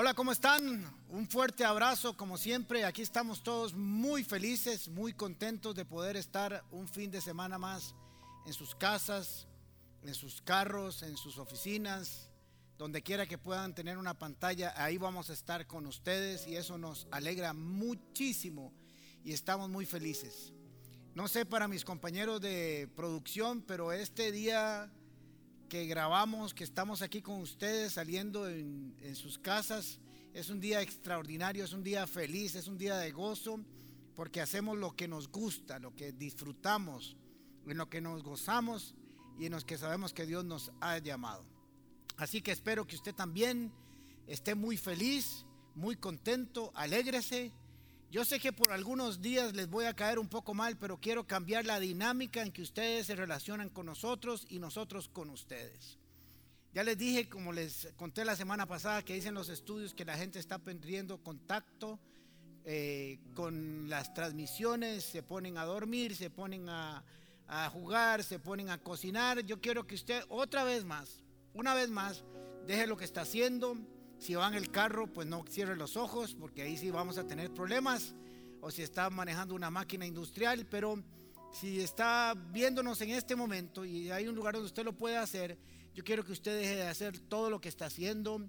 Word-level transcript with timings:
Hola, 0.00 0.14
¿cómo 0.14 0.30
están? 0.30 0.88
Un 1.08 1.28
fuerte 1.28 1.64
abrazo, 1.64 2.16
como 2.16 2.38
siempre. 2.38 2.84
Aquí 2.84 3.02
estamos 3.02 3.42
todos 3.42 3.74
muy 3.74 4.22
felices, 4.22 4.88
muy 4.88 5.12
contentos 5.12 5.74
de 5.74 5.84
poder 5.84 6.16
estar 6.16 6.62
un 6.70 6.86
fin 6.86 7.10
de 7.10 7.20
semana 7.20 7.58
más 7.58 7.96
en 8.46 8.52
sus 8.52 8.76
casas, 8.76 9.48
en 10.04 10.14
sus 10.14 10.40
carros, 10.40 11.02
en 11.02 11.16
sus 11.16 11.36
oficinas, 11.38 12.30
donde 12.78 13.02
quiera 13.02 13.26
que 13.26 13.38
puedan 13.38 13.74
tener 13.74 13.98
una 13.98 14.16
pantalla. 14.16 14.72
Ahí 14.76 14.98
vamos 14.98 15.30
a 15.30 15.32
estar 15.32 15.66
con 15.66 15.84
ustedes 15.84 16.46
y 16.46 16.54
eso 16.54 16.78
nos 16.78 17.08
alegra 17.10 17.52
muchísimo 17.52 18.72
y 19.24 19.32
estamos 19.32 19.68
muy 19.68 19.84
felices. 19.84 20.52
No 21.16 21.26
sé 21.26 21.44
para 21.44 21.66
mis 21.66 21.84
compañeros 21.84 22.40
de 22.40 22.88
producción, 22.94 23.62
pero 23.62 23.90
este 23.90 24.30
día 24.30 24.92
que 25.68 25.86
grabamos, 25.86 26.54
que 26.54 26.64
estamos 26.64 27.02
aquí 27.02 27.20
con 27.20 27.40
ustedes 27.40 27.92
saliendo 27.92 28.48
en, 28.48 28.94
sus 29.14 29.38
casas. 29.38 30.00
Es 30.32 30.50
un 30.50 30.60
día 30.60 30.80
extraordinario, 30.80 31.64
es 31.64 31.72
un 31.72 31.82
día 31.82 32.06
feliz, 32.06 32.54
es 32.54 32.68
un 32.68 32.78
día 32.78 32.96
de 32.96 33.12
gozo, 33.12 33.60
porque 34.16 34.40
hacemos 34.40 34.78
lo 34.78 34.96
que 34.96 35.08
nos 35.08 35.28
gusta, 35.28 35.78
lo 35.78 35.94
que 35.94 36.12
disfrutamos, 36.12 37.16
en 37.66 37.76
lo 37.76 37.88
que 37.88 38.00
nos 38.00 38.22
gozamos 38.22 38.94
y 39.38 39.46
en 39.46 39.52
los 39.52 39.64
que 39.64 39.78
sabemos 39.78 40.12
que 40.12 40.26
Dios 40.26 40.44
nos 40.44 40.72
ha 40.80 40.98
llamado. 40.98 41.44
Así 42.16 42.40
que 42.40 42.52
espero 42.52 42.86
que 42.86 42.96
usted 42.96 43.14
también 43.14 43.72
esté 44.26 44.54
muy 44.54 44.76
feliz, 44.76 45.44
muy 45.74 45.96
contento, 45.96 46.72
alégrese 46.74 47.52
yo 48.10 48.24
sé 48.24 48.40
que 48.40 48.52
por 48.52 48.72
algunos 48.72 49.20
días 49.20 49.54
les 49.54 49.68
voy 49.68 49.84
a 49.84 49.94
caer 49.94 50.18
un 50.18 50.28
poco 50.28 50.54
mal, 50.54 50.78
pero 50.78 50.98
quiero 50.98 51.26
cambiar 51.26 51.66
la 51.66 51.78
dinámica 51.78 52.42
en 52.42 52.52
que 52.52 52.62
ustedes 52.62 53.06
se 53.06 53.14
relacionan 53.14 53.68
con 53.68 53.84
nosotros 53.84 54.46
y 54.48 54.58
nosotros 54.58 55.08
con 55.08 55.28
ustedes. 55.28 55.98
Ya 56.72 56.84
les 56.84 56.96
dije, 56.96 57.28
como 57.28 57.52
les 57.52 57.88
conté 57.96 58.24
la 58.24 58.36
semana 58.36 58.64
pasada, 58.64 59.02
que 59.02 59.14
dicen 59.14 59.34
los 59.34 59.50
estudios 59.50 59.92
que 59.92 60.06
la 60.06 60.16
gente 60.16 60.38
está 60.38 60.58
perdiendo 60.58 61.22
contacto 61.22 61.98
eh, 62.64 63.18
con 63.34 63.90
las 63.90 64.14
transmisiones, 64.14 65.04
se 65.04 65.22
ponen 65.22 65.58
a 65.58 65.64
dormir, 65.64 66.16
se 66.16 66.30
ponen 66.30 66.68
a, 66.68 67.04
a 67.46 67.68
jugar, 67.68 68.24
se 68.24 68.38
ponen 68.38 68.70
a 68.70 68.78
cocinar. 68.78 69.40
Yo 69.44 69.60
quiero 69.60 69.86
que 69.86 69.94
usted 69.94 70.22
otra 70.28 70.64
vez 70.64 70.84
más, 70.84 71.22
una 71.52 71.74
vez 71.74 71.90
más, 71.90 72.24
deje 72.66 72.86
lo 72.86 72.96
que 72.96 73.04
está 73.04 73.22
haciendo, 73.22 73.76
si 74.18 74.34
va 74.34 74.48
en 74.48 74.54
el 74.54 74.70
carro, 74.70 75.06
pues 75.06 75.26
no 75.26 75.44
cierre 75.48 75.76
los 75.76 75.96
ojos, 75.96 76.34
porque 76.34 76.62
ahí 76.62 76.76
sí 76.76 76.90
vamos 76.90 77.18
a 77.18 77.26
tener 77.26 77.52
problemas. 77.52 78.14
O 78.60 78.70
si 78.70 78.82
está 78.82 79.08
manejando 79.10 79.54
una 79.54 79.70
máquina 79.70 80.04
industrial, 80.04 80.66
pero 80.66 81.02
si 81.52 81.80
está 81.80 82.34
viéndonos 82.34 83.00
en 83.00 83.10
este 83.10 83.36
momento 83.36 83.84
y 83.84 84.10
hay 84.10 84.26
un 84.26 84.34
lugar 84.34 84.54
donde 84.54 84.66
usted 84.66 84.84
lo 84.84 84.96
puede 84.96 85.16
hacer, 85.16 85.56
yo 85.94 86.02
quiero 86.02 86.24
que 86.24 86.32
usted 86.32 86.58
deje 86.58 86.76
de 86.76 86.88
hacer 86.88 87.18
todo 87.20 87.50
lo 87.50 87.60
que 87.60 87.68
está 87.68 87.86
haciendo, 87.86 88.48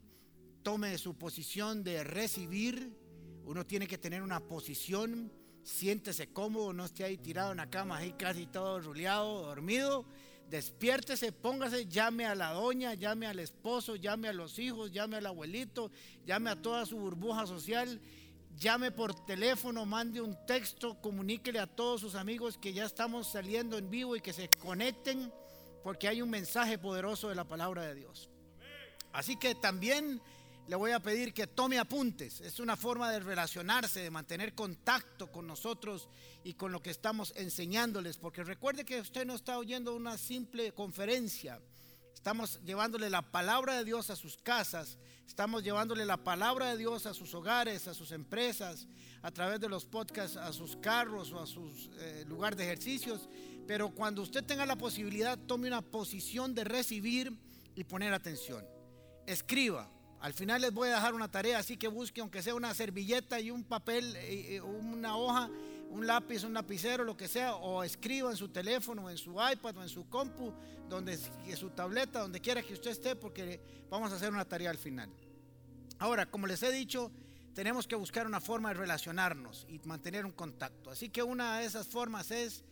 tome 0.64 0.98
su 0.98 1.16
posición 1.16 1.84
de 1.84 2.04
recibir. 2.04 2.98
Uno 3.46 3.66
tiene 3.66 3.88
que 3.88 3.98
tener 3.98 4.24
una 4.24 4.40
posición, 4.40 5.32
siéntese 5.64 6.32
cómodo, 6.34 6.74
no 6.74 6.86
esté 6.86 7.04
ahí 7.04 7.18
tirado 7.18 7.52
en 7.52 7.58
la 7.58 7.70
cama, 7.70 7.98
ahí 7.98 8.14
casi 8.14 8.48
todo 8.48 8.80
ruleado, 8.80 9.44
dormido 9.44 10.06
despiértese, 10.50 11.32
póngase, 11.32 11.86
llame 11.88 12.26
a 12.26 12.36
la 12.36 12.54
doña, 12.54 12.94
llame 12.94 13.28
al 13.28 13.40
esposo, 13.40 13.96
llame 13.96 14.28
a 14.28 14.34
los 14.34 14.58
hijos, 14.58 14.92
llame 14.92 15.18
al 15.18 15.26
abuelito, 15.28 15.92
llame 16.26 16.50
a 16.50 16.62
toda 16.62 16.86
su 16.86 16.98
burbuja 16.98 17.46
social, 17.46 18.02
llame 18.56 18.92
por 18.92 19.14
teléfono, 19.26 19.86
mande 19.86 20.22
un 20.22 20.36
texto, 20.46 21.00
comuníquele 21.02 21.60
a 21.60 21.68
todos 21.68 22.02
sus 22.02 22.16
amigos 22.16 22.58
que 22.58 22.74
ya 22.74 22.86
estamos 22.86 23.32
saliendo 23.32 23.78
en 23.78 23.90
vivo 23.90 24.16
y 24.16 24.22
que 24.22 24.34
se 24.34 24.50
conecten 24.50 25.32
porque 25.84 26.08
hay 26.08 26.22
un 26.22 26.30
mensaje 26.30 26.78
poderoso 26.78 27.30
de 27.30 27.36
la 27.36 27.46
palabra 27.46 27.84
de 27.84 27.96
Dios. 27.96 28.30
Así 29.14 29.38
que 29.38 29.56
también 29.56 30.22
le 30.70 30.76
voy 30.76 30.92
a 30.92 31.00
pedir 31.00 31.34
que 31.34 31.48
tome 31.48 31.80
apuntes. 31.80 32.42
Es 32.42 32.60
una 32.60 32.78
forma 32.78 33.12
de 33.12 33.20
relacionarse, 33.20 34.02
de 34.02 34.12
mantener 34.12 34.54
contacto 34.54 35.32
con 35.32 35.48
nosotros 35.48 36.08
y 36.44 36.54
con 36.54 36.72
lo 36.72 36.80
que 36.80 36.92
estamos 36.92 37.34
enseñándoles. 37.36 38.20
Porque 38.20 38.44
recuerde 38.44 38.86
que 38.86 39.02
usted 39.02 39.26
no 39.26 39.34
está 39.34 39.58
oyendo 39.58 39.96
una 39.96 40.16
simple 40.20 40.72
conferencia. 40.74 41.60
Estamos 42.14 42.62
llevándole 42.64 43.10
la 43.10 43.24
palabra 43.24 43.78
de 43.78 43.84
Dios 43.84 44.12
a 44.12 44.16
sus 44.16 44.38
casas. 44.38 45.00
Estamos 45.26 45.64
llevándole 45.64 46.06
la 46.06 46.18
palabra 46.18 46.70
de 46.70 46.78
Dios 46.78 47.08
a 47.08 47.16
sus 47.16 47.34
hogares, 47.34 47.88
a 47.88 47.96
sus 47.96 48.12
empresas, 48.12 48.86
a 49.24 49.32
través 49.32 49.60
de 49.60 49.70
los 49.70 49.86
podcasts, 49.86 50.38
a 50.38 50.54
sus 50.54 50.76
carros 50.76 51.32
o 51.32 51.40
a 51.40 51.48
sus 51.48 51.90
eh, 51.98 52.26
lugares 52.28 52.60
de 52.60 52.66
ejercicios. 52.66 53.28
Pero 53.66 53.90
cuando 53.90 54.22
usted 54.22 54.44
tenga 54.44 54.68
la 54.68 54.78
posibilidad, 54.78 55.36
tome 55.36 55.68
una 55.68 55.82
posición 55.82 56.54
de 56.54 56.64
recibir 56.64 57.34
y 57.74 57.86
poner 57.86 58.14
atención. 58.14 58.64
Escriba 59.26 59.90
al 60.22 60.34
final 60.34 60.62
les 60.62 60.74
voy 60.74 60.90
a 60.90 60.96
dejar 60.96 61.14
una 61.14 61.30
tarea, 61.30 61.60
así 61.60 61.78
que 61.78 61.88
busque 61.88 62.22
aunque 62.22 62.42
sea 62.42 62.56
una 62.56 62.74
servilleta 62.74 63.40
y 63.40 63.52
un 63.52 63.64
papel, 63.64 64.16
eh, 64.18 64.56
eh, 64.56 64.62
una 64.62 65.16
hoja, 65.16 65.50
un 65.90 66.06
lápiz, 66.06 66.44
un 66.44 66.54
lapicero, 66.54 67.04
lo 67.04 67.16
que 67.16 67.28
sea, 67.28 67.56
o 67.56 67.84
escriba 67.84 68.30
en 68.30 68.38
su 68.38 68.50
teléfono, 68.50 69.10
en 69.10 69.18
su 69.18 69.32
iPad 69.32 69.78
o 69.78 69.82
en 69.82 69.90
su 69.90 70.10
compu, 70.10 70.54
donde 70.90 71.18
en 71.48 71.58
su 71.58 71.70
tableta, 71.70 72.20
donde 72.20 72.42
quiera 72.42 72.62
que 72.62 72.74
usted 72.74 72.92
esté, 72.92 73.16
porque 73.16 73.62
vamos 73.90 74.12
a 74.12 74.16
hacer 74.16 74.32
una 74.32 74.46
tarea 74.46 74.70
al 74.70 74.78
final. 74.78 75.10
Ahora, 75.98 76.26
como 76.26 76.48
les 76.48 76.62
he 76.64 76.72
dicho, 76.72 77.12
tenemos 77.54 77.88
que 77.88 77.96
buscar 77.96 78.28
una 78.28 78.40
forma 78.40 78.70
de 78.70 78.76
relacionarnos 78.76 79.66
y 79.70 79.80
mantener 79.86 80.26
un 80.26 80.32
contacto. 80.32 80.92
Así 80.92 81.10
que 81.10 81.24
una 81.24 81.60
de 81.60 81.66
esas 81.66 81.88
formas 81.88 82.32
es 82.32 82.64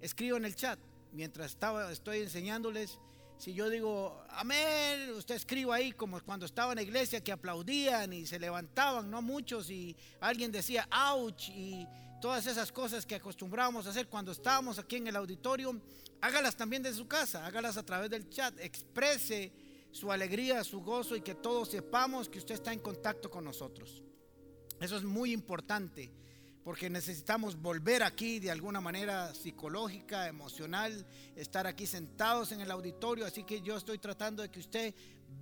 escribo 0.00 0.36
en 0.36 0.44
el 0.44 0.54
chat. 0.54 0.78
Mientras 1.12 1.52
estaba, 1.52 1.90
estoy 1.90 2.18
enseñándoles, 2.18 2.98
si 3.38 3.52
yo 3.52 3.68
digo, 3.68 4.24
amén, 4.30 5.10
usted 5.14 5.34
escriba 5.34 5.76
ahí 5.76 5.92
como 5.92 6.20
cuando 6.22 6.46
estaba 6.46 6.72
en 6.72 6.76
la 6.76 6.82
iglesia 6.82 7.22
que 7.22 7.32
aplaudían 7.32 8.12
y 8.12 8.26
se 8.26 8.38
levantaban, 8.38 9.10
no 9.10 9.20
muchos, 9.20 9.70
y 9.70 9.94
alguien 10.20 10.50
decía, 10.50 10.88
ouch, 10.90 11.50
y 11.50 11.86
todas 12.20 12.46
esas 12.46 12.72
cosas 12.72 13.04
que 13.04 13.14
acostumbrábamos 13.14 13.86
a 13.86 13.90
hacer 13.90 14.08
cuando 14.08 14.32
estábamos 14.32 14.78
aquí 14.78 14.96
en 14.96 15.08
el 15.08 15.16
auditorio, 15.16 15.80
hágalas 16.20 16.56
también 16.56 16.82
de 16.82 16.94
su 16.94 17.06
casa, 17.06 17.44
hágalas 17.44 17.76
a 17.76 17.84
través 17.84 18.10
del 18.10 18.28
chat, 18.30 18.58
exprese 18.58 19.52
su 19.92 20.10
alegría, 20.10 20.64
su 20.64 20.80
gozo 20.80 21.14
y 21.14 21.20
que 21.20 21.34
todos 21.34 21.70
sepamos 21.70 22.28
que 22.28 22.38
usted 22.38 22.54
está 22.54 22.72
en 22.72 22.80
contacto 22.80 23.30
con 23.30 23.44
nosotros. 23.44 24.02
Eso 24.80 24.96
es 24.96 25.04
muy 25.04 25.32
importante 25.32 26.10
porque 26.66 26.90
necesitamos 26.90 27.54
volver 27.62 28.02
aquí 28.02 28.40
de 28.40 28.50
alguna 28.50 28.80
manera 28.80 29.32
psicológica, 29.32 30.26
emocional, 30.26 31.06
estar 31.36 31.64
aquí 31.64 31.86
sentados 31.86 32.50
en 32.50 32.60
el 32.60 32.72
auditorio, 32.72 33.24
así 33.24 33.44
que 33.44 33.60
yo 33.60 33.76
estoy 33.76 33.98
tratando 33.98 34.42
de 34.42 34.48
que 34.48 34.58
usted 34.58 34.92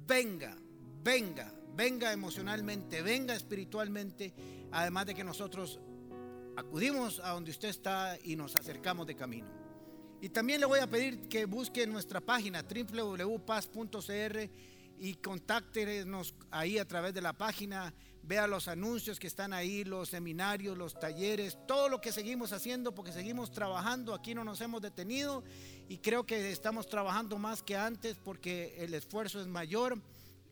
venga, 0.07 0.55
venga, 1.03 1.51
venga 1.75 2.13
emocionalmente, 2.13 3.01
venga 3.01 3.35
espiritualmente, 3.35 4.35
además 4.71 5.07
de 5.07 5.15
que 5.15 5.25
nosotros 5.25 5.81
acudimos 6.59 7.19
a 7.21 7.31
donde 7.31 7.53
usted 7.53 7.71
está 7.71 8.19
y 8.23 8.37
nos 8.37 8.55
acercamos 8.55 9.07
de 9.07 9.17
camino. 9.17 9.49
Y 10.21 10.29
también 10.29 10.61
le 10.61 10.67
voy 10.67 10.81
a 10.81 10.91
pedir 10.91 11.27
que 11.27 11.47
busque 11.47 11.87
nuestra 11.87 12.21
página 12.21 12.63
www.paz.cr 12.63 14.51
y 14.99 15.15
contáctenos 15.15 16.35
ahí 16.51 16.77
a 16.77 16.87
través 16.87 17.15
de 17.15 17.23
la 17.23 17.33
página, 17.33 17.95
vea 18.27 18.47
los 18.47 18.69
anuncios 18.69 19.19
que 19.19 19.27
están 19.27 19.53
ahí, 19.53 19.85
los 19.85 20.09
seminarios, 20.09 20.79
los 20.79 20.99
talleres, 20.99 21.59
todo 21.67 21.89
lo 21.89 22.01
que 22.01 22.13
seguimos 22.13 22.53
haciendo 22.53 22.95
porque 22.95 23.13
seguimos 23.13 23.51
trabajando, 23.51 24.15
aquí 24.15 24.35
no 24.35 24.45
nos 24.45 24.61
hemos 24.61 24.81
detenido 24.81 25.45
y 25.89 25.99
creo 25.99 26.25
que 26.25 26.51
estamos 26.51 26.89
trabajando 26.89 27.39
más 27.39 27.63
que 27.63 27.77
antes 27.77 28.17
porque 28.17 28.77
el 28.79 28.95
esfuerzo 28.95 29.41
es 29.41 29.47
mayor 29.47 29.99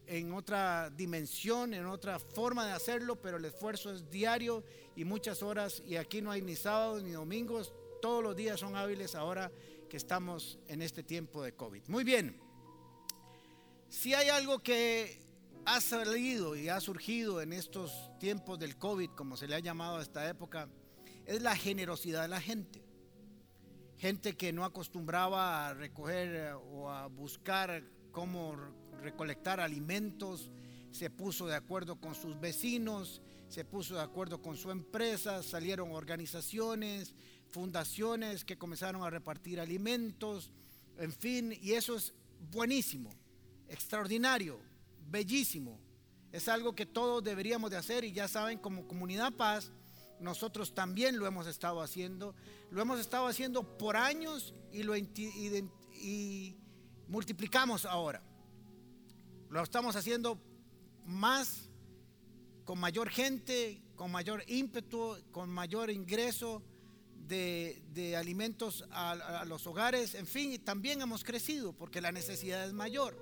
en 0.07 0.33
otra 0.35 0.91
dimensión, 0.91 1.73
en 1.73 1.87
otra 1.87 2.19
forma 2.19 2.67
de 2.67 2.73
hacerlo, 2.73 3.17
pero 3.17 3.39
el 3.39 3.45
esfuerzo 3.45 3.93
es 3.93 4.11
diario 4.11 4.65
y 4.95 5.05
muchas 5.05 5.43
horas 5.43 5.83
y 5.87 5.97
aquí 5.97 6.21
no 6.21 6.31
hay 6.31 6.43
ni 6.43 6.57
sábados 6.57 7.03
ni 7.03 7.13
domingos, 7.13 7.73
todos 8.03 8.23
los 8.23 8.37
días 8.37 8.61
son 8.61 8.77
hábiles 8.77 9.15
ahora 9.15 9.51
que 9.89 9.97
estamos 9.97 10.59
en 10.69 10.83
este 10.83 11.03
tiempo 11.03 11.43
de 11.43 11.55
COVID. 11.55 11.83
Muy 11.89 12.05
bien. 12.05 12.39
Si 13.89 14.13
hay 14.15 14.29
algo 14.29 14.63
que 14.63 15.21
ha 15.65 15.81
salido 15.81 16.57
y 16.57 16.69
ha 16.69 16.81
surgido 16.81 17.41
en 17.41 17.53
estos 17.53 18.11
tiempos 18.19 18.59
del 18.59 18.77
COVID, 18.77 19.11
como 19.11 19.37
se 19.37 19.47
le 19.47 19.55
ha 19.55 19.61
llamado 19.61 19.99
a 19.99 20.03
esta 20.03 20.29
época, 20.29 20.69
es 21.27 21.43
la 21.43 21.57
generosidad 21.57 22.23
de 22.23 22.29
la 22.29 22.41
gente. 22.41 22.83
Gente 23.97 24.37
que 24.37 24.53
no 24.53 24.65
acostumbraba 24.65 25.69
a 25.69 25.75
recoger 25.75 26.35
eh, 26.35 26.53
o 26.53 26.91
a 26.91 27.07
buscar 27.07 27.85
cómo 28.11 28.57
recolectar 29.01 29.61
alimentos, 29.61 30.51
se 30.91 31.09
puso 31.09 31.47
de 31.47 31.55
acuerdo 31.55 32.01
con 32.01 32.15
sus 32.15 32.39
vecinos, 32.39 33.23
se 33.49 33.65
puso 33.65 33.95
de 33.95 34.03
acuerdo 34.03 34.43
con 34.43 34.57
su 34.57 34.71
empresa, 34.71 35.43
salieron 35.43 35.93
organizaciones, 35.93 37.15
fundaciones 37.51 38.45
que 38.45 38.59
comenzaron 38.59 39.03
a 39.03 39.11
repartir 39.11 39.61
alimentos, 39.61 40.51
en 40.99 41.13
fin, 41.13 41.57
y 41.63 41.73
eso 41.73 41.97
es 41.97 42.13
buenísimo 42.51 43.11
extraordinario, 43.69 44.61
bellísimo. 45.13 45.79
Es 46.33 46.49
algo 46.49 46.75
que 46.75 46.87
todos 46.87 47.23
deberíamos 47.23 47.71
de 47.71 47.77
hacer 47.77 48.03
y 48.03 48.13
ya 48.13 48.27
saben, 48.27 48.59
como 48.59 48.89
comunidad 48.89 49.33
paz, 49.35 49.71
nosotros 50.19 50.75
también 50.75 51.19
lo 51.19 51.27
hemos 51.27 51.47
estado 51.47 51.81
haciendo. 51.83 52.35
Lo 52.71 52.83
hemos 52.83 52.99
estado 52.99 53.27
haciendo 53.27 53.77
por 53.77 53.97
años 53.97 54.55
y 54.73 54.83
lo 54.83 54.95
multiplicamos 57.09 57.85
ahora. 57.85 58.23
Lo 59.51 59.63
estamos 59.63 59.95
haciendo 59.95 60.41
más 61.05 61.69
con 62.65 62.79
mayor 62.79 63.11
gente, 63.11 63.83
con 63.97 64.11
mayor 64.11 64.43
ímpetu, 64.47 65.17
con 65.31 65.51
mayor 65.51 65.91
ingreso 65.91 66.63
de, 67.27 68.17
alimentos 68.17 68.85
a, 68.91 69.45
los 69.47 69.67
hogares. 69.67 70.15
En 70.15 70.27
fin, 70.27 70.59
también 70.65 71.01
hemos 71.01 71.25
crecido 71.25 71.73
porque 71.73 72.01
la 72.01 72.13
necesidad 72.13 72.65
es 72.65 72.73
mayor. 72.73 73.17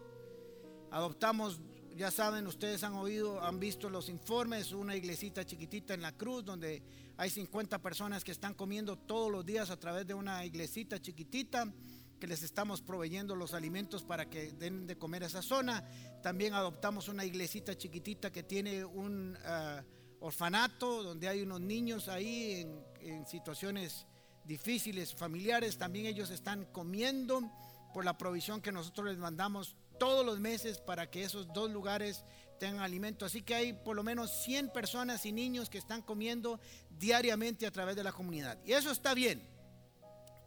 Adoptamos, 0.91 1.61
ya 1.97 2.11
saben, 2.11 2.47
ustedes 2.47 2.83
han 2.85 2.95
oído, 2.95 3.43
han 3.43 3.61
visto 3.61 3.91
los 3.91 4.09
informes, 4.09 4.73
una 4.73 4.97
iglesita 4.97 5.45
chiquitita 5.45 5.95
en 5.95 6.03
la 6.03 6.13
cruz 6.13 6.45
donde 6.45 6.83
hay 7.17 7.31
50 7.31 7.81
personas 7.81 8.25
que 8.25 8.33
están 8.33 8.55
comiendo 8.55 8.97
todos 8.97 9.31
los 9.31 9.45
días 9.45 9.71
a 9.71 9.79
través 9.79 10.07
de 10.07 10.15
una 10.15 10.45
iglesita 10.45 11.01
chiquitita 11.01 11.73
que 12.21 12.27
les 12.27 12.43
estamos 12.43 12.83
proveyendo 12.83 13.35
los 13.35 13.55
alimentos 13.55 14.05
para 14.05 14.29
que 14.29 14.53
den 14.53 14.87
de 14.87 14.97
comer 14.97 15.25
a 15.25 15.27
esa 15.27 15.43
zona. 15.43 15.83
También 16.23 16.53
adoptamos 16.53 17.09
una 17.09 17.25
iglesita 17.25 17.77
chiquitita 17.77 18.31
que 18.31 18.43
tiene 18.43 18.85
un 18.85 19.37
ah, 19.45 19.83
orfanato 20.21 21.03
donde 21.03 21.29
hay 21.29 21.43
unos 21.43 21.61
niños 21.63 22.09
ahí 22.09 22.67
en, 23.01 23.27
situaciones 23.27 24.07
difíciles, 24.45 25.15
familiares. 25.15 25.79
También 25.79 26.07
ellos 26.07 26.31
están 26.31 26.67
comiendo 26.67 27.51
por 27.95 28.05
la 28.05 28.19
provisión 28.19 28.61
que 28.61 28.71
nosotros 28.71 29.07
les 29.07 29.19
mandamos 29.19 29.77
todos 30.00 30.25
los 30.25 30.41
meses 30.41 30.79
para 30.79 31.11
que 31.11 31.23
esos 31.23 31.52
dos 31.52 31.70
lugares 31.70 32.25
tengan 32.58 32.82
alimento. 32.82 33.26
Así 33.26 33.43
que 33.43 33.55
hay 33.55 33.73
por 33.75 33.94
lo 33.94 34.02
menos 34.02 34.32
100 34.44 34.70
personas 34.70 35.26
y 35.26 35.31
niños 35.31 35.69
que 35.69 35.79
están 35.79 36.00
comiendo 36.00 36.58
diariamente 36.88 37.67
a 37.67 37.70
través 37.70 37.94
de 37.97 38.02
la 38.02 38.11
comunidad. 38.11 38.58
Y 38.64 38.73
eso 38.73 38.91
está 38.91 39.12
bien. 39.12 39.47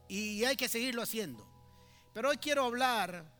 Y 0.09 0.43
hay 0.43 0.55
que 0.55 0.67
seguirlo 0.67 1.03
haciendo. 1.03 1.47
Pero 2.13 2.29
hoy 2.29 2.37
quiero 2.37 2.65
hablar 2.65 3.31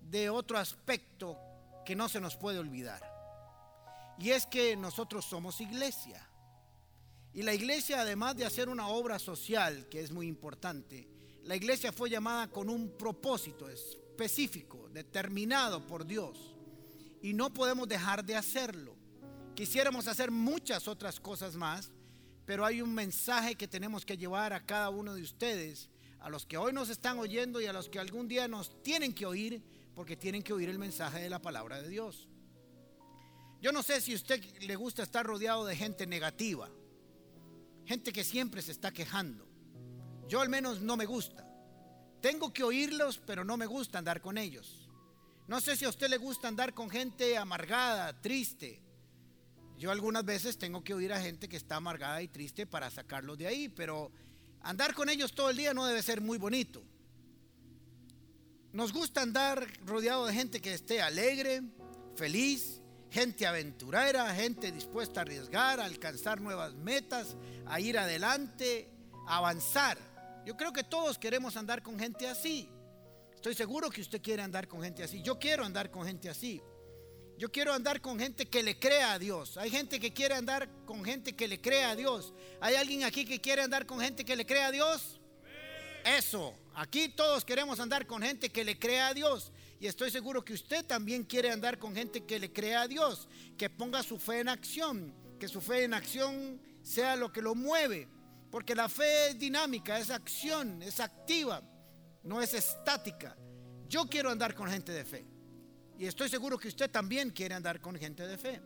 de 0.00 0.30
otro 0.30 0.58
aspecto 0.58 1.38
que 1.84 1.94
no 1.94 2.08
se 2.08 2.20
nos 2.20 2.36
puede 2.36 2.58
olvidar. 2.58 3.02
Y 4.18 4.30
es 4.30 4.46
que 4.46 4.74
nosotros 4.74 5.26
somos 5.26 5.60
iglesia. 5.60 6.26
Y 7.34 7.42
la 7.42 7.52
iglesia, 7.52 8.00
además 8.00 8.36
de 8.36 8.46
hacer 8.46 8.70
una 8.70 8.88
obra 8.88 9.18
social, 9.18 9.86
que 9.90 10.00
es 10.00 10.10
muy 10.10 10.26
importante, 10.28 11.08
la 11.44 11.56
iglesia 11.56 11.92
fue 11.92 12.08
llamada 12.08 12.48
con 12.48 12.70
un 12.70 12.96
propósito 12.96 13.68
específico, 14.18 14.88
determinado 14.92 15.86
por 15.86 16.04
Dios. 16.04 16.56
Y 17.22 17.34
no 17.34 17.54
podemos 17.54 17.86
dejar 17.86 18.24
de 18.24 18.34
hacerlo. 18.34 18.96
Quisiéramos 19.54 20.08
hacer 20.08 20.32
muchas 20.32 20.88
otras 20.88 21.20
cosas 21.20 21.54
más, 21.54 21.92
pero 22.44 22.64
hay 22.64 22.82
un 22.82 22.92
mensaje 22.92 23.54
que 23.54 23.68
tenemos 23.68 24.04
que 24.04 24.16
llevar 24.16 24.52
a 24.52 24.66
cada 24.66 24.90
uno 24.90 25.14
de 25.14 25.22
ustedes 25.22 25.88
a 26.18 26.30
los 26.30 26.44
que 26.46 26.56
hoy 26.56 26.72
nos 26.72 26.88
están 26.88 27.20
oyendo 27.20 27.60
y 27.60 27.66
a 27.66 27.72
los 27.72 27.88
que 27.88 28.00
algún 28.00 28.26
día 28.26 28.48
nos 28.48 28.82
tienen 28.82 29.12
que 29.12 29.24
oír, 29.24 29.62
porque 29.94 30.16
tienen 30.16 30.42
que 30.42 30.52
oír 30.52 30.68
el 30.68 30.80
mensaje 30.80 31.20
de 31.20 31.30
la 31.30 31.40
palabra 31.40 31.80
de 31.80 31.88
Dios. 31.88 32.28
Yo 33.60 33.70
no 33.70 33.84
sé 33.84 34.00
si 34.00 34.14
a 34.14 34.16
usted 34.16 34.44
le 34.62 34.74
gusta 34.74 35.04
estar 35.04 35.24
rodeado 35.24 35.64
de 35.64 35.76
gente 35.76 36.08
negativa, 36.08 36.68
gente 37.84 38.12
que 38.12 38.24
siempre 38.24 38.62
se 38.62 38.72
está 38.72 38.90
quejando. 38.90 39.46
Yo 40.26 40.40
al 40.40 40.48
menos 40.48 40.80
no 40.80 40.96
me 40.96 41.06
gusta. 41.06 41.47
Tengo 42.20 42.52
que 42.52 42.64
oírlos, 42.64 43.18
pero 43.18 43.44
no 43.44 43.56
me 43.56 43.66
gusta 43.66 43.98
andar 43.98 44.20
con 44.20 44.38
ellos. 44.38 44.88
No 45.46 45.60
sé 45.60 45.76
si 45.76 45.84
a 45.84 45.88
usted 45.88 46.08
le 46.08 46.18
gusta 46.18 46.48
andar 46.48 46.74
con 46.74 46.90
gente 46.90 47.36
amargada, 47.36 48.20
triste. 48.20 48.82
Yo 49.78 49.90
algunas 49.90 50.24
veces 50.24 50.58
tengo 50.58 50.82
que 50.82 50.94
oír 50.94 51.12
a 51.12 51.20
gente 51.20 51.48
que 51.48 51.56
está 51.56 51.76
amargada 51.76 52.20
y 52.20 52.28
triste 52.28 52.66
para 52.66 52.90
sacarlos 52.90 53.38
de 53.38 53.46
ahí, 53.46 53.68
pero 53.68 54.10
Andar 54.62 54.94
con 54.94 55.08
ellos 55.08 55.32
todo 55.32 55.50
el 55.50 55.56
día 55.56 55.72
no 55.72 55.86
debe 55.86 56.02
ser 56.02 56.20
muy 56.20 56.38
bonito. 56.38 56.82
Nos 58.72 58.92
gusta 58.92 59.22
andar 59.22 59.66
rodeado 59.84 60.26
de 60.26 60.34
gente 60.34 60.60
que 60.60 60.74
esté 60.74 61.00
alegre, 61.00 61.62
feliz, 62.16 62.82
gente 63.10 63.46
aventurera, 63.46 64.34
gente 64.34 64.70
dispuesta 64.70 65.20
a 65.20 65.22
arriesgar, 65.22 65.80
a 65.80 65.84
alcanzar 65.84 66.40
nuevas 66.40 66.74
metas, 66.74 67.36
a 67.66 67.80
ir 67.80 67.98
adelante, 67.98 68.90
a 69.26 69.38
avanzar. 69.38 69.96
Yo 70.44 70.56
creo 70.56 70.72
que 70.72 70.84
todos 70.84 71.18
queremos 71.18 71.56
andar 71.56 71.82
con 71.82 71.98
gente 71.98 72.26
así. 72.28 72.68
Estoy 73.34 73.54
seguro 73.54 73.90
que 73.90 74.00
usted 74.00 74.20
quiere 74.20 74.42
andar 74.42 74.66
con 74.66 74.82
gente 74.82 75.02
así. 75.02 75.22
Yo 75.22 75.38
quiero 75.38 75.64
andar 75.64 75.90
con 75.90 76.04
gente 76.04 76.28
así. 76.28 76.60
Yo 77.38 77.52
quiero 77.52 77.72
andar 77.72 78.00
con 78.00 78.18
gente 78.18 78.46
que 78.46 78.64
le 78.64 78.80
crea 78.80 79.12
a 79.12 79.18
Dios. 79.18 79.56
Hay 79.58 79.70
gente 79.70 80.00
que 80.00 80.12
quiere 80.12 80.34
andar 80.34 80.68
con 80.84 81.04
gente 81.04 81.36
que 81.36 81.46
le 81.46 81.60
crea 81.60 81.90
a 81.90 81.96
Dios. 81.96 82.34
¿Hay 82.60 82.74
alguien 82.74 83.04
aquí 83.04 83.24
que 83.24 83.40
quiere 83.40 83.62
andar 83.62 83.86
con 83.86 84.00
gente 84.00 84.24
que 84.24 84.34
le 84.34 84.44
crea 84.44 84.66
a 84.66 84.72
Dios? 84.72 85.20
Eso. 86.04 86.52
Aquí 86.74 87.10
todos 87.10 87.44
queremos 87.44 87.78
andar 87.78 88.08
con 88.08 88.22
gente 88.22 88.50
que 88.50 88.64
le 88.64 88.76
crea 88.76 89.08
a 89.08 89.14
Dios. 89.14 89.52
Y 89.78 89.86
estoy 89.86 90.10
seguro 90.10 90.44
que 90.44 90.52
usted 90.52 90.84
también 90.84 91.22
quiere 91.22 91.52
andar 91.52 91.78
con 91.78 91.94
gente 91.94 92.24
que 92.24 92.40
le 92.40 92.52
crea 92.52 92.82
a 92.82 92.88
Dios. 92.88 93.28
Que 93.56 93.70
ponga 93.70 94.02
su 94.02 94.18
fe 94.18 94.40
en 94.40 94.48
acción. 94.48 95.14
Que 95.38 95.46
su 95.46 95.60
fe 95.60 95.84
en 95.84 95.94
acción 95.94 96.60
sea 96.82 97.14
lo 97.14 97.32
que 97.32 97.40
lo 97.40 97.54
mueve. 97.54 98.08
Porque 98.50 98.74
la 98.74 98.88
fe 98.88 99.30
es 99.30 99.38
dinámica, 99.38 99.98
es 99.98 100.10
acción, 100.10 100.82
es 100.82 101.00
activa. 101.00 101.62
No 102.22 102.40
es 102.40 102.54
estática. 102.54 103.36
Yo 103.88 104.06
quiero 104.06 104.30
andar 104.30 104.54
con 104.54 104.68
gente 104.68 104.92
de 104.92 105.04
fe. 105.04 105.26
Y 105.98 106.06
estoy 106.06 106.28
seguro 106.28 106.58
que 106.58 106.68
usted 106.68 106.90
también 106.90 107.30
quiere 107.30 107.54
andar 107.54 107.80
con 107.80 107.96
gente 107.96 108.26
de 108.26 108.38
fe. 108.38 108.60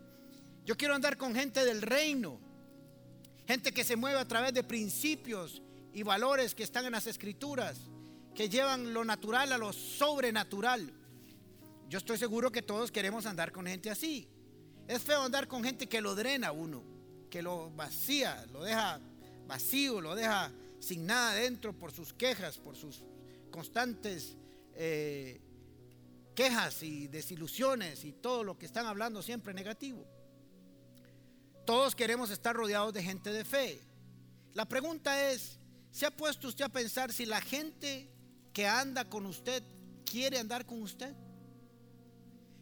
Yo 0.65 0.77
quiero 0.77 0.95
andar 0.95 1.17
con 1.17 1.35
gente 1.35 1.65
del 1.65 1.83
reino. 1.83 2.41
Gente 3.47 3.73
que 3.73 3.85
se 3.85 3.97
mueve 3.97 4.19
a 4.19 4.29
través 4.29 4.55
de 4.55 4.63
principios 4.63 5.63
y 5.93 6.03
valores 6.03 6.55
que 6.55 6.63
están 6.63 6.87
en 6.87 6.93
las 6.93 7.07
escrituras. 7.07 7.79
Que 8.35 8.49
llevan 8.49 8.95
lo 8.95 9.05
natural 9.05 9.53
a 9.53 9.59
lo 9.59 9.73
sobrenatural. 9.73 10.93
Yo 11.89 11.99
estoy 11.99 12.19
seguro 12.19 12.53
que 12.53 12.63
todos 12.63 12.93
queremos 12.93 13.27
andar 13.27 13.51
con 13.51 13.67
gente 13.67 13.91
así. 13.91 14.29
Es 14.87 15.03
feo 15.03 15.23
andar 15.23 15.49
con 15.49 15.65
gente 15.65 15.89
que 15.89 16.01
lo 16.01 16.15
drena 16.15 16.53
uno. 16.53 16.85
Que 17.31 17.43
lo 17.43 17.71
vacía, 17.71 18.45
lo 18.53 18.63
deja 18.63 19.01
vacío, 19.47 20.01
lo 20.01 20.15
deja 20.15 20.53
sin 20.81 21.07
nada 21.07 21.35
dentro 21.35 21.73
por 21.79 21.93
sus 21.93 22.13
quejas, 22.13 22.59
por 22.59 22.77
sus 22.77 23.03
constantes... 23.51 24.37
Eh, 24.75 25.41
quejas 26.35 26.83
y 26.83 27.09
desilusiones 27.09 28.05
y 28.05 28.13
todo 28.13 28.45
lo 28.45 28.59
que 28.59 28.67
están 28.67 28.87
hablando 28.87 29.23
siempre 29.23 29.55
negativo. 29.55 30.07
Todos 31.65 31.95
queremos 31.95 32.31
estar 32.31 32.57
rodeados 32.57 32.93
de 32.93 33.03
gente 33.03 33.33
de 33.33 33.45
fe. 33.45 33.81
La 34.55 34.67
pregunta 34.67 35.31
es, 35.31 35.59
¿se 35.91 36.07
ha 36.07 36.11
puesto 36.11 36.49
usted 36.49 36.65
a 36.65 36.69
pensar 36.69 37.13
si 37.13 37.27
la 37.27 37.41
gente 37.41 38.11
que 38.53 38.67
anda 38.67 39.09
con 39.09 39.27
usted 39.27 39.63
quiere 40.05 40.39
andar 40.39 40.67
con 40.67 40.83
usted? 40.83 41.15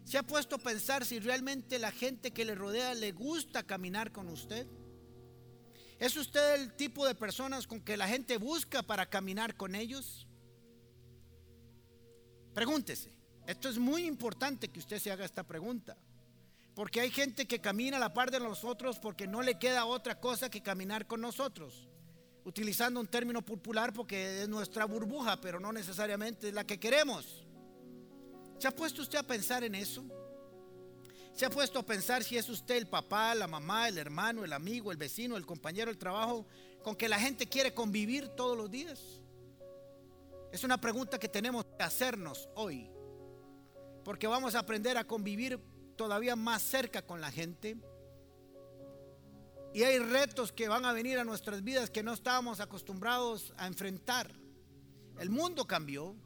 ¿Se 0.04 0.18
ha 0.18 0.22
puesto 0.22 0.56
a 0.56 0.58
pensar 0.58 1.06
si 1.06 1.20
realmente 1.20 1.78
la 1.78 1.92
gente 1.92 2.32
que 2.32 2.44
le 2.44 2.54
rodea 2.54 2.94
le 2.94 3.12
gusta 3.12 3.62
caminar 3.62 4.12
con 4.12 4.28
usted? 4.28 4.66
¿Es 6.00 6.16
usted 6.16 6.54
el 6.54 6.72
tipo 6.72 7.06
de 7.06 7.14
personas 7.14 7.66
con 7.66 7.82
que 7.82 7.98
la 7.98 8.08
gente 8.08 8.38
busca 8.38 8.82
para 8.82 9.04
caminar 9.04 9.54
con 9.54 9.74
ellos? 9.74 10.26
Pregúntese. 12.54 13.12
Esto 13.46 13.68
es 13.68 13.76
muy 13.76 14.06
importante 14.06 14.68
que 14.68 14.78
usted 14.78 14.98
se 14.98 15.12
haga 15.12 15.26
esta 15.26 15.44
pregunta. 15.44 15.98
Porque 16.74 17.02
hay 17.02 17.10
gente 17.10 17.46
que 17.46 17.60
camina 17.60 17.98
a 17.98 18.00
la 18.00 18.14
par 18.14 18.30
de 18.30 18.40
nosotros 18.40 18.98
porque 18.98 19.26
no 19.26 19.42
le 19.42 19.58
queda 19.58 19.84
otra 19.84 20.18
cosa 20.18 20.48
que 20.48 20.62
caminar 20.62 21.06
con 21.06 21.20
nosotros. 21.20 21.86
Utilizando 22.44 22.98
un 22.98 23.06
término 23.06 23.42
popular 23.42 23.92
porque 23.92 24.44
es 24.44 24.48
nuestra 24.48 24.86
burbuja, 24.86 25.38
pero 25.38 25.60
no 25.60 25.70
necesariamente 25.70 26.48
es 26.48 26.54
la 26.54 26.64
que 26.64 26.80
queremos. 26.80 27.46
¿Se 28.58 28.66
ha 28.66 28.74
puesto 28.74 29.02
usted 29.02 29.18
a 29.18 29.22
pensar 29.22 29.64
en 29.64 29.74
eso? 29.74 30.02
¿Se 31.32 31.46
ha 31.46 31.50
puesto 31.50 31.78
a 31.78 31.86
pensar 31.86 32.22
si 32.22 32.36
es 32.36 32.48
usted 32.48 32.76
el 32.76 32.86
papá, 32.86 33.34
la 33.34 33.46
mamá, 33.46 33.88
el 33.88 33.98
hermano, 33.98 34.44
el 34.44 34.52
amigo, 34.52 34.92
el 34.92 34.98
vecino, 34.98 35.36
el 35.36 35.46
compañero, 35.46 35.90
el 35.90 35.98
trabajo 35.98 36.46
con 36.82 36.96
que 36.96 37.08
la 37.08 37.18
gente 37.18 37.48
quiere 37.48 37.72
convivir 37.72 38.28
todos 38.30 38.56
los 38.56 38.70
días? 38.70 39.00
Es 40.52 40.64
una 40.64 40.80
pregunta 40.80 41.18
que 41.18 41.28
tenemos 41.28 41.64
que 41.64 41.82
hacernos 41.82 42.48
hoy 42.54 42.90
porque 44.04 44.26
vamos 44.26 44.54
a 44.54 44.60
aprender 44.60 44.96
a 44.96 45.04
convivir 45.04 45.60
todavía 45.96 46.36
más 46.36 46.62
cerca 46.62 47.02
con 47.02 47.20
la 47.20 47.30
gente. 47.30 47.76
Y 49.72 49.82
hay 49.82 49.98
retos 49.98 50.52
que 50.52 50.68
van 50.68 50.84
a 50.84 50.92
venir 50.92 51.18
a 51.18 51.24
nuestras 51.24 51.62
vidas 51.62 51.90
que 51.90 52.02
no 52.02 52.12
estábamos 52.12 52.60
acostumbrados 52.60 53.52
a 53.56 53.66
enfrentar. 53.66 54.32
El 55.18 55.30
mundo 55.30 55.66
cambió, 55.66 56.16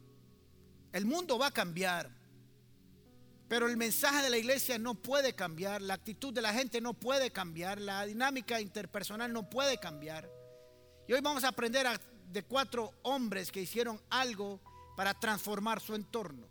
el 0.93 1.05
mundo 1.05 1.37
va 1.37 1.47
a 1.47 1.51
cambiar, 1.51 2.09
pero 3.55 3.69
el 3.69 3.77
mensaje 3.77 4.21
de 4.21 4.29
la 4.29 4.37
iglesia 4.37 4.77
no 4.77 4.95
puede 4.95 5.33
cambiar, 5.33 5.81
la 5.81 5.93
actitud 5.93 6.33
de 6.33 6.41
la 6.41 6.51
gente 6.51 6.81
no 6.81 6.93
puede 6.93 7.31
cambiar, 7.31 7.79
la 7.79 8.05
dinámica 8.05 8.59
interpersonal 8.59 9.31
no 9.31 9.49
puede 9.49 9.77
cambiar. 9.77 10.29
Y 11.07 11.13
hoy 11.13 11.21
vamos 11.21 11.45
a 11.45 11.47
aprender 11.47 11.87
de 12.33 12.43
cuatro 12.43 12.91
hombres 13.03 13.53
que 13.53 13.61
hicieron 13.61 13.97
algo 14.09 14.59
para 14.97 15.13
transformar 15.13 15.79
su 15.79 15.95
entorno 15.95 16.49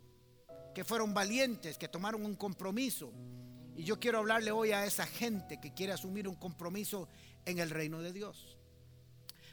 que 0.73 0.83
fueron 0.83 1.13
valientes, 1.13 1.77
que 1.77 1.87
tomaron 1.87 2.25
un 2.25 2.35
compromiso. 2.35 3.13
Y 3.75 3.83
yo 3.83 3.99
quiero 3.99 4.17
hablarle 4.17 4.49
hoy 4.49 4.71
a 4.71 4.83
esa 4.83 5.05
gente 5.05 5.61
que 5.61 5.75
quiere 5.75 5.93
asumir 5.93 6.27
un 6.27 6.33
compromiso 6.37 7.07
en 7.45 7.59
el 7.59 7.69
reino 7.69 8.01
de 8.01 8.13
Dios. 8.13 8.57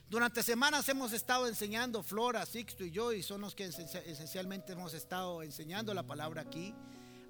Durante 0.09 0.43
semanas 0.43 0.89
hemos 0.89 1.13
estado 1.13 1.47
enseñando, 1.47 2.03
Flora, 2.03 2.47
Sixto 2.47 2.83
y 2.83 2.93
yo, 2.93 3.13
y 3.13 3.23
son 3.23 3.43
los 3.43 3.55
que 3.55 3.67
esencialmente 3.67 4.73
hemos 4.73 4.95
estado 4.95 5.43
enseñando 5.43 5.93
la 5.93 6.03
palabra 6.03 6.41
aquí, 6.41 6.75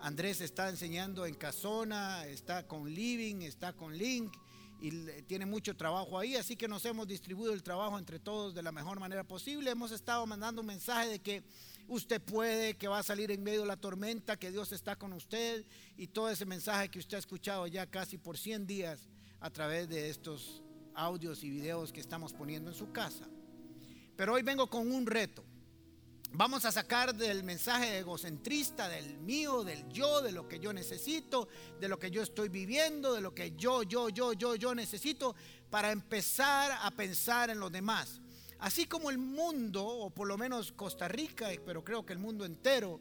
Andrés 0.02 0.40
está 0.40 0.68
enseñando 0.68 1.26
en 1.26 1.35
Casona, 1.37 2.26
está 2.26 2.66
con 2.66 2.92
Living, 2.92 3.42
está 3.42 3.73
con 3.73 3.97
Link 3.97 4.37
y 4.80 4.90
tiene 5.28 5.47
mucho 5.47 5.76
trabajo 5.76 6.18
ahí, 6.18 6.35
así 6.35 6.56
que 6.56 6.66
nos 6.66 6.85
hemos 6.87 7.06
distribuido 7.06 7.52
el 7.52 7.62
trabajo 7.62 7.97
entre 7.97 8.18
todos 8.18 8.52
de 8.52 8.64
la 8.64 8.73
mejor 8.73 8.99
manera 8.99 9.23
posible. 9.23 9.71
Hemos 9.71 9.92
estado 9.92 10.26
mandando 10.26 10.61
un 10.61 10.66
mensaje 10.66 11.09
de 11.09 11.18
que 11.21 11.44
usted 11.87 12.21
puede, 12.21 12.75
que 12.75 12.88
va 12.88 12.99
a 12.99 13.04
salir 13.04 13.30
en 13.30 13.44
medio 13.44 13.61
de 13.61 13.68
la 13.68 13.76
tormenta, 13.76 14.37
que 14.37 14.50
Dios 14.50 14.73
está 14.73 14.97
con 14.97 15.12
usted 15.12 15.64
y 15.97 16.09
todo 16.09 16.30
ese 16.30 16.47
mensaje 16.47 16.88
que 16.88 16.99
usted 16.99 17.18
ha 17.18 17.21
escuchado 17.21 17.68
ya 17.68 17.87
casi 17.87 18.18
por 18.18 18.37
100 18.37 18.66
días 18.66 19.09
a 19.38 19.50
través 19.50 19.88
de 19.88 20.11
estos 20.11 20.64
audios 20.94 21.44
y 21.44 21.50
videos 21.50 21.92
que 21.92 22.00
estamos 22.00 22.32
poniendo 22.32 22.71
en 22.71 22.76
su 22.76 22.90
casa. 22.90 23.28
Pero 24.16 24.35
hoy 24.35 24.42
vengo 24.42 24.68
con 24.68 24.90
un 24.90 25.06
reto. 25.06 25.44
Vamos 26.34 26.64
a 26.64 26.72
sacar 26.72 27.14
del 27.14 27.44
mensaje 27.44 27.98
egocentrista, 27.98 28.88
del 28.88 29.18
mío, 29.18 29.64
del 29.64 29.86
yo, 29.90 30.22
de 30.22 30.32
lo 30.32 30.48
que 30.48 30.58
yo 30.58 30.72
necesito, 30.72 31.46
de 31.78 31.88
lo 31.88 31.98
que 31.98 32.10
yo 32.10 32.22
estoy 32.22 32.48
viviendo, 32.48 33.12
de 33.12 33.20
lo 33.20 33.34
que 33.34 33.52
yo, 33.54 33.82
yo, 33.82 34.08
yo, 34.08 34.32
yo, 34.32 34.54
yo 34.56 34.74
necesito, 34.74 35.34
para 35.68 35.92
empezar 35.92 36.72
a 36.80 36.90
pensar 36.92 37.50
en 37.50 37.60
los 37.60 37.70
demás. 37.70 38.22
Así 38.60 38.86
como 38.86 39.10
el 39.10 39.18
mundo, 39.18 39.84
o 39.86 40.08
por 40.08 40.26
lo 40.26 40.38
menos 40.38 40.72
Costa 40.72 41.06
Rica, 41.06 41.50
pero 41.66 41.84
creo 41.84 42.06
que 42.06 42.14
el 42.14 42.18
mundo 42.18 42.46
entero, 42.46 42.98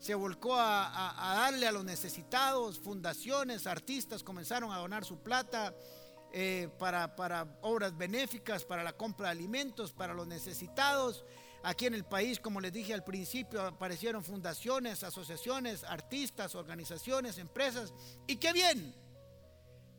se 0.00 0.16
volcó 0.16 0.56
a, 0.58 1.32
darle 1.36 1.68
a 1.68 1.72
los 1.72 1.84
necesitados, 1.84 2.80
fundaciones, 2.80 3.68
artistas 3.68 4.24
comenzaron 4.24 4.72
a 4.72 4.78
donar 4.78 5.04
su 5.04 5.22
plata 5.22 5.72
eh, 6.32 6.68
para, 6.80 7.14
para 7.14 7.56
obras 7.62 7.96
benéficas, 7.96 8.64
para 8.64 8.82
la 8.82 8.94
compra 8.94 9.28
de 9.28 9.32
alimentos, 9.32 9.92
para 9.92 10.12
los 10.12 10.26
necesitados. 10.26 11.24
Aquí 11.64 11.86
en 11.86 11.94
el 11.94 12.04
país, 12.04 12.40
como 12.40 12.60
les 12.60 12.74
dije 12.74 12.92
al 12.92 13.02
principio, 13.02 13.62
aparecieron 13.62 14.22
fundaciones, 14.22 15.02
asociaciones, 15.02 15.82
artistas, 15.82 16.54
organizaciones, 16.54 17.38
empresas. 17.38 17.92
Y 18.26 18.36
qué 18.36 18.52
bien. 18.52 18.94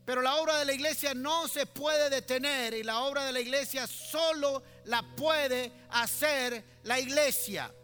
Pero 0.04 0.22
la 0.22 0.36
obra 0.36 0.58
de 0.58 0.64
la 0.64 0.72
iglesia 0.72 1.12
no 1.12 1.48
se 1.48 1.66
puede 1.66 2.08
detener 2.08 2.72
y 2.74 2.84
la 2.84 3.00
obra 3.00 3.24
de 3.24 3.32
la 3.32 3.40
iglesia 3.40 3.88
solo 3.88 4.62
la 4.84 5.02
puede 5.16 5.72
hacer 5.90 6.64
la 6.84 7.00
iglesia. 7.00 7.74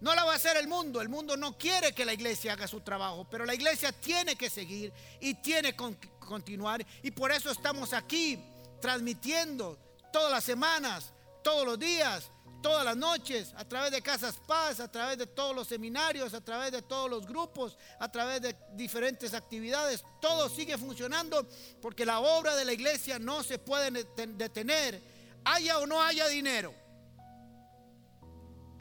No 0.00 0.14
la 0.14 0.24
va 0.24 0.32
a 0.32 0.36
hacer 0.36 0.56
el 0.56 0.66
mundo. 0.66 1.02
El 1.02 1.10
mundo 1.10 1.36
no 1.36 1.58
quiere 1.58 1.92
que 1.92 2.06
la 2.06 2.14
iglesia 2.14 2.54
haga 2.54 2.66
su 2.66 2.80
trabajo, 2.80 3.28
pero 3.28 3.44
la 3.44 3.54
iglesia 3.54 3.92
tiene 3.92 4.34
que 4.36 4.48
seguir 4.48 4.94
y 5.20 5.34
tiene 5.34 5.74
que 5.74 5.98
continuar. 6.18 6.86
Y 7.02 7.10
por 7.10 7.30
eso 7.30 7.50
estamos 7.50 7.92
aquí 7.92 8.42
transmitiendo 8.80 9.78
todas 10.10 10.32
las 10.32 10.44
semanas, 10.44 11.12
todos 11.42 11.66
los 11.66 11.78
días, 11.78 12.30
todas 12.60 12.84
las 12.84 12.96
noches, 12.96 13.52
a 13.56 13.64
través 13.64 13.90
de 13.90 14.02
Casas 14.02 14.36
Paz, 14.46 14.80
a 14.80 14.90
través 14.90 15.18
de 15.18 15.26
todos 15.26 15.54
los 15.54 15.68
seminarios, 15.68 16.34
a 16.34 16.40
través 16.40 16.72
de 16.72 16.82
todos 16.82 17.10
los 17.10 17.26
grupos, 17.26 17.76
a 17.98 18.10
través 18.10 18.42
de 18.42 18.56
diferentes 18.74 19.34
actividades. 19.34 20.04
Todo 20.20 20.48
sigue 20.48 20.78
funcionando 20.78 21.46
porque 21.80 22.06
la 22.06 22.20
obra 22.20 22.54
de 22.56 22.64
la 22.64 22.72
iglesia 22.72 23.18
no 23.18 23.42
se 23.42 23.58
puede 23.58 23.90
detener, 23.90 25.02
haya 25.44 25.78
o 25.78 25.86
no 25.86 26.02
haya 26.02 26.28
dinero. 26.28 26.74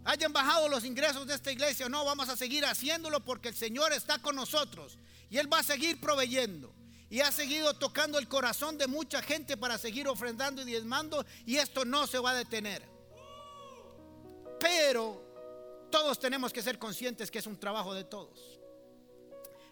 Hayan 0.05 0.33
bajado 0.33 0.69
los 0.69 0.85
ingresos 0.85 1.27
de 1.27 1.35
esta 1.35 1.51
iglesia 1.51 1.85
o 1.85 1.89
no, 1.89 2.05
vamos 2.05 2.29
a 2.29 2.37
seguir 2.37 2.65
haciéndolo 2.65 3.19
porque 3.19 3.49
el 3.49 3.55
Señor 3.55 3.93
está 3.93 4.19
con 4.19 4.35
nosotros 4.35 4.97
y 5.29 5.37
Él 5.37 5.51
va 5.51 5.59
a 5.59 5.63
seguir 5.63 5.99
proveyendo. 5.99 6.73
Y 7.11 7.21
ha 7.21 7.31
seguido 7.31 7.73
tocando 7.73 8.19
el 8.19 8.27
corazón 8.27 8.77
de 8.77 8.85
mucha 8.85 9.21
gente 9.23 9.57
para 9.57 9.79
seguir 9.79 10.07
ofrendando 10.07 10.61
y 10.61 10.65
diezmando 10.65 11.25
y 11.45 11.57
esto 11.57 11.83
no 11.83 12.05
se 12.05 12.19
va 12.19 12.31
a 12.31 12.35
detener. 12.35 12.98
Pero 14.59 15.87
todos 15.89 16.19
tenemos 16.19 16.51
que 16.51 16.61
ser 16.61 16.77
conscientes 16.77 17.31
que 17.31 17.39
es 17.39 17.47
un 17.47 17.59
trabajo 17.59 17.93
de 17.93 18.03
todos. 18.03 18.59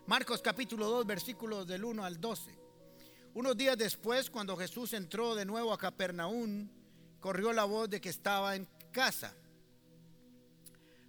Marcos 0.05 0.41
capítulo 0.41 0.87
2, 0.87 1.05
versículos 1.05 1.67
del 1.67 1.83
1 1.83 2.05
al 2.05 2.19
12. 2.19 2.57
Unos 3.33 3.57
días 3.57 3.77
después, 3.77 4.29
cuando 4.29 4.55
Jesús 4.55 4.93
entró 4.93 5.35
de 5.35 5.45
nuevo 5.45 5.73
a 5.73 5.77
Capernaum, 5.77 6.69
corrió 7.19 7.51
la 7.51 7.65
voz 7.65 7.89
de 7.89 7.99
que 7.99 8.09
estaba 8.09 8.55
en 8.55 8.67
casa. 8.91 9.35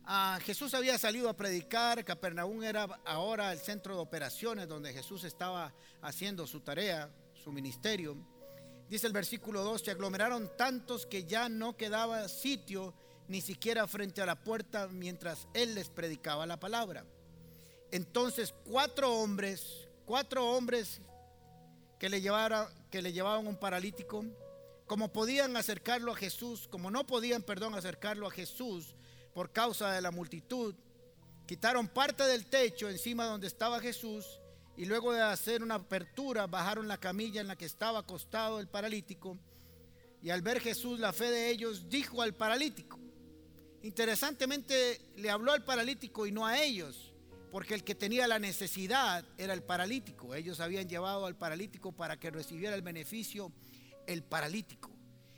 Ah, 0.04 0.38
Jesús 0.42 0.74
había 0.74 0.98
salido 0.98 1.28
a 1.28 1.36
predicar, 1.36 2.04
Capernaum 2.04 2.62
era 2.62 2.84
ahora 3.04 3.52
el 3.52 3.58
centro 3.58 3.94
de 3.94 4.00
operaciones 4.00 4.66
donde 4.66 4.92
Jesús 4.92 5.22
estaba 5.24 5.72
haciendo 6.02 6.46
su 6.46 6.60
tarea, 6.60 7.10
su 7.34 7.52
ministerio. 7.52 8.16
Dice 8.88 9.06
el 9.06 9.12
versículo 9.12 9.62
2, 9.62 9.82
se 9.82 9.90
aglomeraron 9.90 10.50
tantos 10.56 11.06
que 11.06 11.24
ya 11.24 11.48
no 11.48 11.76
quedaba 11.76 12.26
sitio 12.28 12.94
ni 13.28 13.40
siquiera 13.40 13.86
frente 13.86 14.22
a 14.22 14.26
la 14.26 14.42
puerta 14.42 14.88
mientras 14.88 15.46
él 15.54 15.74
les 15.74 15.88
predicaba 15.90 16.46
la 16.46 16.58
palabra. 16.58 17.04
Entonces 17.90 18.54
cuatro 18.64 19.14
hombres, 19.14 19.88
cuatro 20.04 20.50
hombres 20.50 21.00
que 21.98 22.08
le, 22.08 22.22
que 22.90 23.02
le 23.02 23.12
llevaban 23.12 23.46
un 23.46 23.56
paralítico, 23.56 24.24
como 24.86 25.12
podían 25.12 25.56
acercarlo 25.56 26.12
a 26.12 26.16
Jesús, 26.16 26.66
como 26.68 26.90
no 26.90 27.06
podían, 27.06 27.42
perdón, 27.42 27.74
acercarlo 27.74 28.26
a 28.26 28.30
Jesús 28.30 28.94
por 29.34 29.52
causa 29.52 29.92
de 29.92 30.00
la 30.00 30.10
multitud, 30.10 30.74
quitaron 31.46 31.88
parte 31.88 32.24
del 32.24 32.46
techo 32.46 32.88
encima 32.88 33.26
donde 33.26 33.46
estaba 33.46 33.80
Jesús 33.80 34.40
y 34.76 34.86
luego 34.86 35.12
de 35.12 35.20
hacer 35.20 35.62
una 35.62 35.74
apertura 35.74 36.46
bajaron 36.46 36.88
la 36.88 36.98
camilla 36.98 37.40
en 37.40 37.48
la 37.48 37.56
que 37.56 37.64
estaba 37.66 37.98
acostado 37.98 38.60
el 38.60 38.68
paralítico. 38.68 39.36
Y 40.22 40.30
al 40.30 40.42
ver 40.42 40.60
Jesús 40.60 40.98
la 40.98 41.12
fe 41.12 41.30
de 41.30 41.50
ellos, 41.50 41.88
dijo 41.88 42.22
al 42.22 42.34
paralítico, 42.34 42.98
Interesantemente 43.82 45.00
le 45.16 45.30
habló 45.30 45.52
al 45.52 45.64
paralítico 45.64 46.26
y 46.26 46.32
no 46.32 46.46
a 46.46 46.60
ellos, 46.60 47.12
porque 47.50 47.74
el 47.74 47.84
que 47.84 47.94
tenía 47.94 48.26
la 48.26 48.38
necesidad 48.38 49.24
era 49.36 49.54
el 49.54 49.62
paralítico. 49.62 50.34
Ellos 50.34 50.60
habían 50.60 50.88
llevado 50.88 51.26
al 51.26 51.36
paralítico 51.36 51.92
para 51.92 52.18
que 52.18 52.30
recibiera 52.30 52.74
el 52.74 52.82
beneficio 52.82 53.52
el 54.06 54.22
paralítico. 54.22 54.90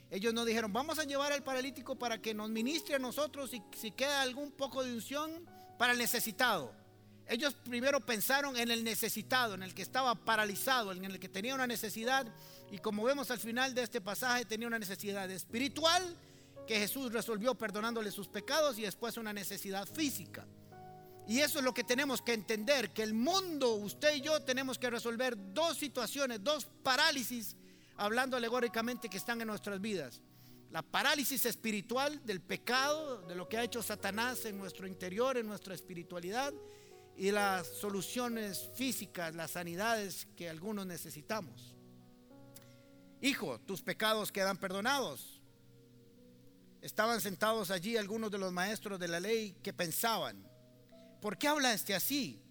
Ellos 0.09 0.33
no 0.33 0.43
dijeron, 0.43 0.73
vamos 0.73 0.99
a 0.99 1.03
llevar 1.03 1.31
al 1.31 1.43
paralítico 1.43 1.97
para 1.97 2.21
que 2.21 2.33
nos 2.33 2.49
ministre 2.49 2.95
a 2.95 2.99
nosotros 2.99 3.53
y 3.53 3.61
si 3.77 3.91
queda 3.91 4.21
algún 4.21 4.51
poco 4.51 4.83
de 4.83 4.93
unción 4.93 5.45
para 5.77 5.93
el 5.93 5.99
necesitado. 5.99 6.73
Ellos 7.27 7.53
primero 7.53 8.01
pensaron 8.01 8.57
en 8.57 8.71
el 8.71 8.83
necesitado, 8.83 9.53
en 9.53 9.63
el 9.63 9.73
que 9.73 9.81
estaba 9.81 10.15
paralizado, 10.15 10.91
en 10.91 11.05
el 11.05 11.17
que 11.17 11.29
tenía 11.29 11.55
una 11.55 11.65
necesidad. 11.65 12.27
Y 12.71 12.79
como 12.79 13.03
vemos 13.03 13.31
al 13.31 13.39
final 13.39 13.73
de 13.73 13.83
este 13.83 14.01
pasaje, 14.01 14.43
tenía 14.43 14.67
una 14.67 14.79
necesidad 14.79 15.31
espiritual 15.31 16.03
que 16.71 16.79
Jesús 16.79 17.11
resolvió 17.11 17.53
perdonándole 17.53 18.11
sus 18.11 18.29
pecados 18.29 18.79
y 18.79 18.83
después 18.83 19.17
una 19.17 19.33
necesidad 19.33 19.85
física. 19.85 20.47
Y 21.27 21.39
eso 21.39 21.59
es 21.59 21.65
lo 21.65 21.73
que 21.73 21.83
tenemos 21.83 22.21
que 22.21 22.31
entender, 22.31 22.93
que 22.93 23.03
el 23.03 23.13
mundo, 23.13 23.73
usted 23.73 24.15
y 24.15 24.21
yo 24.21 24.41
tenemos 24.41 24.79
que 24.79 24.89
resolver 24.89 25.35
dos 25.53 25.77
situaciones, 25.77 26.41
dos 26.41 26.69
parálisis, 26.81 27.57
hablando 27.97 28.37
alegóricamente 28.37 29.09
que 29.09 29.17
están 29.17 29.41
en 29.41 29.47
nuestras 29.47 29.81
vidas. 29.81 30.21
La 30.69 30.81
parálisis 30.81 31.45
espiritual 31.45 32.25
del 32.25 32.39
pecado, 32.39 33.21
de 33.23 33.35
lo 33.35 33.49
que 33.49 33.57
ha 33.57 33.65
hecho 33.65 33.83
Satanás 33.83 34.45
en 34.45 34.57
nuestro 34.57 34.87
interior, 34.87 35.35
en 35.35 35.47
nuestra 35.47 35.75
espiritualidad, 35.75 36.53
y 37.17 37.31
las 37.31 37.67
soluciones 37.67 38.69
físicas, 38.75 39.35
las 39.35 39.51
sanidades 39.51 40.25
que 40.37 40.49
algunos 40.49 40.85
necesitamos. 40.85 41.75
Hijo, 43.19 43.59
tus 43.59 43.81
pecados 43.81 44.31
quedan 44.31 44.55
perdonados. 44.55 45.40
Estaban 46.81 47.21
sentados 47.21 47.69
allí 47.69 47.95
algunos 47.95 48.31
de 48.31 48.39
los 48.39 48.51
maestros 48.51 48.99
de 48.99 49.07
la 49.07 49.19
ley 49.19 49.55
que 49.61 49.71
pensaban, 49.71 50.43
¿por 51.21 51.37
qué 51.37 51.47
habla 51.47 51.73
este 51.73 51.93
así? 51.93 52.41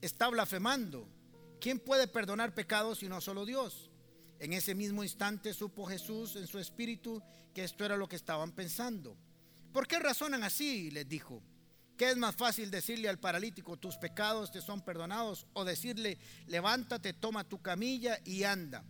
Está 0.00 0.28
blasfemando. 0.28 1.08
¿Quién 1.60 1.78
puede 1.78 2.06
perdonar 2.06 2.54
pecados 2.54 2.98
si 2.98 3.08
no 3.08 3.20
solo 3.20 3.44
Dios? 3.44 3.90
En 4.38 4.52
ese 4.52 4.74
mismo 4.74 5.02
instante 5.02 5.52
supo 5.52 5.86
Jesús 5.86 6.36
en 6.36 6.46
su 6.46 6.58
espíritu 6.58 7.22
que 7.52 7.64
esto 7.64 7.84
era 7.84 7.96
lo 7.96 8.08
que 8.08 8.16
estaban 8.16 8.52
pensando. 8.52 9.16
¿Por 9.72 9.86
qué 9.86 9.98
razonan 9.98 10.44
así? 10.44 10.90
les 10.90 11.08
dijo. 11.08 11.42
¿Qué 11.96 12.08
es 12.10 12.16
más 12.16 12.34
fácil 12.34 12.70
decirle 12.70 13.10
al 13.10 13.18
paralítico, 13.18 13.76
tus 13.76 13.98
pecados 13.98 14.50
te 14.50 14.62
son 14.62 14.80
perdonados? 14.80 15.46
O 15.52 15.64
decirle, 15.66 16.16
levántate, 16.46 17.12
toma 17.12 17.44
tu 17.44 17.60
camilla 17.60 18.18
y 18.24 18.44
anda. 18.44 18.82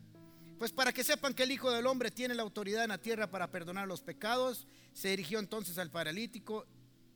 Pues 0.61 0.73
para 0.73 0.93
que 0.93 1.03
sepan 1.03 1.33
que 1.33 1.45
el 1.45 1.53
Hijo 1.53 1.71
del 1.71 1.87
Hombre 1.87 2.11
tiene 2.11 2.35
la 2.35 2.43
autoridad 2.43 2.85
en 2.85 2.91
la 2.91 2.99
tierra 2.99 3.31
para 3.31 3.51
perdonar 3.51 3.89
los 3.89 4.03
pecados, 4.03 4.67
se 4.93 5.09
dirigió 5.09 5.39
entonces 5.39 5.79
al 5.79 5.91
paralítico 5.91 6.67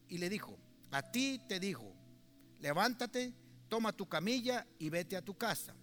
y 0.09 0.17
le 0.17 0.31
dijo, 0.31 0.59
a 0.91 1.03
ti 1.03 1.43
te 1.47 1.61
dijo, 1.61 1.95
levántate, 2.61 3.35
toma 3.69 3.93
tu 3.93 4.09
camilla 4.09 4.67
y 4.79 4.89
vete 4.89 5.15
a 5.15 5.21
tu 5.21 5.37
casa. 5.37 5.75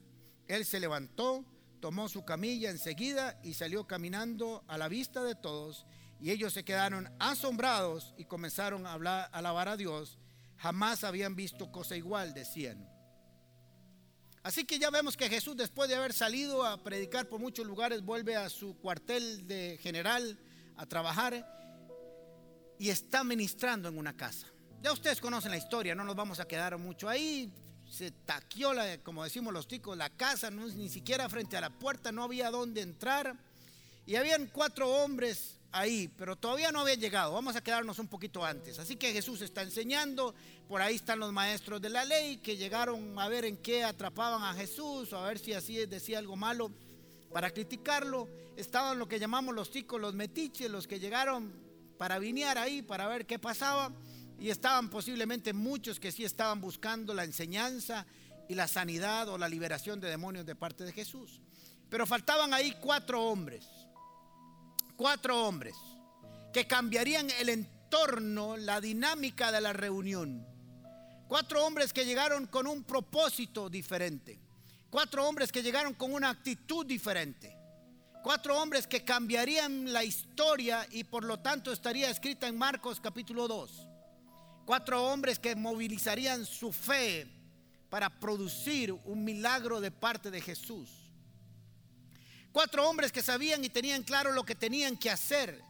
Él 0.48 0.66
se 0.66 0.80
levantó, 0.80 1.46
tomó 1.80 2.10
su 2.10 2.26
camilla 2.26 2.72
enseguida 2.72 3.40
y 3.44 3.54
salió 3.54 3.86
caminando 3.86 4.64
a 4.68 4.80
la 4.80 4.88
vista 4.88 5.22
de 5.22 5.36
todos. 5.36 5.86
Y 6.20 6.32
ellos 6.32 6.54
se 6.54 6.66
quedaron 6.66 7.12
asombrados 7.20 8.16
y 8.18 8.26
comenzaron 8.26 8.88
a 8.88 8.94
hablar, 8.94 9.30
a 9.32 9.38
alabar 9.38 9.70
a 9.70 9.78
Dios. 9.78 10.18
Jamás 10.58 11.04
habían 11.04 11.36
visto 11.36 11.72
cosa 11.72 11.96
igual, 11.96 12.34
decían. 12.34 12.91
Así 14.44 14.66
que 14.66 14.80
ya 14.80 14.90
vemos 14.90 15.16
que 15.16 15.30
Jesús 15.30 15.56
después 15.56 15.88
de 15.88 15.96
haber 15.96 16.14
salido 16.14 16.66
a 16.66 16.84
predicar 16.84 17.30
por 17.30 17.40
muchos 17.40 17.66
lugares 17.66 18.04
vuelve 18.04 18.36
a 18.36 18.50
su 18.50 18.76
cuartel 18.78 19.48
de 19.48 19.78
general 19.82 20.40
a 20.78 20.86
trabajar 20.88 21.46
y 22.80 22.90
está 22.90 23.24
ministrando 23.24 23.88
en 23.88 24.00
una 24.00 24.18
casa. 24.18 24.48
Ya 24.82 24.92
ustedes 24.92 25.22
conocen 25.22 25.52
la 25.52 25.58
historia, 25.58 25.94
no 25.94 26.04
nos 26.04 26.16
vamos 26.16 26.40
a 26.40 26.48
quedar 26.48 26.76
mucho 26.80 27.08
ahí. 27.08 27.54
se 27.88 28.10
taqueó, 28.10 28.74
la, 28.74 28.98
como 29.04 29.24
decimos 29.24 29.54
los 29.54 29.68
ticos, 29.68 29.96
la 29.96 30.10
casa, 30.10 30.50
no, 30.50 30.68
ni 30.68 30.90
siquiera 30.90 31.30
frente 31.30 31.56
a 31.58 31.62
la 31.62 31.70
puerta, 31.70 32.12
no 32.12 32.24
había 32.24 32.50
dónde 32.50 32.82
entrar. 32.82 33.38
Y 34.08 34.16
habían 34.16 34.48
cuatro 34.48 34.90
hombres 34.90 35.61
ahí, 35.72 36.10
pero 36.18 36.36
todavía 36.36 36.72
no 36.72 36.82
habían 36.82 37.00
llegado. 37.00 37.34
Vamos 37.34 37.56
a 37.56 37.64
quedarnos 37.64 38.00
un 38.00 38.08
poquito 38.08 38.44
antes. 38.44 38.80
Así 38.80 38.96
que 38.96 39.14
Jesús 39.14 39.42
está 39.42 39.62
enseñando, 39.62 40.34
por 40.68 40.82
ahí 40.82 40.96
están 40.96 41.20
los 41.20 41.32
maestros 41.32 41.82
de 41.82 41.90
la 41.90 42.06
ley 42.06 42.38
que 42.38 42.58
llegaron 42.58 43.18
a 43.20 43.28
ver 43.28 43.46
en 43.46 43.58
qué 43.58 43.84
atrapaban 43.84 44.44
a 44.44 44.54
Jesús 44.54 45.12
o 45.14 45.18
a 45.18 45.28
ver 45.28 45.40
si 45.40 45.54
así 45.54 45.86
decía 45.86 46.20
algo 46.20 46.36
malo 46.36 46.72
para 47.32 47.52
criticarlo. 47.52 48.28
Estaban 48.56 49.00
lo 49.00 49.08
que 49.08 49.20
llamamos 49.20 49.56
los 49.56 49.72
ticos, 49.72 50.00
los 50.00 50.14
metiches, 50.14 50.70
los 50.70 50.88
que 50.88 51.00
llegaron 51.00 51.54
para 51.98 52.20
vinear 52.20 52.58
ahí, 52.58 52.82
para 52.82 53.08
ver 53.08 53.26
qué 53.26 53.40
pasaba. 53.40 53.92
Y 54.40 54.50
estaban 54.50 54.90
posiblemente 54.90 55.54
muchos 55.54 56.00
que 56.00 56.12
sí 56.12 56.26
estaban 56.26 56.60
buscando 56.60 57.14
la 57.14 57.24
enseñanza 57.24 58.06
y 58.50 58.56
la 58.56 58.68
sanidad 58.68 59.30
o 59.30 59.38
la 59.38 59.48
liberación 59.48 60.00
de 60.00 60.10
demonios 60.10 60.46
de 60.46 60.56
parte 60.56 60.84
de 60.84 60.92
Jesús. 60.92 61.40
Pero 61.90 62.08
faltaban 62.08 62.54
ahí 62.54 62.76
cuatro 62.82 63.24
hombres 63.24 63.81
cuatro 65.02 65.48
hombres 65.48 65.76
que 66.54 66.68
cambiarían 66.68 67.28
el 67.40 67.50
entorno, 67.50 68.56
la 68.56 68.80
dinámica 68.80 69.52
de 69.52 69.60
la 69.60 69.74
reunión. 69.74 70.46
Cuatro 71.28 71.66
hombres 71.66 71.92
que 71.92 72.06
llegaron 72.06 72.46
con 72.46 72.68
un 72.68 72.84
propósito 72.84 73.68
diferente. 73.68 74.40
Cuatro 74.92 75.28
hombres 75.28 75.52
que 75.52 75.64
llegaron 75.64 75.96
con 75.96 76.14
una 76.14 76.30
actitud 76.30 76.86
diferente. 76.86 77.58
Cuatro 78.22 78.62
hombres 78.62 78.86
que 78.86 79.04
cambiarían 79.04 79.92
la 79.92 80.04
historia 80.04 80.86
y 80.92 81.04
por 81.04 81.24
lo 81.24 81.40
tanto 81.40 81.72
estaría 81.72 82.12
escrita 82.12 82.48
en 82.48 82.56
Marcos 82.56 83.00
capítulo 83.02 83.48
2. 83.48 83.88
Cuatro 84.68 85.04
hombres 85.06 85.40
que 85.40 85.56
movilizarían 85.56 86.46
su 86.46 86.72
fe 86.72 87.28
para 87.90 88.20
producir 88.20 88.92
un 89.06 89.24
milagro 89.24 89.82
de 89.82 89.90
parte 89.90 90.30
de 90.30 90.42
Jesús. 90.42 91.01
Cuatro 92.52 92.90
hombres 92.90 93.12
que 93.12 93.22
sabían 93.22 93.64
y 93.64 93.70
tenían 93.70 94.04
claro 94.04 94.32
lo 94.32 94.44
que 94.44 94.56
tenían 94.56 94.98
que 94.98 95.10
hacer. 95.10 95.62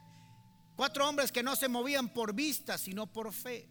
Cuatro 0.76 1.08
hombres 1.08 1.32
que 1.32 1.44
no 1.44 1.56
se 1.56 1.68
movían 1.68 2.10
por 2.10 2.34
vista, 2.34 2.78
sino 2.78 3.06
por 3.06 3.32
fe. 3.34 3.70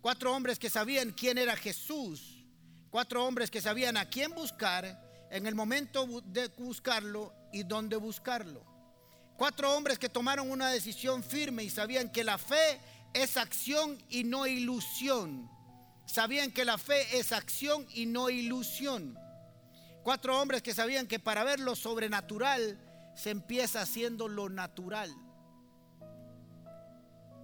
Cuatro 0.00 0.34
hombres 0.34 0.58
que 0.58 0.70
sabían 0.70 1.10
quién 1.10 1.36
era 1.36 1.54
Jesús. 1.54 2.44
Cuatro 2.90 3.26
hombres 3.26 3.50
que 3.50 3.60
sabían 3.60 3.96
a 3.98 4.08
quién 4.08 4.34
buscar 4.34 5.28
en 5.30 5.46
el 5.46 5.54
momento 5.54 6.22
de 6.24 6.48
buscarlo 6.48 7.34
y 7.52 7.62
dónde 7.62 7.96
buscarlo. 7.96 8.64
Cuatro 9.36 9.76
hombres 9.76 9.98
que 9.98 10.08
tomaron 10.08 10.50
una 10.50 10.70
decisión 10.70 11.22
firme 11.22 11.62
y 11.62 11.70
sabían 11.70 12.10
que 12.10 12.24
la 12.24 12.38
fe 12.38 12.80
es 13.12 13.36
acción 13.36 14.02
y 14.08 14.24
no 14.24 14.46
ilusión. 14.46 15.50
Sabían 16.06 16.50
que 16.50 16.64
la 16.64 16.78
fe 16.78 17.18
es 17.18 17.32
acción 17.32 17.86
y 17.94 18.06
no 18.06 18.30
ilusión. 18.30 19.18
Cuatro 20.02 20.40
hombres 20.40 20.62
que 20.62 20.74
sabían 20.74 21.06
que 21.06 21.18
para 21.18 21.44
ver 21.44 21.60
lo 21.60 21.76
sobrenatural 21.76 22.78
se 23.14 23.30
empieza 23.30 23.82
haciendo 23.82 24.28
lo 24.28 24.48
natural. 24.48 25.14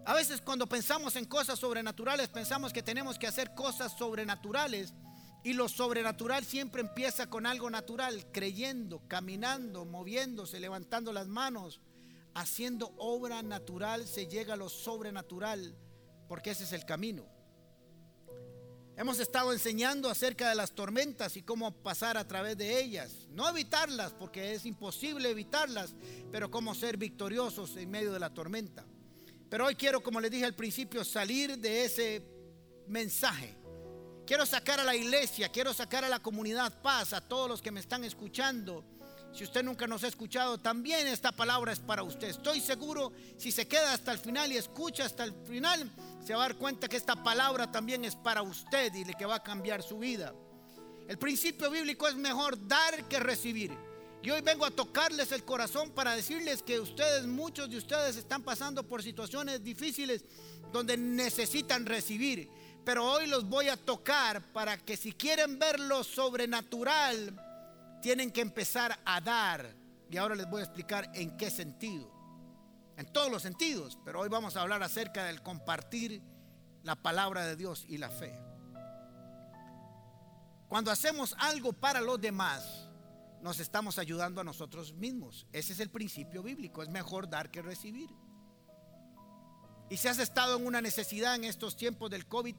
A 0.07 0.15
veces 0.15 0.41
cuando 0.41 0.69
pensamos 0.69 1.17
en 1.17 1.25
cosas 1.25 1.59
sobrenaturales 1.59 2.29
pensamos 2.29 2.73
que 2.73 2.83
tenemos 2.83 3.19
que 3.19 3.27
hacer 3.27 3.55
cosas 3.55 3.93
sobrenaturales 3.93 4.95
y 5.43 5.53
lo 5.53 5.69
sobrenatural 5.69 6.45
siempre 6.45 6.81
empieza 6.81 7.29
con 7.29 7.45
algo 7.45 7.69
natural, 7.71 8.27
creyendo, 8.33 9.03
caminando, 9.07 9.85
moviéndose, 9.85 10.61
levantando 10.61 11.13
las 11.13 11.27
manos, 11.27 11.81
haciendo 12.35 12.95
obra 12.99 13.43
natural 13.43 14.07
se 14.07 14.29
llega 14.29 14.55
a 14.55 14.57
lo 14.57 14.69
sobrenatural 14.69 15.77
porque 16.29 16.51
ese 16.51 16.65
es 16.65 16.73
el 16.73 16.85
camino. 16.85 17.36
Hemos 18.99 19.19
estado 19.19 19.53
enseñando 19.53 20.09
acerca 20.09 20.49
de 20.49 20.55
las 20.55 20.73
tormentas 20.73 21.37
y 21.37 21.43
cómo 21.43 21.71
pasar 21.71 22.17
a 22.17 22.27
través 22.27 22.57
de 22.57 22.81
ellas. 22.81 23.29
No 23.29 23.47
evitarlas, 23.47 24.15
porque 24.15 24.55
es 24.55 24.65
imposible 24.65 25.29
evitarlas, 25.29 25.95
pero 26.33 26.51
cómo 26.51 26.75
ser 26.75 26.97
victoriosos 26.97 27.77
en 27.77 27.91
medio 27.91 28.11
de 28.11 28.21
la 28.21 28.33
tormenta. 28.33 28.87
Pero 29.51 29.67
hoy 29.67 29.75
quiero, 29.75 30.03
como 30.03 30.19
les 30.19 30.31
dije 30.31 30.47
al 30.47 30.55
principio, 30.55 31.05
salir 31.05 31.59
de 31.59 31.85
ese 31.85 32.23
mensaje. 32.87 33.55
Quiero 34.27 34.47
sacar 34.47 34.81
a 34.81 34.85
la 34.85 34.97
iglesia, 34.97 35.51
quiero 35.51 35.75
sacar 35.75 36.03
a 36.03 36.09
la 36.09 36.21
comunidad 36.21 36.81
paz, 36.81 37.13
a 37.13 37.21
todos 37.21 37.51
los 37.51 37.61
que 37.61 37.71
me 37.71 37.81
están 37.81 38.03
escuchando 38.03 38.83
si 39.37 39.45
usted 39.45 39.63
nunca 39.63 39.87
nos 39.87 40.03
ha 40.03 40.09
escuchado, 40.09 40.57
también 40.57 41.07
esta 41.07 41.31
palabra 41.31 41.71
es 41.71 41.79
para 41.79 42.03
usted. 42.03 42.29
Estoy 42.29 42.59
seguro, 42.59 43.13
si 43.37 43.53
se 43.53 43.69
queda 43.69 43.93
hasta 43.93 44.11
el 44.13 44.19
final 44.19 44.51
y 44.51 44.57
escucha 44.57 45.05
hasta 45.05 45.25
el 45.25 45.35
final, 45.45 45.91
se 46.27 46.35
va 46.35 46.45
a 46.45 46.49
dar 46.49 46.57
cuenta 46.57 46.89
que 46.89 46.97
esta 46.97 47.23
palabra 47.23 47.71
también 47.71 48.05
es 48.05 48.17
para 48.17 48.43
usted 48.43 48.93
y 48.93 49.05
que 49.15 49.27
va 49.27 49.37
a 49.37 49.43
cambiar 49.45 49.81
su 49.81 49.97
vida. 49.97 50.35
El 51.07 51.19
principio 51.19 51.71
bíblico 51.71 52.09
es 52.09 52.17
mejor 52.17 52.67
dar 52.67 53.05
que 53.05 53.21
recibir. 53.21 53.71
Y 54.25 54.31
hoy 54.31 54.41
vengo 54.41 54.67
a 54.67 54.73
tocarles 54.73 55.31
el 55.31 55.45
corazón 55.45 55.91
para 55.91 56.17
decirles 56.17 56.65
que 56.65 56.81
ustedes, 56.81 57.29
muchos 57.29 57.71
de 57.71 57.77
ustedes 57.77 58.17
están 58.17 58.43
pasando 58.43 58.83
por 58.83 59.05
situaciones 59.05 59.63
difíciles 59.63 60.25
donde 60.73 60.97
necesitan 60.97 61.87
recibir. 61.87 62.51
Pero 62.85 63.09
hoy 63.09 63.29
los 63.29 63.49
voy 63.49 63.69
a 63.69 63.77
tocar 63.77 64.43
para 64.53 64.79
que 64.79 64.97
si 64.97 65.13
quieren 65.13 65.61
ver 65.61 65.79
lo 65.79 66.03
sobrenatural, 66.03 67.41
tienen 68.03 68.33
que 68.33 68.41
empezar 68.41 68.99
a 69.05 69.21
dar. 69.21 69.73
Y 70.11 70.17
ahora 70.17 70.35
les 70.35 70.51
voy 70.51 70.61
a 70.61 70.65
explicar 70.65 71.09
en 71.15 71.37
qué 71.37 71.51
sentido. 71.51 72.16
En 72.97 73.07
todos 73.13 73.31
los 73.31 73.43
sentidos. 73.43 73.99
Pero 74.05 74.21
hoy 74.21 74.29
vamos 74.29 74.57
a 74.57 74.63
hablar 74.63 74.83
acerca 74.83 75.25
del 75.25 75.43
compartir 75.43 76.23
la 76.83 76.97
palabra 76.97 77.45
de 77.45 77.57
Dios 77.57 77.85
y 77.89 77.99
la 77.99 78.11
fe. 78.11 78.39
Cuando 80.69 80.91
hacemos 80.91 81.35
algo 81.39 81.73
para 81.73 82.01
los 82.01 82.21
demás, 82.21 82.89
nos 83.41 83.61
estamos 83.61 83.99
ayudando 83.99 84.41
a 84.41 84.45
nosotros 84.45 84.93
mismos. 84.95 85.47
Ese 85.53 85.73
es 85.73 85.81
el 85.81 85.91
principio 85.91 86.43
bíblico. 86.43 86.83
Es 86.83 86.89
mejor 86.89 87.29
dar 87.29 87.51
que 87.51 87.63
recibir. 87.63 88.11
Y 89.89 89.97
si 89.99 90.09
has 90.09 90.19
estado 90.19 90.57
en 90.57 90.67
una 90.67 90.81
necesidad 90.81 91.37
en 91.37 91.45
estos 91.45 91.77
tiempos 91.77 92.11
del 92.11 92.27
COVID, 92.27 92.57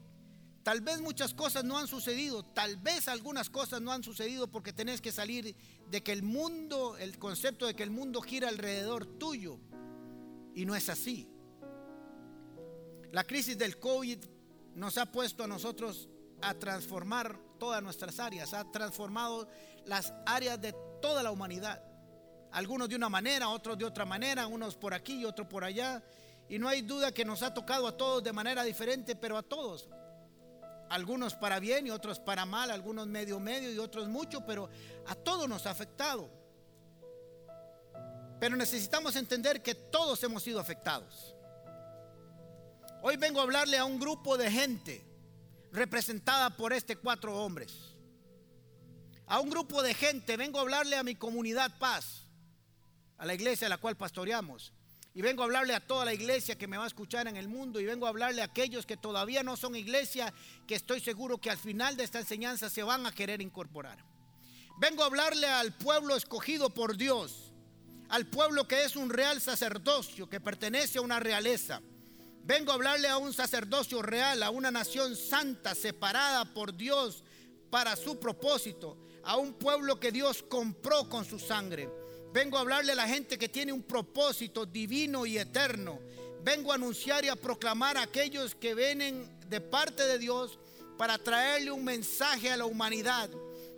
Tal 0.68 0.82
vez 0.82 1.00
muchas 1.00 1.32
cosas 1.32 1.64
no 1.64 1.78
han 1.78 1.88
sucedido, 1.88 2.42
tal 2.42 2.76
vez 2.76 3.08
algunas 3.08 3.48
cosas 3.48 3.80
no 3.80 3.90
han 3.90 4.04
sucedido 4.04 4.48
porque 4.48 4.74
tenés 4.74 5.00
que 5.00 5.12
salir 5.12 5.56
de 5.90 6.02
que 6.02 6.12
el 6.12 6.22
mundo, 6.22 6.98
el 6.98 7.18
concepto 7.18 7.66
de 7.66 7.74
que 7.74 7.82
el 7.82 7.90
mundo 7.90 8.20
gira 8.20 8.50
alrededor 8.50 9.06
tuyo. 9.06 9.58
Y 10.58 10.66
no 10.66 10.74
es 10.74 10.88
así. 10.88 11.30
La 13.12 13.22
crisis 13.22 13.56
del 13.56 13.78
COVID 13.78 14.18
nos 14.74 14.98
ha 14.98 15.06
puesto 15.06 15.44
a 15.44 15.46
nosotros 15.46 16.08
a 16.42 16.52
transformar 16.54 17.38
todas 17.60 17.80
nuestras 17.80 18.18
áreas, 18.18 18.52
ha 18.54 18.68
transformado 18.72 19.46
las 19.84 20.12
áreas 20.26 20.60
de 20.60 20.74
toda 21.00 21.22
la 21.22 21.30
humanidad. 21.30 21.80
Algunos 22.50 22.88
de 22.88 22.96
una 22.96 23.08
manera, 23.08 23.50
otros 23.50 23.78
de 23.78 23.84
otra 23.84 24.04
manera, 24.04 24.48
unos 24.48 24.76
por 24.76 24.94
aquí 24.94 25.20
y 25.20 25.24
otros 25.24 25.46
por 25.46 25.62
allá. 25.62 26.02
Y 26.48 26.58
no 26.58 26.66
hay 26.66 26.82
duda 26.82 27.12
que 27.12 27.24
nos 27.24 27.44
ha 27.44 27.54
tocado 27.54 27.86
a 27.86 27.96
todos 27.96 28.24
de 28.24 28.32
manera 28.32 28.64
diferente, 28.64 29.14
pero 29.14 29.36
a 29.36 29.44
todos 29.44 29.88
algunos 30.90 31.34
para 31.34 31.60
bien 31.60 31.86
y 31.86 31.90
otros 31.90 32.18
para 32.18 32.46
mal, 32.46 32.72
algunos 32.72 33.06
medio 33.06 33.38
medio 33.38 33.70
y 33.70 33.78
otros 33.78 34.08
mucho, 34.08 34.44
pero 34.44 34.68
a 35.06 35.14
todos 35.14 35.48
nos 35.48 35.66
ha 35.66 35.70
afectado. 35.70 36.37
Pero 38.40 38.56
necesitamos 38.56 39.16
entender 39.16 39.62
que 39.62 39.74
todos 39.74 40.22
hemos 40.22 40.42
sido 40.42 40.60
afectados. 40.60 41.34
Hoy 43.02 43.16
vengo 43.16 43.40
a 43.40 43.44
hablarle 43.44 43.78
a 43.78 43.84
un 43.84 43.98
grupo 43.98 44.36
de 44.36 44.50
gente 44.50 45.04
representada 45.72 46.56
por 46.56 46.72
este 46.72 46.96
cuatro 46.96 47.36
hombres. 47.36 47.72
A 49.26 49.40
un 49.40 49.50
grupo 49.50 49.82
de 49.82 49.94
gente, 49.94 50.36
vengo 50.36 50.58
a 50.58 50.62
hablarle 50.62 50.96
a 50.96 51.02
mi 51.02 51.14
comunidad 51.14 51.78
paz, 51.78 52.24
a 53.18 53.26
la 53.26 53.34
iglesia 53.34 53.66
a 53.66 53.70
la 53.70 53.78
cual 53.78 53.96
pastoreamos. 53.96 54.72
Y 55.14 55.20
vengo 55.20 55.42
a 55.42 55.46
hablarle 55.46 55.74
a 55.74 55.86
toda 55.86 56.04
la 56.04 56.14
iglesia 56.14 56.56
que 56.56 56.68
me 56.68 56.76
va 56.76 56.84
a 56.84 56.86
escuchar 56.86 57.26
en 57.26 57.36
el 57.36 57.48
mundo 57.48 57.80
y 57.80 57.84
vengo 57.84 58.06
a 58.06 58.10
hablarle 58.10 58.40
a 58.40 58.46
aquellos 58.46 58.86
que 58.86 58.96
todavía 58.96 59.42
no 59.42 59.56
son 59.56 59.74
iglesia, 59.74 60.32
que 60.66 60.76
estoy 60.76 61.00
seguro 61.00 61.38
que 61.38 61.50
al 61.50 61.58
final 61.58 61.96
de 61.96 62.04
esta 62.04 62.20
enseñanza 62.20 62.70
se 62.70 62.82
van 62.82 63.04
a 63.04 63.12
querer 63.12 63.42
incorporar. 63.42 63.98
Vengo 64.78 65.02
a 65.02 65.06
hablarle 65.06 65.48
al 65.48 65.76
pueblo 65.76 66.14
escogido 66.14 66.70
por 66.70 66.96
Dios, 66.96 67.47
al 68.08 68.26
pueblo 68.26 68.66
que 68.66 68.84
es 68.84 68.96
un 68.96 69.10
real 69.10 69.40
sacerdocio, 69.40 70.28
que 70.28 70.40
pertenece 70.40 70.98
a 70.98 71.02
una 71.02 71.20
realeza. 71.20 71.80
Vengo 72.44 72.72
a 72.72 72.74
hablarle 72.74 73.08
a 73.08 73.18
un 73.18 73.32
sacerdocio 73.32 74.00
real, 74.02 74.42
a 74.42 74.50
una 74.50 74.70
nación 74.70 75.16
santa, 75.16 75.74
separada 75.74 76.44
por 76.54 76.76
Dios 76.76 77.22
para 77.70 77.96
su 77.96 78.18
propósito, 78.18 78.96
a 79.22 79.36
un 79.36 79.54
pueblo 79.54 80.00
que 80.00 80.12
Dios 80.12 80.42
compró 80.42 81.08
con 81.08 81.24
su 81.24 81.38
sangre 81.38 81.88
Vengo 82.32 82.58
a 82.58 82.60
hablarle 82.60 82.92
a 82.92 82.96
la 82.96 83.08
gente 83.08 83.38
que 83.38 83.48
tiene 83.48 83.72
un 83.72 83.82
propósito 83.82 84.66
divino 84.66 85.24
y 85.24 85.38
eterno. 85.38 85.98
Vengo 86.42 86.72
a 86.72 86.74
anunciar 86.74 87.24
y 87.24 87.28
a 87.28 87.36
proclamar 87.36 87.96
a 87.96 88.02
aquellos 88.02 88.54
que 88.54 88.74
vienen 88.74 89.28
de 89.48 89.60
parte 89.60 90.06
de 90.06 90.18
Dios 90.18 90.58
para 90.98 91.16
traerle 91.16 91.70
un 91.70 91.84
mensaje 91.84 92.50
a 92.50 92.56
la 92.56 92.66
humanidad, 92.66 93.30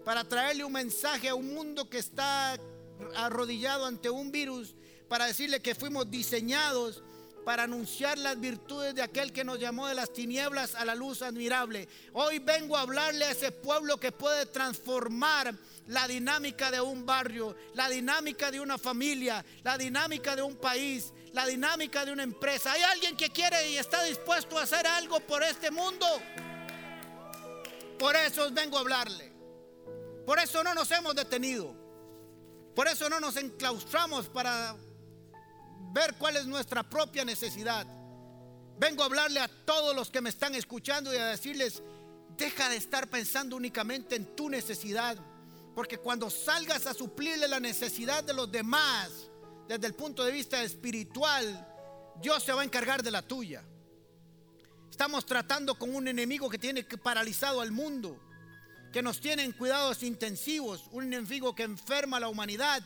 para 0.04 0.24
traerle 0.24 0.64
un 0.64 0.72
mensaje 0.72 1.28
a 1.28 1.34
un 1.34 1.54
mundo 1.54 1.88
que 1.88 1.98
está 1.98 2.58
arrodillado 3.16 3.86
ante 3.86 4.10
un 4.10 4.30
virus, 4.32 4.74
para 5.08 5.26
decirle 5.26 5.60
que 5.60 5.74
fuimos 5.74 6.10
diseñados 6.10 7.02
para 7.44 7.64
anunciar 7.64 8.18
las 8.18 8.38
virtudes 8.38 8.94
de 8.94 9.02
aquel 9.02 9.32
que 9.32 9.44
nos 9.44 9.58
llamó 9.58 9.88
de 9.88 9.94
las 9.94 10.12
tinieblas 10.12 10.74
a 10.74 10.84
la 10.84 10.94
luz 10.94 11.22
admirable. 11.22 11.88
Hoy 12.12 12.38
vengo 12.38 12.76
a 12.76 12.82
hablarle 12.82 13.24
a 13.24 13.30
ese 13.30 13.50
pueblo 13.52 13.98
que 13.98 14.12
puede 14.12 14.46
transformar 14.46 15.54
la 15.86 16.06
dinámica 16.06 16.70
de 16.70 16.80
un 16.80 17.04
barrio, 17.04 17.56
la 17.74 17.88
dinámica 17.88 18.50
de 18.50 18.60
una 18.60 18.78
familia, 18.78 19.44
la 19.62 19.78
dinámica 19.78 20.36
de 20.36 20.42
un 20.42 20.56
país, 20.56 21.12
la 21.32 21.46
dinámica 21.46 22.04
de 22.04 22.12
una 22.12 22.22
empresa. 22.22 22.72
Hay 22.72 22.82
alguien 22.82 23.16
que 23.16 23.30
quiere 23.30 23.70
y 23.70 23.76
está 23.76 24.04
dispuesto 24.04 24.58
a 24.58 24.62
hacer 24.62 24.86
algo 24.86 25.20
por 25.20 25.42
este 25.42 25.70
mundo. 25.70 26.06
Por 27.98 28.16
eso 28.16 28.50
vengo 28.52 28.76
a 28.76 28.80
hablarle. 28.80 29.32
Por 30.24 30.38
eso 30.38 30.62
no 30.62 30.74
nos 30.74 30.90
hemos 30.90 31.14
detenido. 31.14 31.79
Por 32.74 32.88
eso 32.88 33.09
no 33.09 33.20
nos 33.20 33.37
enclaustramos 33.37 34.28
para 34.28 34.76
ver 35.92 36.14
cuál 36.14 36.37
es 36.37 36.46
nuestra 36.46 36.88
propia 36.88 37.24
necesidad. 37.24 37.87
Vengo 38.78 39.02
a 39.02 39.06
hablarle 39.06 39.40
a 39.40 39.48
todos 39.48 39.94
los 39.94 40.11
que 40.11 40.20
me 40.20 40.30
están 40.30 40.54
escuchando 40.54 41.12
y 41.12 41.18
a 41.18 41.26
decirles, 41.26 41.83
deja 42.37 42.68
de 42.68 42.76
estar 42.76 43.09
pensando 43.09 43.56
únicamente 43.56 44.16
en 44.16 44.35
tu 44.35 44.48
necesidad, 44.48 45.18
porque 45.74 45.98
cuando 45.98 46.30
salgas 46.30 46.87
a 46.87 46.94
suplirle 46.94 47.46
la 47.48 47.61
necesidad 47.61 48.24
de 48.24 48.33
los 48.33 48.50
demás, 48.50 49.11
desde 49.68 49.87
el 49.87 49.94
punto 49.94 50.24
de 50.24 50.33
vista 50.33 50.62
espiritual, 50.62 51.66
Dios 52.20 52.42
se 52.42 52.52
va 52.52 52.62
a 52.62 52.64
encargar 52.64 53.02
de 53.02 53.11
la 53.11 53.22
tuya. 53.22 53.62
Estamos 54.90 55.24
tratando 55.26 55.74
con 55.78 55.94
un 55.94 56.09
enemigo 56.09 56.48
que 56.50 56.59
tiene 56.59 56.85
paralizado 56.85 57.61
al 57.61 57.72
mundo, 57.72 58.18
que 58.92 59.03
nos 59.03 59.20
tiene 59.20 59.44
en 59.44 59.53
cuidados 59.53 60.03
intensivos, 60.03 60.88
un 60.92 61.05
enemigo 61.05 61.55
que 61.55 61.62
enferma 61.62 62.16
a 62.16 62.20
la 62.20 62.29
humanidad 62.29 62.83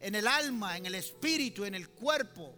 en 0.00 0.14
el 0.14 0.26
alma, 0.26 0.76
en 0.76 0.86
el 0.86 0.94
espíritu, 0.94 1.64
en 1.64 1.74
el 1.74 1.90
cuerpo. 1.90 2.54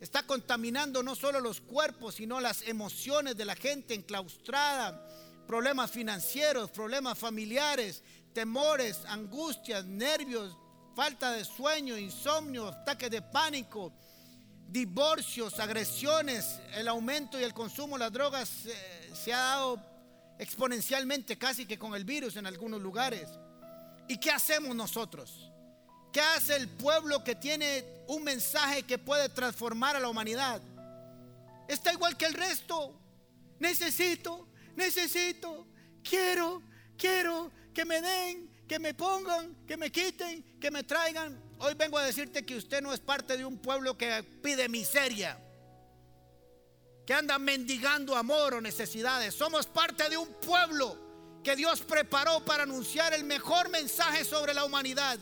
Está 0.00 0.22
contaminando 0.22 1.02
no 1.02 1.14
solo 1.14 1.40
los 1.40 1.60
cuerpos, 1.60 2.14
sino 2.14 2.40
las 2.40 2.62
emociones 2.62 3.36
de 3.36 3.44
la 3.44 3.56
gente 3.56 3.94
enclaustrada, 3.94 5.06
problemas 5.46 5.90
financieros, 5.90 6.70
problemas 6.70 7.18
familiares, 7.18 8.02
temores, 8.32 9.00
angustias, 9.06 9.84
nervios, 9.84 10.56
falta 10.94 11.32
de 11.32 11.44
sueño, 11.44 11.98
insomnio, 11.98 12.68
ataques 12.68 13.10
de 13.10 13.22
pánico, 13.22 13.92
divorcios, 14.68 15.58
agresiones, 15.58 16.60
el 16.74 16.86
aumento 16.88 17.40
y 17.40 17.42
el 17.42 17.54
consumo 17.54 17.96
de 17.96 18.00
las 18.00 18.12
drogas 18.12 18.66
eh, 18.66 19.10
se 19.14 19.32
ha 19.32 19.38
dado 19.38 19.87
exponencialmente 20.38 21.36
casi 21.36 21.66
que 21.66 21.78
con 21.78 21.94
el 21.94 22.04
virus 22.04 22.36
en 22.36 22.46
algunos 22.46 22.80
lugares. 22.80 23.28
¿Y 24.08 24.18
qué 24.18 24.30
hacemos 24.30 24.74
nosotros? 24.74 25.50
¿Qué 26.12 26.20
hace 26.20 26.56
el 26.56 26.68
pueblo 26.68 27.22
que 27.22 27.34
tiene 27.34 27.84
un 28.06 28.24
mensaje 28.24 28.82
que 28.84 28.98
puede 28.98 29.28
transformar 29.28 29.96
a 29.96 30.00
la 30.00 30.08
humanidad? 30.08 30.62
Está 31.68 31.92
igual 31.92 32.16
que 32.16 32.26
el 32.26 32.34
resto. 32.34 32.98
Necesito, 33.58 34.48
necesito, 34.76 35.66
quiero, 36.02 36.62
quiero 36.96 37.50
que 37.74 37.84
me 37.84 38.00
den, 38.00 38.48
que 38.66 38.78
me 38.78 38.94
pongan, 38.94 39.54
que 39.66 39.76
me 39.76 39.90
quiten, 39.90 40.58
que 40.60 40.70
me 40.70 40.84
traigan. 40.84 41.38
Hoy 41.58 41.74
vengo 41.74 41.98
a 41.98 42.04
decirte 42.04 42.46
que 42.46 42.56
usted 42.56 42.80
no 42.80 42.92
es 42.92 43.00
parte 43.00 43.36
de 43.36 43.44
un 43.44 43.58
pueblo 43.58 43.98
que 43.98 44.22
pide 44.42 44.68
miseria, 44.68 45.38
que 47.08 47.14
anda 47.14 47.38
mendigando 47.38 48.14
amor 48.14 48.52
o 48.52 48.60
necesidades. 48.60 49.34
Somos 49.34 49.64
parte 49.64 50.10
de 50.10 50.18
un 50.18 50.28
pueblo 50.42 50.94
que 51.42 51.56
Dios 51.56 51.80
preparó 51.80 52.44
para 52.44 52.64
anunciar 52.64 53.14
el 53.14 53.24
mejor 53.24 53.70
mensaje 53.70 54.26
sobre 54.26 54.52
la 54.52 54.66
humanidad 54.66 55.18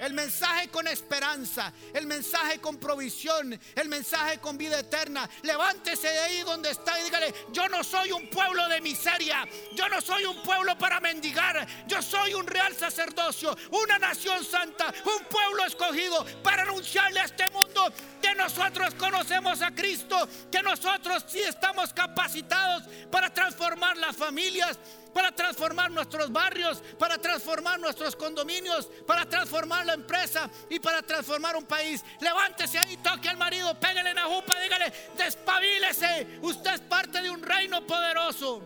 el 0.00 0.12
mensaje 0.12 0.68
con 0.68 0.86
esperanza, 0.88 1.72
el 1.94 2.06
mensaje 2.06 2.58
con 2.58 2.76
provisión, 2.78 3.58
el 3.74 3.88
mensaje 3.88 4.38
con 4.38 4.58
vida 4.58 4.80
eterna. 4.80 5.28
Levántese 5.42 6.08
de 6.08 6.18
ahí 6.18 6.42
donde 6.42 6.70
está 6.70 6.98
y 7.00 7.04
dígale, 7.04 7.34
yo 7.52 7.68
no 7.68 7.84
soy 7.84 8.12
un 8.12 8.28
pueblo 8.28 8.68
de 8.68 8.80
miseria, 8.80 9.46
yo 9.74 9.88
no 9.88 10.00
soy 10.00 10.24
un 10.24 10.42
pueblo 10.42 10.76
para 10.78 11.00
mendigar, 11.00 11.66
yo 11.86 12.02
soy 12.02 12.34
un 12.34 12.46
real 12.46 12.74
sacerdocio, 12.74 13.56
una 13.70 13.98
nación 13.98 14.44
santa, 14.44 14.92
un 15.04 15.24
pueblo 15.26 15.64
escogido 15.66 16.24
para 16.42 16.62
anunciarle 16.62 17.20
a 17.20 17.24
este 17.24 17.48
mundo 17.50 17.92
que 18.20 18.34
nosotros 18.34 18.94
conocemos 18.94 19.62
a 19.62 19.70
Cristo, 19.72 20.28
que 20.50 20.62
nosotros 20.62 21.24
sí 21.28 21.40
estamos 21.40 21.92
capacitados 21.92 22.84
para 23.10 23.32
transformar 23.32 23.96
las 23.96 24.16
familias, 24.16 24.78
para 25.12 25.32
transformar 25.32 25.90
nuestros 25.90 26.32
barrios, 26.32 26.82
para 26.98 27.18
transformar 27.18 27.78
nuestros 27.78 28.16
condominios, 28.16 28.86
para 29.06 29.26
transformar 29.26 29.84
la 29.86 29.94
empresa 29.94 30.50
y 30.70 30.78
para 30.80 31.02
transformar 31.02 31.56
un 31.56 31.64
país. 31.64 32.04
Levántese 32.20 32.78
ahí, 32.78 32.96
toque 32.98 33.28
al 33.28 33.36
marido, 33.36 33.78
pégale 33.78 34.10
en 34.10 34.16
la 34.16 34.24
jupa, 34.24 34.58
dígale, 34.60 34.92
despabilese, 35.16 36.38
usted 36.42 36.74
es 36.74 36.80
parte 36.80 37.20
de 37.20 37.30
un 37.30 37.42
reino 37.42 37.86
poderoso. 37.86 38.62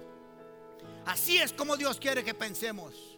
Así 1.07 1.39
es 1.39 1.53
como 1.53 1.77
Dios 1.77 1.99
quiere 1.99 2.25
que 2.25 2.35
pensemos. 2.35 3.16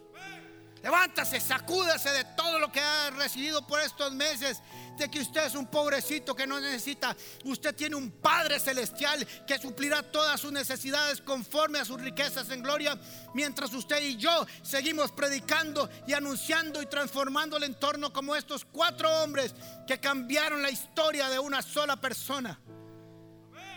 Levántase, 0.81 1.39
sacúdase 1.41 2.09
de 2.11 2.23
todo 2.35 2.57
lo 2.57 2.71
que 2.71 2.79
ha 2.79 3.09
recibido 3.11 3.65
por 3.67 3.81
estos 3.81 4.13
meses. 4.13 4.61
De 4.97 5.09
que 5.09 5.19
usted 5.19 5.45
es 5.45 5.55
un 5.55 5.67
pobrecito 5.67 6.35
que 6.35 6.47
no 6.47 6.59
necesita. 6.59 7.15
Usted 7.45 7.75
tiene 7.75 7.95
un 7.95 8.11
Padre 8.11 8.59
celestial 8.59 9.25
que 9.47 9.57
suplirá 9.57 10.03
todas 10.03 10.39
sus 10.39 10.51
necesidades 10.51 11.21
conforme 11.21 11.79
a 11.79 11.85
sus 11.85 12.01
riquezas 12.01 12.49
en 12.49 12.61
gloria. 12.61 12.99
Mientras 13.33 13.73
usted 13.73 14.01
y 14.01 14.17
yo 14.17 14.45
seguimos 14.61 15.11
predicando 15.11 15.89
y 16.07 16.13
anunciando 16.13 16.81
y 16.81 16.85
transformando 16.85 17.57
el 17.57 17.63
entorno 17.63 18.11
como 18.11 18.35
estos 18.35 18.65
cuatro 18.65 19.09
hombres 19.21 19.53
que 19.87 19.99
cambiaron 19.99 20.61
la 20.61 20.69
historia 20.69 21.29
de 21.29 21.39
una 21.39 21.61
sola 21.61 21.95
persona. 21.95 22.59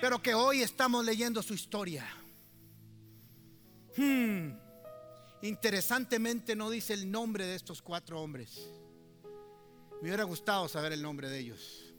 Pero 0.00 0.20
que 0.20 0.34
hoy 0.34 0.62
estamos 0.62 1.04
leyendo 1.04 1.42
su 1.42 1.54
historia. 1.54 2.04
Hmm. 3.96 4.61
Interesantemente 5.42 6.54
no 6.54 6.70
dice 6.70 6.94
el 6.94 7.10
nombre 7.10 7.44
de 7.44 7.56
estos 7.56 7.82
cuatro 7.82 8.20
hombres. 8.20 8.70
Me 10.00 10.08
hubiera 10.08 10.22
gustado 10.22 10.68
saber 10.68 10.92
el 10.92 11.02
nombre 11.02 11.28
de 11.28 11.38
ellos. 11.40 11.92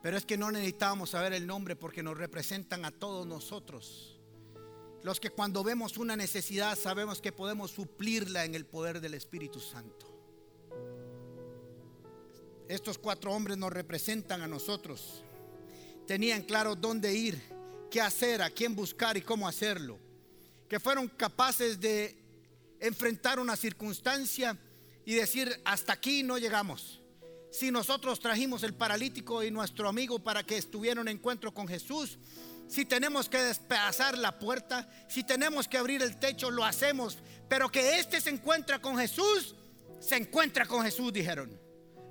Pero 0.00 0.16
es 0.16 0.24
que 0.24 0.36
no 0.36 0.52
necesitábamos 0.52 1.10
saber 1.10 1.32
el 1.32 1.48
nombre 1.48 1.74
porque 1.74 2.04
nos 2.04 2.16
representan 2.16 2.84
a 2.84 2.92
todos 2.92 3.26
nosotros. 3.26 4.20
Los 5.02 5.18
que 5.18 5.30
cuando 5.30 5.64
vemos 5.64 5.98
una 5.98 6.16
necesidad 6.16 6.78
sabemos 6.78 7.20
que 7.20 7.32
podemos 7.32 7.72
suplirla 7.72 8.44
en 8.44 8.54
el 8.54 8.66
poder 8.66 9.00
del 9.00 9.14
Espíritu 9.14 9.58
Santo. 9.58 10.06
Estos 12.68 12.98
cuatro 12.98 13.32
hombres 13.32 13.58
nos 13.58 13.72
representan 13.72 14.42
a 14.42 14.46
nosotros. 14.46 15.24
Tenían 16.06 16.42
claro 16.42 16.76
dónde 16.76 17.12
ir, 17.12 17.42
qué 17.90 18.00
hacer, 18.00 18.42
a 18.42 18.50
quién 18.50 18.76
buscar 18.76 19.16
y 19.16 19.22
cómo 19.22 19.48
hacerlo 19.48 19.98
que 20.70 20.78
fueron 20.78 21.08
capaces 21.08 21.80
de 21.80 22.16
enfrentar 22.78 23.40
una 23.40 23.56
circunstancia 23.56 24.56
y 25.04 25.14
decir, 25.14 25.60
hasta 25.64 25.94
aquí 25.94 26.22
no 26.22 26.38
llegamos. 26.38 27.00
Si 27.50 27.72
nosotros 27.72 28.20
trajimos 28.20 28.62
el 28.62 28.74
paralítico 28.74 29.42
y 29.42 29.50
nuestro 29.50 29.88
amigo 29.88 30.20
para 30.20 30.44
que 30.44 30.56
estuviera 30.56 31.00
en 31.00 31.08
encuentro 31.08 31.52
con 31.52 31.66
Jesús, 31.66 32.20
si 32.68 32.84
tenemos 32.84 33.28
que 33.28 33.38
despedazar 33.38 34.16
la 34.16 34.38
puerta, 34.38 34.88
si 35.08 35.24
tenemos 35.24 35.66
que 35.66 35.76
abrir 35.76 36.02
el 36.02 36.20
techo, 36.20 36.52
lo 36.52 36.64
hacemos. 36.64 37.18
Pero 37.48 37.68
que 37.68 37.98
éste 37.98 38.20
se 38.20 38.30
encuentra 38.30 38.80
con 38.80 38.96
Jesús, 38.96 39.56
se 39.98 40.14
encuentra 40.14 40.66
con 40.66 40.84
Jesús, 40.84 41.12
dijeron. 41.12 41.60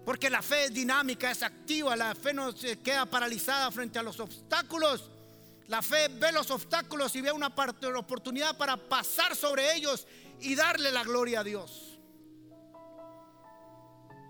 Porque 0.03 0.29
la 0.29 0.41
fe 0.41 0.65
es 0.65 0.73
dinámica, 0.73 1.31
es 1.31 1.43
activa, 1.43 1.95
la 1.95 2.13
fe 2.13 2.33
no 2.33 2.51
se 2.51 2.77
queda 2.79 3.05
paralizada 3.05 3.71
frente 3.71 3.97
a 3.99 4.03
los 4.03 4.19
obstáculos. 4.19 5.09
La 5.69 5.83
fe 5.83 6.07
ve 6.07 6.31
los 6.31 6.49
obstáculos 6.49 7.15
y 7.15 7.21
ve 7.21 7.31
una 7.31 7.53
oportunidad 7.95 8.57
para 8.57 8.75
pasar 8.75 9.35
sobre 9.35 9.75
ellos 9.75 10.07
y 10.41 10.55
darle 10.55 10.91
la 10.91 11.03
gloria 11.03 11.41
a 11.41 11.43
Dios. 11.43 11.99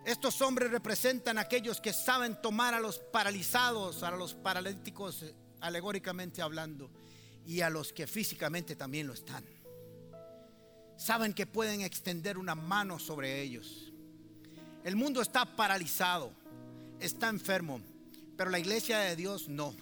Estos 0.05 0.41
hombres 0.41 0.69
representan 0.69 1.37
a 1.37 1.41
aquellos 1.41 1.79
que 1.79 1.93
saben 1.93 2.41
tomar 2.41 2.73
a 2.73 2.81
los 2.81 2.99
paralizados, 2.99 4.03
a 4.03 4.11
los 4.11 4.33
paralíticos 4.33 5.23
eh, 5.23 5.33
alegóricamente 5.61 6.41
hablando, 6.41 6.91
y 7.45 7.61
a 7.61 7.69
los 7.69 7.93
que 7.93 8.05
físicamente 8.05 8.75
también 8.75 9.07
lo 9.07 9.13
están. 9.13 9.45
Saben 10.97 11.33
que 11.33 11.47
pueden 11.47 11.81
extender 11.81 12.37
una 12.37 12.55
mano 12.55 12.99
sobre 12.99 13.41
ellos. 13.41 13.93
El 14.83 14.97
mundo 14.97 15.21
está 15.21 15.55
paralizado, 15.55 16.33
está 16.99 17.29
enfermo, 17.29 17.79
pero 18.35 18.49
la 18.49 18.59
iglesia 18.59 18.99
de 18.99 19.15
Dios 19.15 19.47
no. 19.47 19.73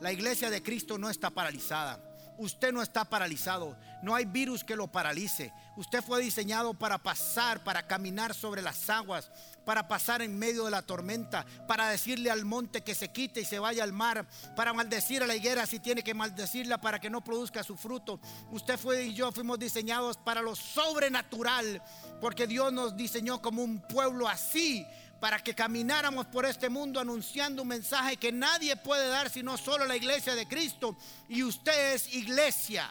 La 0.00 0.12
iglesia 0.12 0.48
de 0.48 0.62
Cristo 0.62 0.96
no 0.96 1.10
está 1.10 1.30
paralizada. 1.30 2.00
Usted 2.38 2.72
no 2.72 2.80
está 2.80 3.04
paralizado. 3.04 3.76
No 4.02 4.14
hay 4.14 4.24
virus 4.24 4.64
que 4.64 4.74
lo 4.74 4.86
paralice. 4.86 5.52
Usted 5.76 6.02
fue 6.02 6.22
diseñado 6.22 6.72
para 6.72 6.96
pasar, 6.96 7.62
para 7.62 7.86
caminar 7.86 8.32
sobre 8.32 8.62
las 8.62 8.88
aguas, 8.88 9.30
para 9.66 9.88
pasar 9.88 10.22
en 10.22 10.38
medio 10.38 10.64
de 10.64 10.70
la 10.70 10.80
tormenta, 10.80 11.44
para 11.68 11.90
decirle 11.90 12.30
al 12.30 12.46
monte 12.46 12.80
que 12.80 12.94
se 12.94 13.08
quite 13.08 13.42
y 13.42 13.44
se 13.44 13.58
vaya 13.58 13.84
al 13.84 13.92
mar, 13.92 14.26
para 14.56 14.72
maldecir 14.72 15.22
a 15.22 15.26
la 15.26 15.36
higuera 15.36 15.66
si 15.66 15.80
tiene 15.80 16.02
que 16.02 16.14
maldecirla 16.14 16.80
para 16.80 16.98
que 16.98 17.10
no 17.10 17.22
produzca 17.22 17.62
su 17.62 17.76
fruto. 17.76 18.20
Usted 18.50 18.78
fue 18.78 19.04
y 19.04 19.12
yo 19.12 19.30
fuimos 19.32 19.58
diseñados 19.58 20.16
para 20.16 20.40
lo 20.40 20.56
sobrenatural, 20.56 21.82
porque 22.22 22.46
Dios 22.46 22.72
nos 22.72 22.96
diseñó 22.96 23.42
como 23.42 23.62
un 23.62 23.80
pueblo 23.82 24.26
así 24.26 24.86
para 25.20 25.38
que 25.38 25.54
camináramos 25.54 26.26
por 26.26 26.46
este 26.46 26.70
mundo 26.70 26.98
anunciando 26.98 27.62
un 27.62 27.68
mensaje 27.68 28.16
que 28.16 28.32
nadie 28.32 28.74
puede 28.76 29.08
dar 29.08 29.28
sino 29.28 29.56
solo 29.58 29.84
la 29.84 29.96
iglesia 29.96 30.34
de 30.34 30.48
Cristo. 30.48 30.96
Y 31.28 31.42
usted 31.42 31.94
es 31.94 32.12
iglesia. 32.14 32.90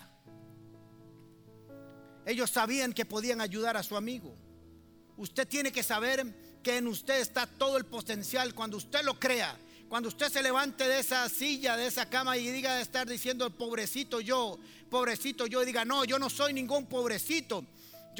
Ellos 2.26 2.52
sabían 2.52 2.94
que 2.94 3.06
podían 3.06 3.42
ayudar 3.42 3.76
a 3.76 3.84
su 3.84 3.98
amigo. 3.98 4.38
Usted 5.18 5.48
tiene 5.48 5.72
que 5.72 5.82
saber 5.82 6.24
que 6.62 6.78
en 6.78 6.88
usted 6.88 7.20
está 7.20 7.48
todo 7.48 7.78
el 7.78 7.86
potencial. 7.86 8.54
Cuando 8.54 8.78
usted 8.78 9.04
lo 9.04 9.20
crea, 9.20 9.58
cuando 9.90 10.10
usted 10.10 10.32
se 10.32 10.44
levante 10.44 10.88
de 10.88 11.00
esa 11.00 11.28
silla, 11.30 11.76
de 11.76 11.88
esa 11.88 12.08
cama 12.08 12.38
y 12.38 12.48
diga 12.52 12.76
de 12.76 12.84
estar 12.84 13.10
diciendo, 13.10 13.50
pobrecito 13.50 14.22
yo, 14.22 14.60
pobrecito 14.92 15.48
yo, 15.48 15.64
y 15.64 15.66
diga, 15.66 15.84
no, 15.84 16.06
yo 16.06 16.20
no 16.20 16.30
soy 16.30 16.54
ningún 16.54 16.86
pobrecito. 16.86 17.66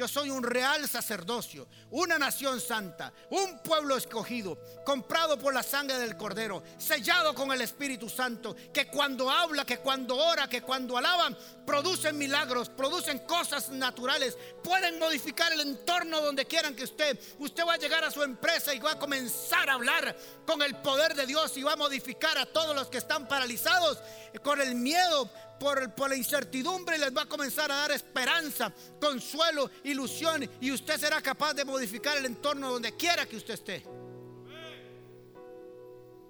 Yo 0.00 0.08
soy 0.08 0.30
un 0.30 0.42
real 0.42 0.88
sacerdocio, 0.88 1.68
una 1.90 2.18
nación 2.18 2.58
santa, 2.58 3.12
un 3.28 3.58
pueblo 3.58 3.98
escogido, 3.98 4.56
comprado 4.82 5.38
por 5.38 5.52
la 5.52 5.62
sangre 5.62 5.98
del 5.98 6.16
Cordero, 6.16 6.62
sellado 6.78 7.34
con 7.34 7.52
el 7.52 7.60
Espíritu 7.60 8.08
Santo, 8.08 8.56
que 8.72 8.86
cuando 8.86 9.30
habla, 9.30 9.66
que 9.66 9.76
cuando 9.76 10.16
ora, 10.16 10.48
que 10.48 10.62
cuando 10.62 10.96
alaba, 10.96 11.36
producen 11.66 12.16
milagros, 12.16 12.70
producen 12.70 13.18
cosas 13.26 13.68
naturales, 13.68 14.38
pueden 14.64 14.98
modificar 14.98 15.52
el 15.52 15.60
entorno 15.60 16.22
donde 16.22 16.46
quieran 16.46 16.74
que 16.74 16.84
esté. 16.84 17.20
Usted 17.38 17.66
va 17.66 17.74
a 17.74 17.76
llegar 17.76 18.02
a 18.02 18.10
su 18.10 18.22
empresa 18.22 18.72
y 18.72 18.78
va 18.78 18.92
a 18.92 18.98
comenzar 18.98 19.68
a 19.68 19.74
hablar 19.74 20.16
con 20.46 20.62
el 20.62 20.76
poder 20.76 21.14
de 21.14 21.26
Dios 21.26 21.54
y 21.58 21.62
va 21.62 21.74
a 21.74 21.76
modificar 21.76 22.38
a 22.38 22.46
todos 22.46 22.74
los 22.74 22.88
que 22.88 22.96
están 22.96 23.28
paralizados 23.28 23.98
con 24.42 24.62
el 24.62 24.76
miedo 24.76 25.28
por, 25.60 26.08
la 26.08 26.16
incertidumbre 26.16 26.98
les 26.98 27.14
va 27.14 27.22
a 27.22 27.26
comenzar 27.26 27.70
a 27.70 27.76
dar 27.76 27.92
esperanza, 27.92 28.72
consuelo, 28.98 29.70
ilusión 29.84 30.48
y 30.58 30.72
usted 30.72 30.98
será 30.98 31.20
capaz 31.20 31.52
de 31.52 31.66
modificar 31.66 32.16
el 32.16 32.24
entorno 32.24 32.72
donde 32.72 32.96
quiera 32.96 33.26
que 33.26 33.36
usted 33.36 33.54
esté. 33.54 33.84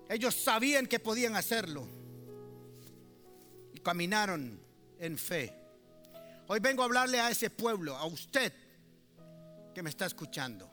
Ellos 0.08 0.34
sabían 0.34 0.88
que 0.88 0.98
podían 0.98 1.36
hacerlo 1.36 1.86
y 3.72 3.78
caminaron 3.78 4.60
en 4.98 5.16
fe. 5.16 5.56
Hoy 6.48 6.58
vengo 6.58 6.82
a 6.82 6.86
hablarle 6.86 7.20
a 7.20 7.30
ese 7.30 7.48
pueblo, 7.48 7.96
a 7.96 8.06
usted 8.06 8.52
que 9.72 9.82
me 9.84 9.90
está 9.90 10.06
escuchando. 10.06 10.68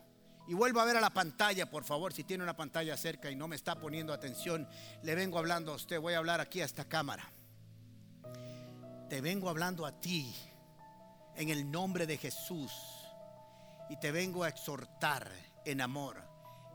Y 0.47 0.55
vuelvo 0.55 0.79
a 0.79 0.85
ver 0.85 0.97
a 0.97 1.01
la 1.01 1.13
pantalla, 1.13 1.69
por 1.69 1.83
favor, 1.83 2.11
si 2.11 2.23
tiene 2.23 2.43
una 2.43 2.57
pantalla 2.57 2.97
cerca 2.97 3.29
y 3.29 3.35
no 3.35 3.47
me 3.47 3.55
está 3.55 3.79
poniendo 3.79 4.13
atención, 4.13 4.67
le 5.03 5.13
vengo 5.13 5.37
hablando 5.37 5.73
a 5.73 5.75
usted, 5.75 5.99
voy 5.99 6.15
a 6.15 6.17
hablar 6.17 6.41
aquí 6.41 6.61
a 6.61 6.65
esta 6.65 6.85
cámara 6.85 7.31
te 9.09 9.21
vengo 9.21 9.49
hablando 9.49 9.85
a 9.85 9.91
ti 9.91 10.35
en 11.35 11.49
el 11.49 11.69
nombre 11.71 12.05
de 12.05 12.17
Jesús 12.17 12.73
y 13.89 13.97
te 13.97 14.11
vengo 14.11 14.43
a 14.43 14.49
exhortar 14.49 15.31
en 15.63 15.81
amor 15.81 16.21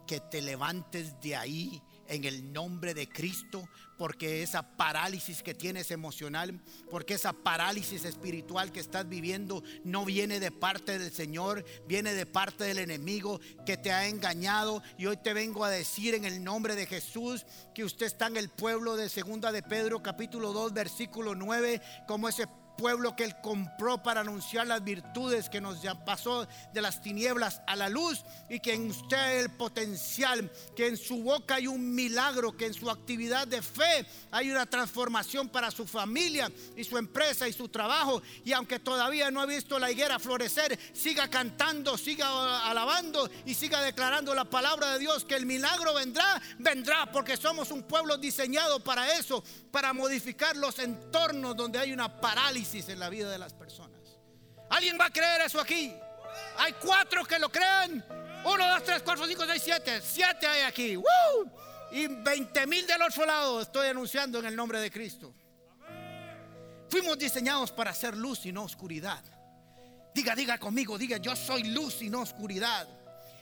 que 0.07 0.21
te 0.21 0.41
levantes 0.41 1.21
de 1.21 1.37
ahí 1.37 1.83
en 2.09 2.25
el 2.25 2.53
nombre 2.53 2.95
de 2.95 3.09
Cristo, 3.09 3.69
porque 3.99 4.43
esa 4.43 4.77
parálisis 4.77 5.43
que 5.43 5.55
tienes 5.55 5.91
emocional, 5.91 6.61
porque 6.91 7.15
esa 7.15 7.33
parálisis 7.33 8.05
espiritual 8.05 8.73
que 8.73 8.81
estás 8.81 9.09
viviendo 9.09 9.63
no 9.85 10.05
viene 10.05 10.41
de 10.41 10.51
parte 10.51 10.99
del 10.99 11.13
Señor, 11.13 11.65
viene 11.87 12.15
de 12.15 12.27
parte 12.27 12.65
del 12.65 12.79
enemigo 12.79 13.41
que 13.65 13.77
te 13.77 13.93
ha 13.93 14.09
engañado. 14.09 14.83
Y 14.99 15.07
hoy 15.07 15.17
te 15.17 15.35
vengo 15.35 15.65
a 15.65 15.71
decir 15.71 16.15
en 16.15 16.25
el 16.25 16.43
nombre 16.43 16.75
de 16.75 16.87
Jesús 16.87 17.47
que 17.75 17.85
usted 17.85 18.07
está 18.07 18.27
en 18.27 18.37
el 18.37 18.49
pueblo 18.49 18.97
de 18.97 19.09
Segunda 19.09 19.53
de 19.53 19.63
Pedro 19.63 20.03
capítulo 20.03 20.53
2 20.53 20.73
versículo 20.73 21.35
9 21.35 21.81
como 22.07 22.29
ese 22.29 22.47
pueblo 22.77 23.15
que 23.15 23.25
Él 23.25 23.37
compró 23.43 24.03
para 24.03 24.21
anunciar 24.21 24.67
las 24.67 24.83
virtudes 24.83 25.49
que 25.49 25.61
nos 25.61 25.79
pasó 26.05 26.47
de 26.73 26.83
las 26.83 27.03
tinieblas 27.03 27.61
a 27.67 27.77
la 27.77 27.89
luz 27.89 28.25
y 28.49 28.61
que 28.61 28.75
en 28.75 28.91
usted 28.91 29.41
el 29.41 29.51
potencial, 29.51 30.51
que 30.75 30.89
en 30.89 30.97
su 30.97 31.23
boca 31.23 31.57
hay 31.57 31.67
un 31.67 31.95
milagro, 31.95 32.57
que 32.57 32.67
en 32.67 32.75
su 32.75 32.91
actividad 32.91 33.47
de 33.47 33.63
fe 33.63 34.07
hay 34.31 34.51
una 34.51 34.67
transformación 34.67 35.49
para 35.49 35.71
su 35.71 35.87
familia 35.87 36.51
y 36.77 36.85
su 36.85 36.97
empresa 36.99 37.47
y 37.49 37.53
su 37.53 37.69
trabajo. 37.69 38.23
Y 38.45 38.53
aunque 38.53 38.79
todavía 38.79 39.31
no 39.31 39.41
ha 39.41 39.47
visto 39.47 39.79
la 39.79 39.91
higuera 39.91 40.19
florecer, 40.19 40.79
siga 40.93 41.29
cantando, 41.29 41.99
siga 41.99 42.69
alabando 42.69 43.29
y 43.45 43.55
siga 43.55 43.83
declarando 43.83 44.35
la 44.35 44.45
palabra 44.45 44.93
de 44.93 44.99
Dios, 44.99 45.25
que 45.25 45.35
el 45.35 45.47
milagro 45.47 45.95
vendrá, 45.95 46.41
vendrá, 46.59 47.11
porque 47.13 47.37
somos 47.37 47.71
un 47.71 47.83
pueblo 47.83 48.17
diseñado 48.17 48.81
para 48.81 49.19
eso, 49.19 49.43
para 49.71 49.93
modificar 49.93 50.57
los 50.57 50.79
entornos 50.79 51.57
donde 51.57 51.79
hay 51.79 51.93
una 51.93 52.21
parálisis 52.21 52.62
en 52.63 52.99
la 52.99 53.09
vida 53.09 53.31
de 53.31 53.39
las 53.39 53.55
personas. 53.55 54.19
¿Alguien 54.71 54.97
va 54.99 55.07
a 55.07 55.11
creer 55.11 55.43
eso 55.43 55.61
aquí? 55.61 55.93
Hay 56.59 56.73
cuatro 56.75 57.25
que 57.25 57.39
lo 57.39 57.51
crean. 57.51 58.05
Uno, 58.45 58.69
dos, 58.69 58.85
tres, 58.85 59.03
cuatro, 59.03 59.27
cinco, 59.27 59.45
seis, 59.47 59.63
siete. 59.65 60.01
Siete 60.01 60.47
hay 60.47 60.63
aquí. 60.63 60.97
Y 61.93 62.07
20 62.07 62.67
mil 62.67 62.87
del 62.87 63.03
otro 63.03 63.27
lado 63.27 63.61
estoy 63.61 63.89
anunciando 63.89 64.39
en 64.39 64.47
el 64.47 64.57
nombre 64.57 64.81
de 64.81 64.91
Cristo. 64.91 65.35
Fuimos 66.89 67.19
diseñados 67.19 67.73
para 67.73 67.91
hacer 67.91 68.17
luz 68.17 68.47
y 68.47 68.53
no 68.53 68.65
oscuridad. 68.65 69.23
Diga, 70.15 70.35
diga 70.35 70.59
conmigo, 70.59 70.99
diga, 70.99 71.17
yo 71.17 71.35
soy 71.35 71.65
luz 71.65 72.03
y 72.03 72.11
no 72.11 72.21
oscuridad. 72.21 72.89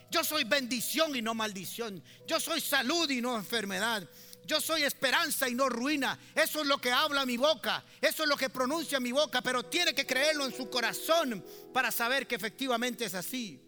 Yo 0.09 0.23
soy 0.23 0.43
bendición 0.43 1.15
y 1.15 1.21
no 1.21 1.33
maldición. 1.33 2.03
Yo 2.27 2.39
soy 2.39 2.59
salud 2.59 3.09
y 3.09 3.21
no 3.21 3.35
enfermedad. 3.37 4.07
Yo 4.45 4.59
soy 4.59 4.83
esperanza 4.83 5.47
y 5.47 5.55
no 5.55 5.69
ruina. 5.69 6.17
Eso 6.35 6.61
es 6.61 6.67
lo 6.67 6.79
que 6.79 6.91
habla 6.91 7.25
mi 7.25 7.37
boca. 7.37 7.83
Eso 8.01 8.23
es 8.23 8.29
lo 8.29 8.35
que 8.35 8.49
pronuncia 8.49 8.99
mi 8.99 9.11
boca. 9.11 9.41
Pero 9.41 9.63
tiene 9.63 9.93
que 9.93 10.05
creerlo 10.05 10.45
en 10.45 10.53
su 10.53 10.69
corazón 10.69 11.43
para 11.73 11.91
saber 11.91 12.27
que 12.27 12.35
efectivamente 12.35 13.05
es 13.05 13.13
así. 13.13 13.61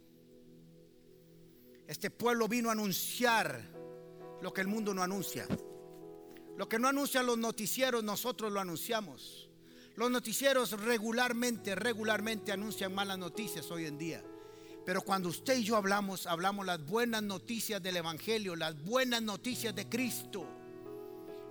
Este 1.88 2.10
pueblo 2.10 2.48
vino 2.48 2.70
a 2.70 2.74
anunciar 2.74 3.62
lo 4.42 4.52
que 4.52 4.62
el 4.62 4.68
mundo 4.68 4.94
no 4.94 5.04
anuncia. 5.04 5.48
Lo 6.58 6.70
que 6.70 6.80
no 6.80 6.88
anuncian 6.88 7.26
los 7.26 7.38
noticieros, 7.38 8.04
nosotros 8.04 8.52
lo 8.52 8.60
anunciamos. 8.60 9.50
Los 9.96 10.10
noticieros 10.10 10.72
regularmente, 10.72 11.76
regularmente 11.76 12.52
anuncian 12.52 12.94
malas 12.94 13.18
noticias 13.18 13.70
hoy 13.70 13.86
en 13.86 13.98
día. 13.98 14.24
Pero 14.86 15.02
cuando 15.02 15.30
usted 15.30 15.58
y 15.58 15.64
yo 15.64 15.78
hablamos, 15.78 16.28
hablamos 16.28 16.66
las 16.66 16.86
buenas 16.86 17.24
noticias 17.24 17.82
del 17.82 17.98
Evangelio, 17.98 18.56
las 18.56 18.82
buenas 18.84 19.22
noticias 19.22 19.74
de 19.74 19.88
Cristo. 19.88 20.48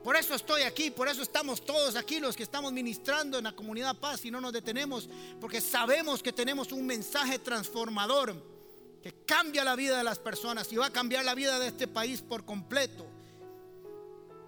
Por 0.02 0.16
eso 0.16 0.34
estoy 0.34 0.62
aquí, 0.62 0.90
por 0.90 1.06
eso 1.06 1.22
estamos 1.22 1.64
todos 1.64 1.94
aquí 1.94 2.18
los 2.18 2.34
que 2.34 2.42
estamos 2.42 2.72
ministrando 2.72 3.38
en 3.38 3.44
la 3.44 3.52
comunidad 3.52 3.96
paz 3.96 4.24
y 4.24 4.30
no 4.30 4.40
nos 4.40 4.52
detenemos, 4.52 5.08
porque 5.40 5.60
sabemos 5.60 6.22
que 6.22 6.32
tenemos 6.32 6.72
un 6.72 6.84
mensaje 6.84 7.38
transformador 7.38 8.34
que 9.00 9.12
cambia 9.24 9.62
la 9.62 9.76
vida 9.76 9.98
de 9.98 10.04
las 10.04 10.18
personas 10.18 10.72
y 10.72 10.76
va 10.76 10.86
a 10.86 10.90
cambiar 10.90 11.24
la 11.24 11.34
vida 11.34 11.58
de 11.60 11.68
este 11.68 11.86
país 11.86 12.20
por 12.20 12.44
completo. 12.44 13.06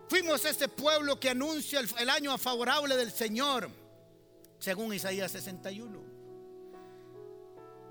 Fuimos 0.09 0.45
ese 0.45 0.69
pueblo 0.69 1.19
que 1.19 1.31
anuncia 1.31 1.81
el, 1.81 2.11
año 2.11 2.37
favorable 2.37 2.97
del 2.97 3.13
Señor, 3.13 3.71
según 4.59 4.93
Isaías 4.93 5.33
61. 5.33 6.03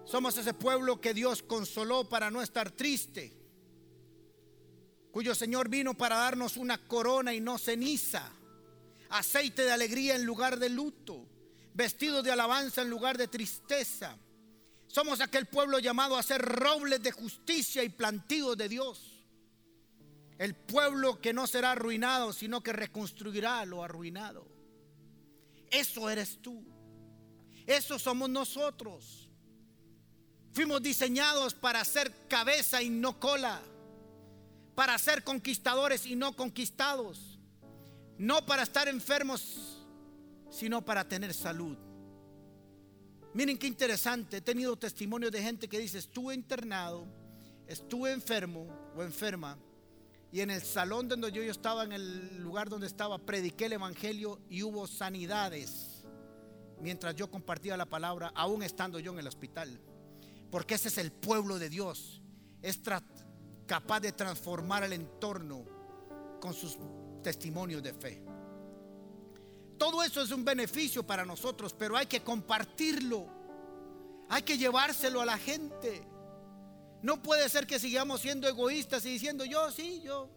Somos 0.06 0.38
ese 0.38 0.54
pueblo 0.54 1.00
que 1.00 1.14
Dios 1.14 1.42
consoló 1.42 2.08
para 2.10 2.30
no 2.30 2.42
estar 2.42 2.72
triste 2.72 3.43
cuyo 5.14 5.36
Señor 5.36 5.70
vino 5.70 5.94
para 5.94 6.16
darnos 6.16 6.58
una 6.58 6.80
corona 6.80 7.36
y 7.36 7.40
no 7.40 7.60
ceniza, 7.60 8.32
aceite 9.12 9.62
de 9.62 9.72
alegría 9.72 10.16
en 10.16 10.26
lugar 10.26 10.58
de 10.58 10.70
luto, 10.70 11.28
vestido 11.76 12.24
de 12.24 12.32
alabanza 12.32 12.82
en 12.82 12.90
lugar 12.90 13.16
de 13.16 13.28
tristeza. 13.28 14.18
Somos 14.88 15.22
aquel 15.22 15.46
pueblo 15.46 15.78
llamado 15.78 16.18
a 16.18 16.24
ser 16.24 16.42
robles 16.42 17.04
de 17.04 17.12
justicia 17.12 17.84
y 17.84 17.90
plantíos 17.90 18.58
de 18.58 18.68
Dios. 18.68 19.24
El 20.40 20.56
pueblo 20.56 21.22
que 21.22 21.32
no 21.32 21.46
será 21.46 21.74
arruinado, 21.74 22.34
sino 22.34 22.64
que 22.64 22.74
reconstruirá 22.74 23.64
lo 23.68 23.84
arruinado. 23.84 24.48
Eso 25.70 26.10
eres 26.10 26.42
tú. 26.42 26.66
Eso 27.68 28.00
somos 28.00 28.32
nosotros. 28.32 29.30
Fuimos 30.54 30.82
diseñados 30.82 31.54
para 31.54 31.86
ser 31.86 32.12
cabeza 32.28 32.82
y 32.82 32.90
no 32.90 33.20
cola 33.20 33.62
para 34.76 34.98
ser 34.98 35.24
conquistadores 35.24 36.06
y 36.06 36.16
no 36.16 36.36
conquistados. 36.36 37.40
No 38.18 38.46
para 38.46 38.64
estar 38.64 38.88
enfermos, 38.88 39.86
sino 40.50 40.84
para 40.84 41.08
tener 41.08 41.34
salud. 41.34 41.78
Miren 43.34 43.58
qué 43.58 43.68
interesante, 43.68 44.38
he 44.38 44.42
tenido 44.42 44.78
testimonio 44.78 45.32
de 45.32 45.42
gente 45.42 45.68
que 45.68 45.80
dice, 45.80 45.98
estuve 45.98 46.36
internado, 46.36 47.08
estuve 47.68 48.12
enfermo 48.12 48.68
o 48.96 49.02
enferma, 49.02 49.58
y 50.32 50.42
en 50.42 50.52
el 50.52 50.62
salón 50.62 51.08
donde 51.08 51.32
yo, 51.32 51.42
yo 51.42 51.52
estaba, 51.52 51.84
en 51.84 51.94
el 51.94 52.38
lugar 52.38 52.70
donde 52.70 52.86
estaba, 52.88 53.18
prediqué 53.18 53.66
el 53.66 53.74
Evangelio 53.74 54.40
y 54.50 54.64
hubo 54.64 54.88
sanidades 54.88 56.04
mientras 56.84 57.16
yo 57.16 57.32
compartía 57.32 57.78
la 57.78 57.86
palabra, 57.86 58.32
aún 58.36 58.62
estando 58.62 59.00
yo 59.00 59.14
en 59.14 59.20
el 59.20 59.28
hospital. 59.28 59.80
Porque 60.52 60.76
ese 60.76 60.90
es 60.90 60.98
el 60.98 61.12
pueblo 61.12 61.58
de 61.58 61.70
Dios. 61.70 62.22
Es, 62.62 62.82
capaz 63.66 64.00
de 64.02 64.12
transformar 64.12 64.84
el 64.84 64.94
entorno 64.94 65.66
con 66.40 66.54
sus 66.54 66.78
testimonios 67.22 67.82
de 67.82 67.94
fe. 67.94 68.24
Todo 69.78 70.04
eso 70.04 70.22
es 70.22 70.32
un 70.32 70.46
beneficio 70.46 71.06
para 71.06 71.26
nosotros, 71.26 71.74
pero 71.74 71.98
hay 71.98 72.06
que 72.06 72.22
compartirlo. 72.22 73.28
Hay 74.30 74.44
que 74.44 74.58
llevárselo 74.58 75.22
a 75.22 75.26
la 75.26 75.38
gente. 75.38 76.06
No 77.02 77.22
puede 77.22 77.50
ser 77.50 77.68
que 77.68 77.80
sigamos 77.80 78.22
siendo 78.22 78.48
egoístas 78.48 79.06
y 79.06 79.10
diciendo, 79.10 79.44
yo 79.44 79.72
sí, 79.72 80.02
yo, 80.02 80.30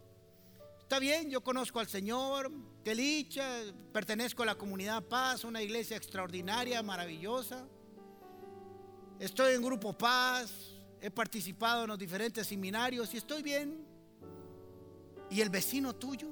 está 0.81 0.99
bien, 0.99 1.31
yo 1.31 1.41
conozco 1.43 1.79
al 1.79 1.87
Señor, 1.87 2.51
que 2.83 2.95
licha, 2.95 3.49
pertenezco 3.93 4.43
a 4.43 4.47
la 4.47 4.57
comunidad 4.57 5.05
Paz, 5.05 5.45
una 5.45 5.63
iglesia 5.63 5.97
extraordinaria, 5.97 6.83
maravillosa. 6.83 7.67
Estoy 9.21 9.55
en 9.55 9.63
Grupo 9.63 9.97
Paz, 9.97 10.76
he 11.01 11.11
participado 11.11 11.83
en 11.83 11.89
los 11.89 11.99
diferentes 11.99 12.47
seminarios 12.47 13.13
y 13.15 13.19
estoy 13.19 13.43
bien. 13.43 13.85
¿Y 15.31 15.41
el 15.41 15.51
vecino 15.51 15.95
tuyo? 15.95 16.29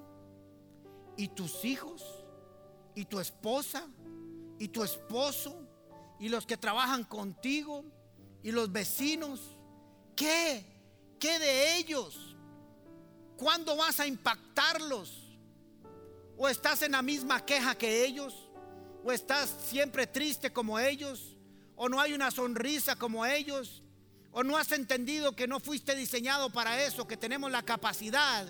¿Y 1.17 1.29
tus 1.29 1.65
hijos? 1.65 2.25
¿Y 2.95 3.05
tu 3.05 3.21
esposa? 3.21 3.87
¿Y 4.59 4.69
tu 4.69 4.83
esposo? 4.83 5.57
¿Y 6.19 6.29
los 6.29 6.47
que 6.47 6.57
trabajan 6.57 7.05
contigo? 7.05 7.85
¿Y 8.43 8.53
los 8.53 8.71
vecinos? 8.71 9.57
¿Qué? 10.17 10.65
¿Qué 11.19 11.39
de 11.39 11.77
ellos? 11.77 12.37
¿Cuándo 13.37 13.77
vas 13.77 14.01
a 14.01 14.07
impactarlos? 14.07 15.37
¿O 16.37 16.49
estás 16.49 16.83
en 16.83 16.93
la 16.93 17.03
misma 17.03 17.45
queja 17.45 17.77
que 17.77 18.05
ellos? 18.05 18.49
¿O 19.05 19.13
estás 19.13 19.55
siempre 19.67 20.07
triste 20.07 20.53
como 20.53 20.79
ellos? 20.79 21.37
¿O 21.77 21.89
no 21.89 22.01
hay 22.01 22.13
una 22.13 22.31
sonrisa 22.31 22.97
como 22.97 23.27
ellos? 23.27 23.84
¿O 24.35 24.43
no 24.43 24.57
has 24.57 24.73
entendido 24.73 25.37
que 25.37 25.47
no 25.47 25.61
fuiste 25.61 25.95
diseñado 25.95 26.51
para 26.51 26.85
eso? 26.85 27.07
Que 27.07 27.17
tenemos 27.17 27.53
la 27.53 27.63
capacidad 27.63 28.45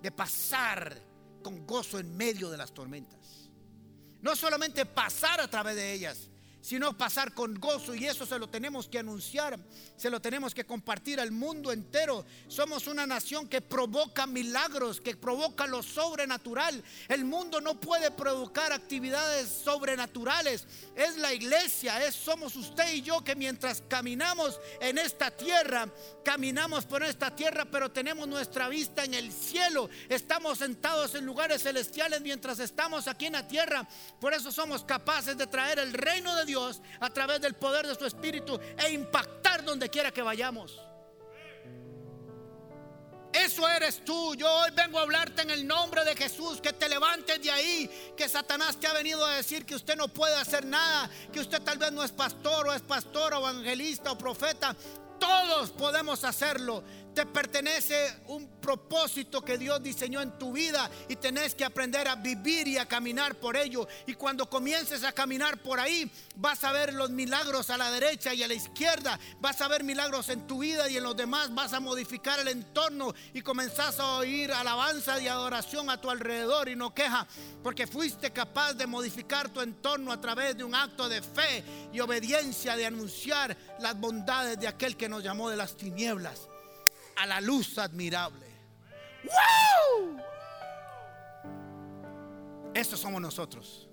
de 0.00 0.10
pasar 0.10 0.96
con 1.42 1.66
gozo 1.66 1.98
en 1.98 2.16
medio 2.16 2.48
de 2.48 2.56
las 2.56 2.72
tormentas. 2.72 3.50
No 4.22 4.34
solamente 4.34 4.86
pasar 4.86 5.42
a 5.42 5.48
través 5.48 5.76
de 5.76 5.92
ellas, 5.92 6.29
sino 6.60 6.96
pasar 6.96 7.32
con 7.32 7.54
gozo 7.54 7.94
y 7.94 8.06
eso 8.06 8.26
se 8.26 8.38
lo 8.38 8.48
tenemos 8.48 8.88
que 8.88 8.98
anunciar, 8.98 9.58
se 9.96 10.10
lo 10.10 10.20
tenemos 10.20 10.54
que 10.54 10.64
compartir 10.64 11.20
al 11.20 11.32
mundo 11.32 11.72
entero. 11.72 12.24
Somos 12.48 12.86
una 12.86 13.06
nación 13.06 13.48
que 13.48 13.60
provoca 13.60 14.26
milagros, 14.26 15.00
que 15.00 15.16
provoca 15.16 15.66
lo 15.66 15.82
sobrenatural. 15.82 16.82
El 17.08 17.24
mundo 17.24 17.60
no 17.60 17.80
puede 17.80 18.10
provocar 18.10 18.72
actividades 18.72 19.48
sobrenaturales. 19.48 20.66
Es 20.94 21.16
la 21.16 21.32
iglesia, 21.32 22.04
es 22.04 22.14
somos 22.14 22.56
usted 22.56 22.92
y 22.92 23.02
yo 23.02 23.24
que 23.24 23.34
mientras 23.34 23.82
caminamos 23.88 24.60
en 24.80 24.98
esta 24.98 25.30
tierra, 25.30 25.88
caminamos 26.24 26.84
por 26.84 27.02
esta 27.02 27.34
tierra, 27.34 27.64
pero 27.64 27.90
tenemos 27.90 28.28
nuestra 28.28 28.68
vista 28.68 29.04
en 29.04 29.14
el 29.14 29.32
cielo. 29.32 29.88
Estamos 30.08 30.58
sentados 30.58 31.14
en 31.14 31.24
lugares 31.24 31.62
celestiales 31.62 32.20
mientras 32.20 32.58
estamos 32.58 33.08
aquí 33.08 33.26
en 33.26 33.32
la 33.32 33.48
tierra. 33.48 33.88
Por 34.20 34.34
eso 34.34 34.52
somos 34.52 34.84
capaces 34.84 35.36
de 35.38 35.46
traer 35.46 35.78
el 35.78 35.92
reino 35.92 36.34
de 36.36 36.44
Dios 36.44 36.49
a 37.00 37.10
través 37.10 37.40
del 37.40 37.54
poder 37.54 37.86
de 37.86 37.94
su 37.94 38.06
Espíritu 38.06 38.58
e 38.76 38.90
impactar 38.90 39.64
donde 39.64 39.88
quiera 39.88 40.10
que 40.10 40.22
vayamos. 40.22 40.80
Eso 43.32 43.68
eres 43.68 44.04
tú. 44.04 44.34
Yo 44.34 44.50
hoy 44.50 44.70
vengo 44.74 44.98
a 44.98 45.02
hablarte 45.02 45.42
en 45.42 45.50
el 45.50 45.66
nombre 45.66 46.04
de 46.04 46.16
Jesús. 46.16 46.60
Que 46.60 46.72
te 46.72 46.88
levantes 46.88 47.40
de 47.40 47.50
ahí. 47.50 48.12
Que 48.16 48.28
Satanás 48.28 48.76
te 48.76 48.86
ha 48.86 48.92
venido 48.92 49.24
a 49.24 49.36
decir 49.36 49.64
que 49.64 49.74
usted 49.74 49.96
no 49.96 50.08
puede 50.08 50.34
hacer 50.34 50.64
nada. 50.64 51.08
Que 51.32 51.40
usted 51.40 51.62
tal 51.62 51.78
vez 51.78 51.92
no 51.92 52.02
es 52.02 52.12
pastor 52.12 52.68
o 52.68 52.72
es 52.72 52.82
pastor 52.82 53.34
o 53.34 53.38
evangelista 53.38 54.12
o 54.12 54.18
profeta. 54.18 54.74
Todos 55.18 55.70
podemos 55.70 56.24
hacerlo. 56.24 56.82
Te 57.14 57.26
pertenece 57.26 58.22
un 58.28 58.46
propósito 58.60 59.44
que 59.44 59.58
Dios 59.58 59.82
diseñó 59.82 60.20
en 60.20 60.38
tu 60.38 60.52
vida 60.52 60.88
y 61.08 61.16
tenés 61.16 61.56
que 61.56 61.64
aprender 61.64 62.06
a 62.06 62.14
vivir 62.14 62.68
y 62.68 62.78
a 62.78 62.86
caminar 62.86 63.34
por 63.34 63.56
ello. 63.56 63.88
Y 64.06 64.14
cuando 64.14 64.48
comiences 64.48 65.02
a 65.02 65.12
caminar 65.12 65.60
por 65.60 65.80
ahí, 65.80 66.08
vas 66.36 66.62
a 66.62 66.70
ver 66.70 66.94
los 66.94 67.10
milagros 67.10 67.68
a 67.70 67.76
la 67.76 67.90
derecha 67.90 68.32
y 68.32 68.44
a 68.44 68.48
la 68.48 68.54
izquierda. 68.54 69.18
Vas 69.40 69.60
a 69.60 69.66
ver 69.66 69.82
milagros 69.82 70.28
en 70.28 70.46
tu 70.46 70.60
vida 70.60 70.88
y 70.88 70.98
en 70.98 71.02
los 71.02 71.16
demás. 71.16 71.52
Vas 71.52 71.72
a 71.72 71.80
modificar 71.80 72.38
el 72.38 72.48
entorno 72.48 73.12
y 73.34 73.42
comenzás 73.42 73.98
a 73.98 74.18
oír 74.18 74.52
alabanza 74.52 75.20
y 75.20 75.26
adoración 75.26 75.90
a 75.90 76.00
tu 76.00 76.10
alrededor 76.10 76.68
y 76.68 76.76
no 76.76 76.94
queja, 76.94 77.26
porque 77.62 77.88
fuiste 77.88 78.30
capaz 78.30 78.74
de 78.74 78.86
modificar 78.86 79.48
tu 79.48 79.60
entorno 79.60 80.12
a 80.12 80.20
través 80.20 80.56
de 80.56 80.62
un 80.62 80.76
acto 80.76 81.08
de 81.08 81.22
fe 81.22 81.64
y 81.92 81.98
obediencia 81.98 82.76
de 82.76 82.86
anunciar 82.86 83.56
las 83.80 83.98
bondades 83.98 84.60
de 84.60 84.68
aquel 84.68 84.96
que 84.96 85.08
nos 85.08 85.24
llamó 85.24 85.50
de 85.50 85.56
las 85.56 85.76
tinieblas 85.76 86.48
a 87.20 87.26
la 87.26 87.40
luz 87.40 87.76
admirable. 87.76 88.46
¡Wow! 89.24 90.20
Eso 92.74 92.96
somos 92.96 93.20
nosotros. 93.20 93.88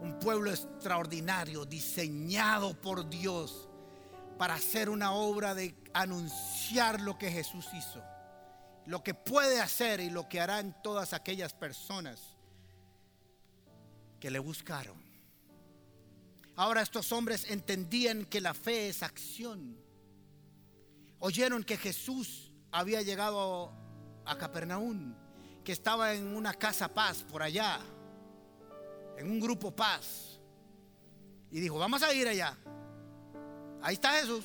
Un 0.00 0.20
pueblo 0.20 0.50
extraordinario, 0.50 1.64
diseñado 1.64 2.80
por 2.80 3.10
Dios 3.10 3.68
para 4.38 4.54
hacer 4.54 4.88
una 4.88 5.12
obra 5.12 5.56
de 5.56 5.74
anunciar 5.92 7.00
lo 7.00 7.18
que 7.18 7.28
Jesús 7.28 7.66
hizo, 7.74 8.04
lo 8.86 9.02
que 9.02 9.14
puede 9.14 9.60
hacer 9.60 9.98
y 9.98 10.10
lo 10.10 10.28
que 10.28 10.40
hará 10.40 10.60
en 10.60 10.80
todas 10.80 11.12
aquellas 11.12 11.54
personas 11.54 12.20
que 14.20 14.30
le 14.30 14.38
buscaron. 14.38 14.96
Ahora 16.54 16.82
estos 16.82 17.10
hombres 17.10 17.50
entendían 17.50 18.26
que 18.26 18.40
la 18.40 18.54
fe 18.54 18.88
es 18.88 19.02
acción 19.02 19.87
oyeron 21.20 21.64
que 21.64 21.76
Jesús 21.76 22.52
había 22.70 23.02
llegado 23.02 23.72
a 24.24 24.36
Capernaum, 24.36 25.14
que 25.64 25.72
estaba 25.72 26.14
en 26.14 26.36
una 26.36 26.54
casa 26.54 26.88
paz 26.88 27.24
por 27.24 27.42
allá, 27.42 27.80
en 29.16 29.30
un 29.30 29.40
grupo 29.40 29.74
paz. 29.74 30.40
Y 31.50 31.60
dijo, 31.60 31.78
vamos 31.78 32.02
a 32.02 32.12
ir 32.12 32.28
allá. 32.28 32.56
Ahí 33.82 33.94
está 33.94 34.12
Jesús. 34.12 34.44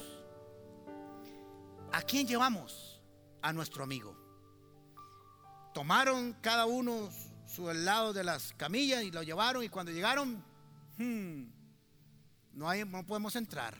¿A 1.91 2.01
quién 2.01 2.27
llevamos? 2.27 3.01
A 3.41 3.51
nuestro 3.51 3.83
amigo. 3.83 4.17
Tomaron 5.73 6.33
cada 6.41 6.65
uno 6.65 7.09
su 7.45 7.71
lado 7.71 8.13
de 8.13 8.23
las 8.23 8.53
camillas 8.53 9.03
y 9.03 9.11
lo 9.11 9.21
llevaron 9.21 9.63
y 9.63 9.69
cuando 9.69 9.91
llegaron, 9.91 10.43
hmm, 10.97 11.43
no, 12.53 12.69
hay, 12.69 12.85
no 12.85 13.05
podemos 13.05 13.35
entrar. 13.35 13.75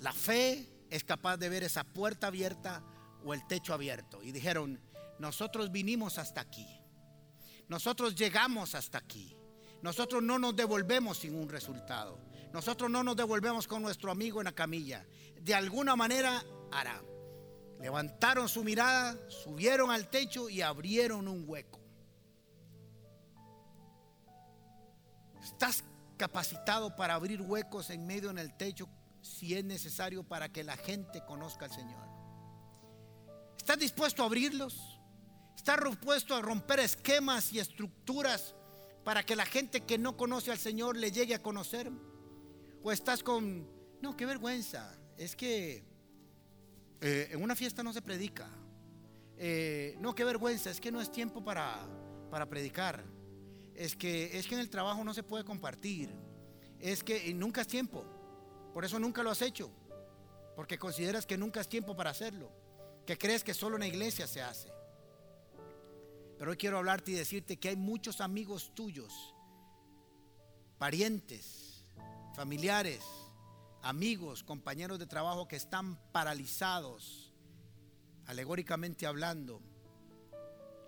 La 0.00 0.12
fe 0.12 0.68
es 0.90 1.04
capaz 1.04 1.36
de 1.36 1.48
ver 1.48 1.62
esa 1.62 1.84
puerta 1.84 2.26
abierta 2.26 2.82
o 3.24 3.32
el 3.32 3.46
techo 3.46 3.72
abierto. 3.72 4.22
Y 4.22 4.32
dijeron, 4.32 4.80
nosotros 5.18 5.70
vinimos 5.70 6.18
hasta 6.18 6.40
aquí. 6.40 6.66
Nosotros 7.68 8.14
llegamos 8.14 8.74
hasta 8.74 8.98
aquí. 8.98 9.36
Nosotros 9.82 10.22
no 10.22 10.38
nos 10.38 10.56
devolvemos 10.56 11.18
sin 11.18 11.34
un 11.34 11.48
resultado. 11.48 12.18
Nosotros 12.52 12.90
no 12.90 13.04
nos 13.04 13.16
devolvemos 13.16 13.66
con 13.66 13.82
nuestro 13.82 14.10
amigo 14.10 14.40
en 14.40 14.46
la 14.46 14.52
camilla. 14.52 15.06
De 15.40 15.54
alguna 15.54 15.94
manera 15.94 16.42
hará. 16.72 17.00
Levantaron 17.80 18.48
su 18.48 18.62
mirada, 18.62 19.16
subieron 19.28 19.90
al 19.90 20.10
techo 20.10 20.50
y 20.50 20.60
abrieron 20.60 21.28
un 21.28 21.44
hueco. 21.48 21.80
¿Estás 25.42 25.84
capacitado 26.18 26.94
para 26.94 27.14
abrir 27.14 27.40
huecos 27.40 27.88
en 27.88 28.06
medio 28.06 28.28
en 28.28 28.38
el 28.38 28.54
techo 28.54 28.86
si 29.22 29.54
es 29.54 29.64
necesario 29.64 30.22
para 30.22 30.50
que 30.50 30.64
la 30.64 30.76
gente 30.76 31.22
conozca 31.26 31.66
al 31.66 31.72
Señor. 31.72 32.08
¿Estás 33.56 33.78
dispuesto 33.78 34.22
a 34.22 34.26
abrirlos? 34.26 35.00
¿Estás 35.56 35.78
dispuesto 35.84 36.34
a 36.34 36.40
romper 36.40 36.80
esquemas 36.80 37.52
y 37.52 37.58
estructuras 37.58 38.54
para 39.04 39.22
que 39.22 39.36
la 39.36 39.44
gente 39.44 39.82
que 39.82 39.98
no 39.98 40.16
conoce 40.16 40.50
al 40.50 40.58
Señor 40.58 40.96
le 40.96 41.12
llegue 41.12 41.34
a 41.34 41.42
conocer? 41.42 41.90
¿O 42.82 42.90
estás 42.90 43.22
con, 43.22 43.68
no, 44.00 44.16
qué 44.16 44.24
vergüenza, 44.24 44.98
es 45.18 45.36
que 45.36 45.84
eh, 47.00 47.28
en 47.30 47.42
una 47.42 47.54
fiesta 47.54 47.82
no 47.82 47.92
se 47.92 48.00
predica? 48.00 48.48
Eh, 49.36 49.96
no, 50.00 50.14
qué 50.14 50.24
vergüenza, 50.24 50.70
es 50.70 50.80
que 50.80 50.90
no 50.90 51.00
es 51.00 51.12
tiempo 51.12 51.44
para, 51.44 51.86
para 52.30 52.46
predicar. 52.48 53.04
Es 53.74 53.96
que, 53.96 54.38
es 54.38 54.46
que 54.46 54.54
en 54.54 54.60
el 54.60 54.70
trabajo 54.70 55.04
no 55.04 55.14
se 55.14 55.22
puede 55.22 55.44
compartir. 55.44 56.10
Es 56.78 57.04
que 57.04 57.32
nunca 57.34 57.60
es 57.60 57.66
tiempo. 57.66 58.04
Por 58.72 58.84
eso 58.84 58.98
nunca 58.98 59.22
lo 59.22 59.30
has 59.30 59.42
hecho. 59.42 59.70
Porque 60.56 60.78
consideras 60.78 61.26
que 61.26 61.38
nunca 61.38 61.60
es 61.60 61.68
tiempo 61.68 61.96
para 61.96 62.10
hacerlo. 62.10 62.50
Que 63.06 63.18
crees 63.18 63.42
que 63.42 63.54
solo 63.54 63.76
en 63.76 63.80
la 63.80 63.86
iglesia 63.86 64.26
se 64.26 64.42
hace. 64.42 64.70
Pero 66.38 66.52
hoy 66.52 66.56
quiero 66.56 66.78
hablarte 66.78 67.10
y 67.10 67.14
decirte 67.14 67.58
que 67.58 67.68
hay 67.68 67.76
muchos 67.76 68.20
amigos 68.20 68.72
tuyos, 68.74 69.34
parientes, 70.78 71.84
familiares, 72.34 73.02
amigos, 73.82 74.42
compañeros 74.42 74.98
de 74.98 75.06
trabajo 75.06 75.46
que 75.46 75.56
están 75.56 76.00
paralizados, 76.12 77.34
alegóricamente 78.24 79.06
hablando, 79.06 79.60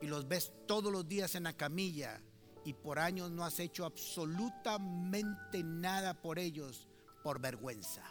y 0.01 0.07
los 0.07 0.27
ves 0.27 0.53
todos 0.67 0.91
los 0.91 1.07
días 1.07 1.35
en 1.35 1.45
la 1.45 1.53
camilla 1.53 2.23
y 2.65 2.73
por 2.73 2.99
años 2.99 3.31
no 3.31 3.45
has 3.45 3.59
hecho 3.61 3.85
absolutamente 3.85 5.63
nada 5.63 6.15
por 6.15 6.39
ellos 6.39 6.89
por 7.23 7.41
vergüenza. 7.41 8.03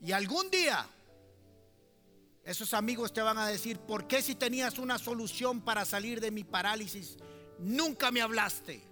Y 0.00 0.12
algún 0.12 0.50
día 0.50 0.86
esos 2.44 2.72
amigos 2.72 3.12
te 3.12 3.20
van 3.20 3.36
a 3.36 3.46
decir, 3.46 3.78
¿por 3.78 4.06
qué 4.06 4.22
si 4.22 4.34
tenías 4.34 4.78
una 4.78 4.98
solución 4.98 5.60
para 5.60 5.84
salir 5.84 6.18
de 6.18 6.30
mi 6.30 6.44
parálisis, 6.44 7.18
nunca 7.58 8.10
me 8.10 8.22
hablaste? 8.22 8.82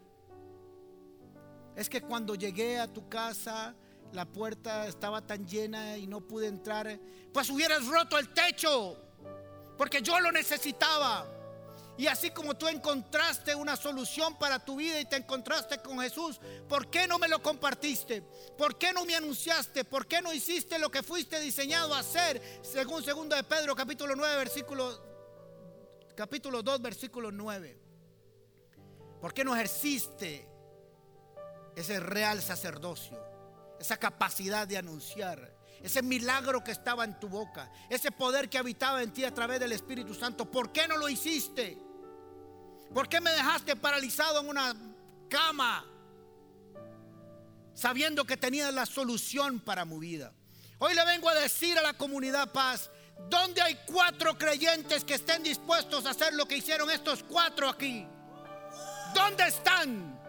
Es 1.74 1.88
que 1.88 2.02
cuando 2.02 2.34
llegué 2.34 2.78
a 2.78 2.92
tu 2.92 3.08
casa 3.08 3.74
la 4.12 4.26
puerta 4.26 4.86
estaba 4.86 5.26
tan 5.26 5.46
llena 5.46 5.96
y 5.96 6.06
no 6.06 6.20
pude 6.20 6.48
entrar, 6.48 6.98
pues 7.32 7.48
hubieras 7.50 7.86
roto 7.86 8.18
el 8.18 8.28
techo, 8.32 8.96
porque 9.76 10.02
yo 10.02 10.20
lo 10.20 10.32
necesitaba. 10.32 11.26
Y 11.98 12.06
así 12.08 12.30
como 12.30 12.54
tú 12.54 12.68
encontraste 12.68 13.54
una 13.54 13.74
solución 13.74 14.36
para 14.38 14.58
tu 14.58 14.76
vida 14.76 15.00
y 15.00 15.06
te 15.06 15.16
encontraste 15.16 15.78
con 15.78 15.98
Jesús, 16.00 16.38
¿por 16.68 16.90
qué 16.90 17.06
no 17.06 17.18
me 17.18 17.26
lo 17.26 17.42
compartiste? 17.42 18.22
¿Por 18.58 18.76
qué 18.76 18.92
no 18.92 19.06
me 19.06 19.16
anunciaste? 19.16 19.84
¿Por 19.84 20.06
qué 20.06 20.20
no 20.20 20.32
hiciste 20.32 20.78
lo 20.78 20.90
que 20.90 21.02
fuiste 21.02 21.40
diseñado 21.40 21.94
a 21.94 22.00
hacer? 22.00 22.60
Según 22.62 23.02
segundo 23.02 23.34
de 23.34 23.44
Pedro 23.44 23.74
capítulo 23.74 24.14
9 24.14 24.36
versículo 24.36 25.02
capítulo 26.14 26.62
2 26.62 26.82
versículo 26.82 27.32
9. 27.32 27.80
¿Por 29.20 29.32
qué 29.32 29.42
no 29.42 29.54
ejerciste 29.54 30.46
ese 31.74 31.98
real 31.98 32.42
sacerdocio? 32.42 33.18
Esa 33.80 33.96
capacidad 33.96 34.68
de 34.68 34.76
anunciar, 34.76 35.54
ese 35.82 36.02
milagro 36.02 36.62
que 36.62 36.72
estaba 36.72 37.04
en 37.04 37.18
tu 37.18 37.28
boca, 37.28 37.70
ese 37.88 38.12
poder 38.12 38.50
que 38.50 38.58
habitaba 38.58 39.02
en 39.02 39.12
ti 39.12 39.24
a 39.24 39.32
través 39.32 39.60
del 39.60 39.72
Espíritu 39.72 40.14
Santo. 40.14 40.50
¿Por 40.50 40.72
qué 40.72 40.86
no 40.86 40.98
lo 40.98 41.08
hiciste? 41.08 41.85
¿Por 42.92 43.08
qué 43.08 43.20
me 43.20 43.30
dejaste 43.30 43.76
paralizado 43.76 44.40
en 44.40 44.48
una 44.48 44.74
cama 45.28 45.84
sabiendo 47.74 48.24
que 48.24 48.36
tenía 48.36 48.70
la 48.72 48.86
solución 48.86 49.60
para 49.60 49.84
mi 49.84 49.98
vida? 49.98 50.32
Hoy 50.78 50.94
le 50.94 51.04
vengo 51.04 51.28
a 51.28 51.34
decir 51.34 51.78
a 51.78 51.82
la 51.82 51.94
comunidad 51.94 52.52
paz, 52.52 52.90
¿dónde 53.28 53.62
hay 53.62 53.78
cuatro 53.86 54.36
creyentes 54.36 55.04
que 55.04 55.14
estén 55.14 55.42
dispuestos 55.42 56.06
a 56.06 56.10
hacer 56.10 56.34
lo 56.34 56.46
que 56.46 56.58
hicieron 56.58 56.90
estos 56.90 57.22
cuatro 57.22 57.68
aquí? 57.68 58.06
¿Dónde 59.14 59.46
están? 59.46 60.20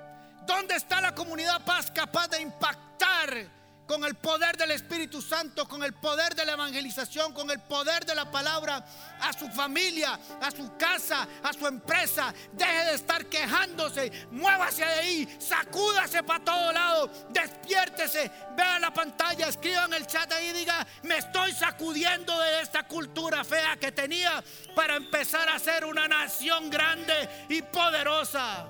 ¿Dónde 0.45 0.75
está 0.75 1.01
la 1.01 1.13
comunidad 1.13 1.63
paz 1.65 1.91
capaz 1.91 2.29
de 2.29 2.41
impactar 2.41 3.56
con 3.87 4.03
el 4.03 4.15
poder 4.15 4.57
del 4.57 4.71
Espíritu 4.71 5.21
Santo, 5.21 5.67
con 5.67 5.81
el 5.81 5.93
poder 5.93 6.35
de 6.35 6.45
la 6.45 6.51
evangelización, 6.51 7.33
con 7.33 7.49
el 7.49 7.61
poder 7.61 8.05
de 8.05 8.13
la 8.13 8.29
palabra 8.29 8.85
a 9.21 9.31
su 9.31 9.47
familia, 9.47 10.19
a 10.41 10.51
su 10.51 10.75
casa, 10.75 11.25
a 11.41 11.53
su 11.53 11.65
empresa. 11.65 12.33
Deje 12.51 12.85
de 12.85 12.93
estar 12.95 13.25
quejándose, 13.25 14.11
muévase 14.31 14.83
de 14.85 14.91
ahí, 14.91 15.37
sacúdase 15.39 16.21
para 16.23 16.43
todo 16.43 16.73
lado, 16.73 17.09
despiértese, 17.29 18.29
vea 18.57 18.77
la 18.79 18.93
pantalla, 18.93 19.47
escriba 19.47 19.85
en 19.85 19.93
el 19.93 20.05
chat 20.05 20.31
ahí 20.33 20.47
y 20.47 20.53
diga, 20.53 20.85
me 21.03 21.19
estoy 21.19 21.53
sacudiendo 21.53 22.37
de 22.39 22.61
esta 22.61 22.83
cultura 22.83 23.45
fea 23.45 23.77
que 23.77 23.93
tenía 23.93 24.43
para 24.75 24.97
empezar 24.97 25.47
a 25.47 25.57
ser 25.59 25.85
una 25.85 26.09
nación 26.09 26.69
grande 26.69 27.45
y 27.47 27.61
poderosa. 27.61 28.67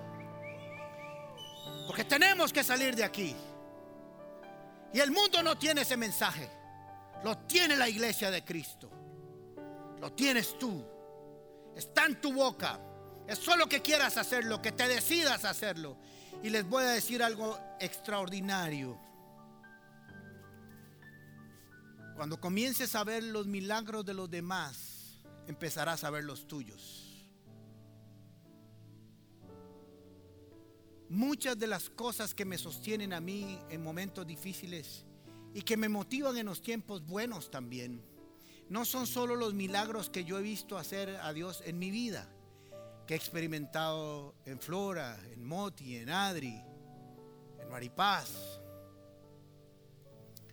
Porque 1.88 2.04
tenemos 2.04 2.54
que 2.54 2.64
salir 2.64 2.96
de 2.96 3.04
aquí. 3.04 3.36
Y 4.98 5.00
el 5.00 5.12
mundo 5.12 5.44
no 5.44 5.56
tiene 5.56 5.82
ese 5.82 5.96
mensaje. 5.96 6.50
Lo 7.24 7.38
tiene 7.46 7.78
la 7.78 7.88
iglesia 7.88 8.32
de 8.32 8.44
Cristo. 8.44 8.90
Lo 10.02 10.12
tienes 10.14 10.58
tú. 10.58 10.84
Está 11.76 12.08
en 12.08 12.20
tu 12.20 12.34
boca. 12.34 12.80
Es 13.28 13.38
solo 13.38 13.70
que 13.70 13.84
quieras 13.84 14.18
hacerlo, 14.18 14.60
que 14.60 14.72
te 14.72 14.88
decidas 14.88 15.46
hacerlo. 15.46 16.00
Y 16.42 16.50
les 16.50 16.68
voy 16.68 16.84
a 16.84 16.90
decir 16.90 17.22
algo 17.22 17.60
extraordinario. 17.80 19.00
Cuando 22.16 22.42
comiences 22.42 22.96
a 22.96 23.04
ver 23.04 23.22
los 23.22 23.46
milagros 23.46 24.04
de 24.04 24.16
los 24.16 24.32
demás, 24.32 25.22
empezarás 25.46 26.06
a 26.06 26.10
ver 26.10 26.24
los 26.24 26.48
tuyos. 26.48 27.07
Muchas 31.10 31.58
de 31.58 31.68
las 31.68 31.90
cosas 31.90 32.34
que 32.34 32.46
me 32.46 32.58
sostienen 32.58 33.14
a 33.14 33.22
mí 33.22 33.60
en 33.70 33.84
momentos 33.84 34.26
difíciles 34.28 35.06
y 35.54 35.62
que 35.62 35.78
me 35.78 35.90
motivan 35.90 36.38
en 36.38 36.46
los 36.46 36.62
tiempos 36.62 37.06
buenos 37.06 37.50
también, 37.50 38.04
no 38.70 38.84
son 38.86 39.08
solo 39.08 39.36
los 39.36 39.54
milagros 39.54 40.10
que 40.10 40.26
yo 40.26 40.38
he 40.38 40.42
visto 40.42 40.78
hacer 40.78 41.10
a 41.22 41.32
Dios 41.34 41.64
en 41.66 41.80
mi 41.80 41.90
vida, 41.90 42.30
que 43.06 43.14
he 43.14 43.18
experimentado 43.18 44.36
en 44.46 44.60
Flora, 44.60 45.18
en 45.32 45.46
Moti, 45.46 45.96
en 45.96 46.10
Adri, 46.10 46.62
en 47.62 47.70
Maripaz, 47.70 48.60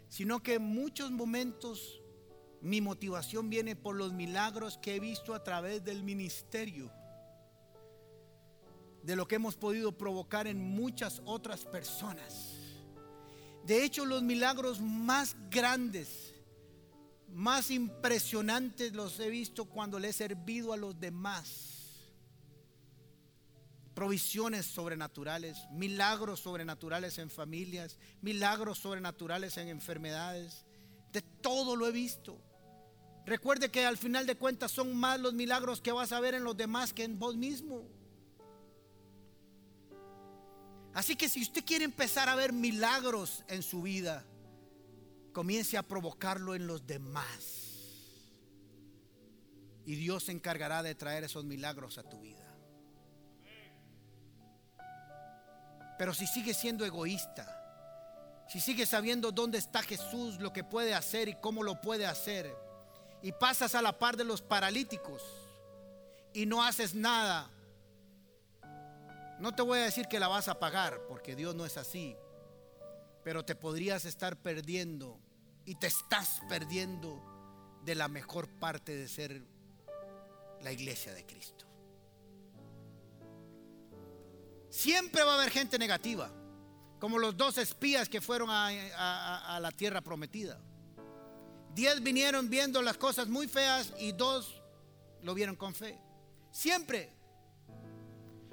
sino 0.08 0.42
que 0.42 0.54
en 0.54 0.62
muchos 0.62 1.10
momentos 1.10 2.00
mi 2.60 2.80
motivación 2.80 3.50
viene 3.50 3.74
por 3.74 3.96
los 3.96 4.12
milagros 4.12 4.78
que 4.78 4.94
he 4.94 5.00
visto 5.00 5.34
a 5.34 5.42
través 5.42 5.84
del 5.84 6.04
ministerio 6.04 6.90
de 9.04 9.16
lo 9.16 9.28
que 9.28 9.34
hemos 9.34 9.56
podido 9.56 9.92
provocar 9.92 10.46
en 10.46 10.58
muchas 10.58 11.20
otras 11.26 11.64
personas. 11.66 12.54
De 13.64 13.84
hecho, 13.84 14.06
los 14.06 14.22
milagros 14.22 14.80
más 14.80 15.36
grandes, 15.50 16.34
más 17.28 17.70
impresionantes 17.70 18.92
los 18.92 19.20
he 19.20 19.28
visto 19.28 19.66
cuando 19.66 19.98
le 19.98 20.08
he 20.08 20.12
servido 20.12 20.72
a 20.72 20.76
los 20.78 20.98
demás. 20.98 21.70
Provisiones 23.94 24.66
sobrenaturales, 24.66 25.58
milagros 25.70 26.40
sobrenaturales 26.40 27.18
en 27.18 27.30
familias, 27.30 27.98
milagros 28.22 28.78
sobrenaturales 28.78 29.56
en 29.58 29.68
enfermedades. 29.68 30.64
De 31.12 31.22
todo 31.22 31.76
lo 31.76 31.86
he 31.86 31.92
visto. 31.92 32.40
Recuerde 33.26 33.70
que 33.70 33.86
al 33.86 33.96
final 33.96 34.26
de 34.26 34.36
cuentas 34.36 34.72
son 34.72 34.96
más 34.96 35.20
los 35.20 35.32
milagros 35.32 35.80
que 35.80 35.92
vas 35.92 36.12
a 36.12 36.20
ver 36.20 36.34
en 36.34 36.44
los 36.44 36.56
demás 36.56 36.92
que 36.92 37.04
en 37.04 37.18
vos 37.18 37.36
mismo. 37.36 37.88
Así 40.94 41.16
que 41.16 41.28
si 41.28 41.42
usted 41.42 41.64
quiere 41.64 41.84
empezar 41.84 42.28
a 42.28 42.36
ver 42.36 42.52
milagros 42.52 43.42
en 43.48 43.62
su 43.62 43.82
vida, 43.82 44.24
comience 45.32 45.76
a 45.76 45.82
provocarlo 45.82 46.54
en 46.54 46.68
los 46.68 46.86
demás. 46.86 47.64
Y 49.84 49.96
Dios 49.96 50.24
se 50.24 50.32
encargará 50.32 50.82
de 50.82 50.94
traer 50.94 51.24
esos 51.24 51.44
milagros 51.44 51.98
a 51.98 52.04
tu 52.04 52.20
vida. 52.20 52.40
Pero 55.98 56.14
si 56.14 56.26
sigue 56.26 56.54
siendo 56.54 56.84
egoísta, 56.84 57.60
si 58.48 58.60
sigue 58.60 58.86
sabiendo 58.86 59.32
dónde 59.32 59.58
está 59.58 59.82
Jesús, 59.82 60.38
lo 60.40 60.52
que 60.52 60.62
puede 60.62 60.94
hacer 60.94 61.28
y 61.28 61.34
cómo 61.34 61.62
lo 61.62 61.80
puede 61.80 62.06
hacer, 62.06 62.54
y 63.20 63.32
pasas 63.32 63.74
a 63.74 63.82
la 63.82 63.98
par 63.98 64.16
de 64.16 64.24
los 64.24 64.42
paralíticos 64.42 65.22
y 66.32 66.46
no 66.46 66.62
haces 66.62 66.94
nada 66.94 67.50
no 69.38 69.54
te 69.54 69.62
voy 69.62 69.78
a 69.78 69.84
decir 69.84 70.06
que 70.06 70.20
la 70.20 70.28
vas 70.28 70.48
a 70.48 70.58
pagar, 70.58 71.00
porque 71.08 71.34
Dios 71.34 71.54
no 71.54 71.64
es 71.64 71.76
así. 71.76 72.16
Pero 73.22 73.44
te 73.44 73.54
podrías 73.54 74.04
estar 74.04 74.36
perdiendo 74.36 75.18
y 75.64 75.76
te 75.76 75.86
estás 75.86 76.40
perdiendo 76.48 77.22
de 77.84 77.94
la 77.94 78.08
mejor 78.08 78.48
parte 78.48 78.94
de 78.96 79.08
ser 79.08 79.42
la 80.62 80.72
iglesia 80.72 81.12
de 81.12 81.24
Cristo. 81.24 81.66
Siempre 84.70 85.22
va 85.22 85.32
a 85.32 85.34
haber 85.36 85.50
gente 85.50 85.78
negativa, 85.78 86.30
como 86.98 87.18
los 87.18 87.36
dos 87.36 87.58
espías 87.58 88.08
que 88.08 88.20
fueron 88.20 88.48
a, 88.50 89.58
la 89.60 89.70
tierra 89.70 90.00
prometida. 90.00 90.60
Diez 91.74 92.02
vinieron 92.02 92.48
viendo 92.48 92.82
las 92.82 92.96
cosas 92.96 93.28
muy 93.28 93.46
feas 93.46 93.92
y 93.98 94.12
dos 94.12 94.62
lo 95.22 95.34
vieron 95.34 95.56
con 95.56 95.74
fe. 95.74 95.98
Siempre 96.50 97.12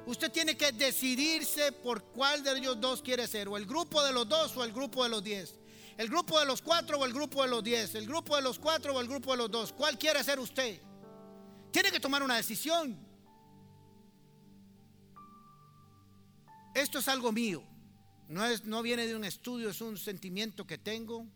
Usted 0.06 0.32
tiene 0.32 0.58
que 0.58 0.72
decidirse 0.72 1.72
por 1.72 2.04
cuál 2.06 2.43
de 2.43 2.58
ellos 2.58 2.80
dos 2.82 3.02
quiere 3.02 3.28
ser, 3.28 3.47
o 3.47 3.58
el 3.58 3.66
grupo 3.66 4.04
de 4.04 4.12
los 4.12 4.28
dos 4.28 4.56
o 4.58 4.64
el 4.64 4.74
grupo 4.74 5.04
de 5.04 5.10
los 5.10 5.24
diez. 5.24 5.56
El 5.97 6.10
grupo 6.10 6.39
de 6.39 6.45
los 6.45 6.62
cuatro 6.62 6.97
o 6.97 7.06
el 7.06 7.14
grupo 7.14 7.43
de 7.43 7.49
los 7.49 7.64
diez. 7.64 7.93
El 7.93 8.08
grupo 8.08 8.36
de 8.36 8.41
los 8.41 8.58
cuatro 8.58 8.95
o 8.95 9.02
el 9.02 9.08
grupo 9.08 9.32
de 9.32 9.38
los 9.38 9.52
dos. 9.52 9.74
¿Cuál 9.74 9.99
quiere 9.99 10.24
ser 10.24 10.39
usted? 10.39 10.82
Tiene 11.72 11.91
que 11.91 11.99
tomar 11.99 12.24
una 12.24 12.38
decisión. 12.38 12.97
Esto 16.74 16.99
es 16.99 17.08
algo 17.08 17.32
mío. 17.32 17.64
No, 18.30 18.45
es, 18.45 18.64
no 18.64 18.82
viene 18.82 19.06
de 19.06 19.16
un 19.16 19.26
estudio, 19.26 19.70
es 19.70 19.82
un 19.82 19.97
sentimiento 19.97 20.66
que 20.66 20.78
tengo. 20.78 21.28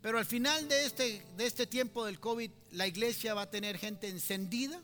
Pero 0.00 0.18
al 0.18 0.26
final 0.26 0.68
de 0.68 0.84
este, 0.84 1.26
de 1.36 1.46
este 1.46 1.66
tiempo 1.66 2.04
del 2.04 2.20
COVID, 2.20 2.50
la 2.72 2.86
iglesia 2.86 3.34
va 3.34 3.42
a 3.42 3.50
tener 3.50 3.78
gente 3.78 4.08
encendida 4.08 4.80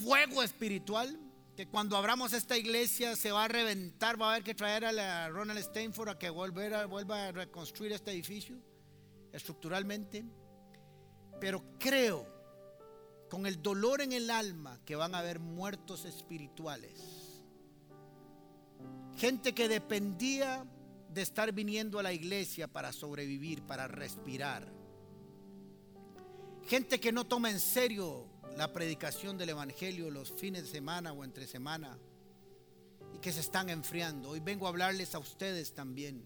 fuego 0.00 0.42
espiritual 0.42 1.18
que 1.56 1.68
cuando 1.68 1.96
abramos 1.96 2.32
esta 2.32 2.56
iglesia 2.56 3.16
se 3.16 3.32
va 3.32 3.44
a 3.44 3.48
reventar, 3.48 4.20
va 4.20 4.28
a 4.28 4.30
haber 4.30 4.44
que 4.44 4.54
traer 4.54 4.84
a 4.86 5.28
Ronald 5.28 5.60
Steinford 5.60 6.08
a 6.08 6.18
que 6.18 6.30
vuelva, 6.30 6.86
vuelva 6.86 7.26
a 7.26 7.32
reconstruir 7.32 7.92
este 7.92 8.12
edificio 8.12 8.56
estructuralmente. 9.32 10.24
Pero 11.38 11.62
creo, 11.78 12.26
con 13.28 13.46
el 13.46 13.60
dolor 13.62 14.00
en 14.00 14.12
el 14.12 14.30
alma, 14.30 14.80
que 14.84 14.96
van 14.96 15.14
a 15.14 15.18
haber 15.18 15.38
muertos 15.38 16.04
espirituales. 16.04 17.42
Gente 19.18 19.52
que 19.52 19.68
dependía 19.68 20.64
de 21.10 21.22
estar 21.22 21.52
viniendo 21.52 21.98
a 21.98 22.02
la 22.02 22.12
iglesia 22.12 22.68
para 22.68 22.92
sobrevivir, 22.92 23.62
para 23.64 23.86
respirar. 23.86 24.72
Gente 26.66 27.00
que 27.00 27.12
no 27.12 27.26
toma 27.26 27.50
en 27.50 27.60
serio 27.60 28.29
la 28.56 28.72
predicación 28.72 29.38
del 29.38 29.50
Evangelio 29.50 30.10
los 30.10 30.30
fines 30.32 30.64
de 30.64 30.68
semana 30.68 31.12
o 31.12 31.24
entre 31.24 31.46
semana. 31.46 31.98
y 33.12 33.18
que 33.18 33.32
se 33.32 33.40
están 33.40 33.70
enfriando. 33.70 34.30
Hoy 34.30 34.40
vengo 34.40 34.66
a 34.66 34.68
hablarles 34.68 35.14
a 35.14 35.18
ustedes 35.18 35.72
también. 35.72 36.22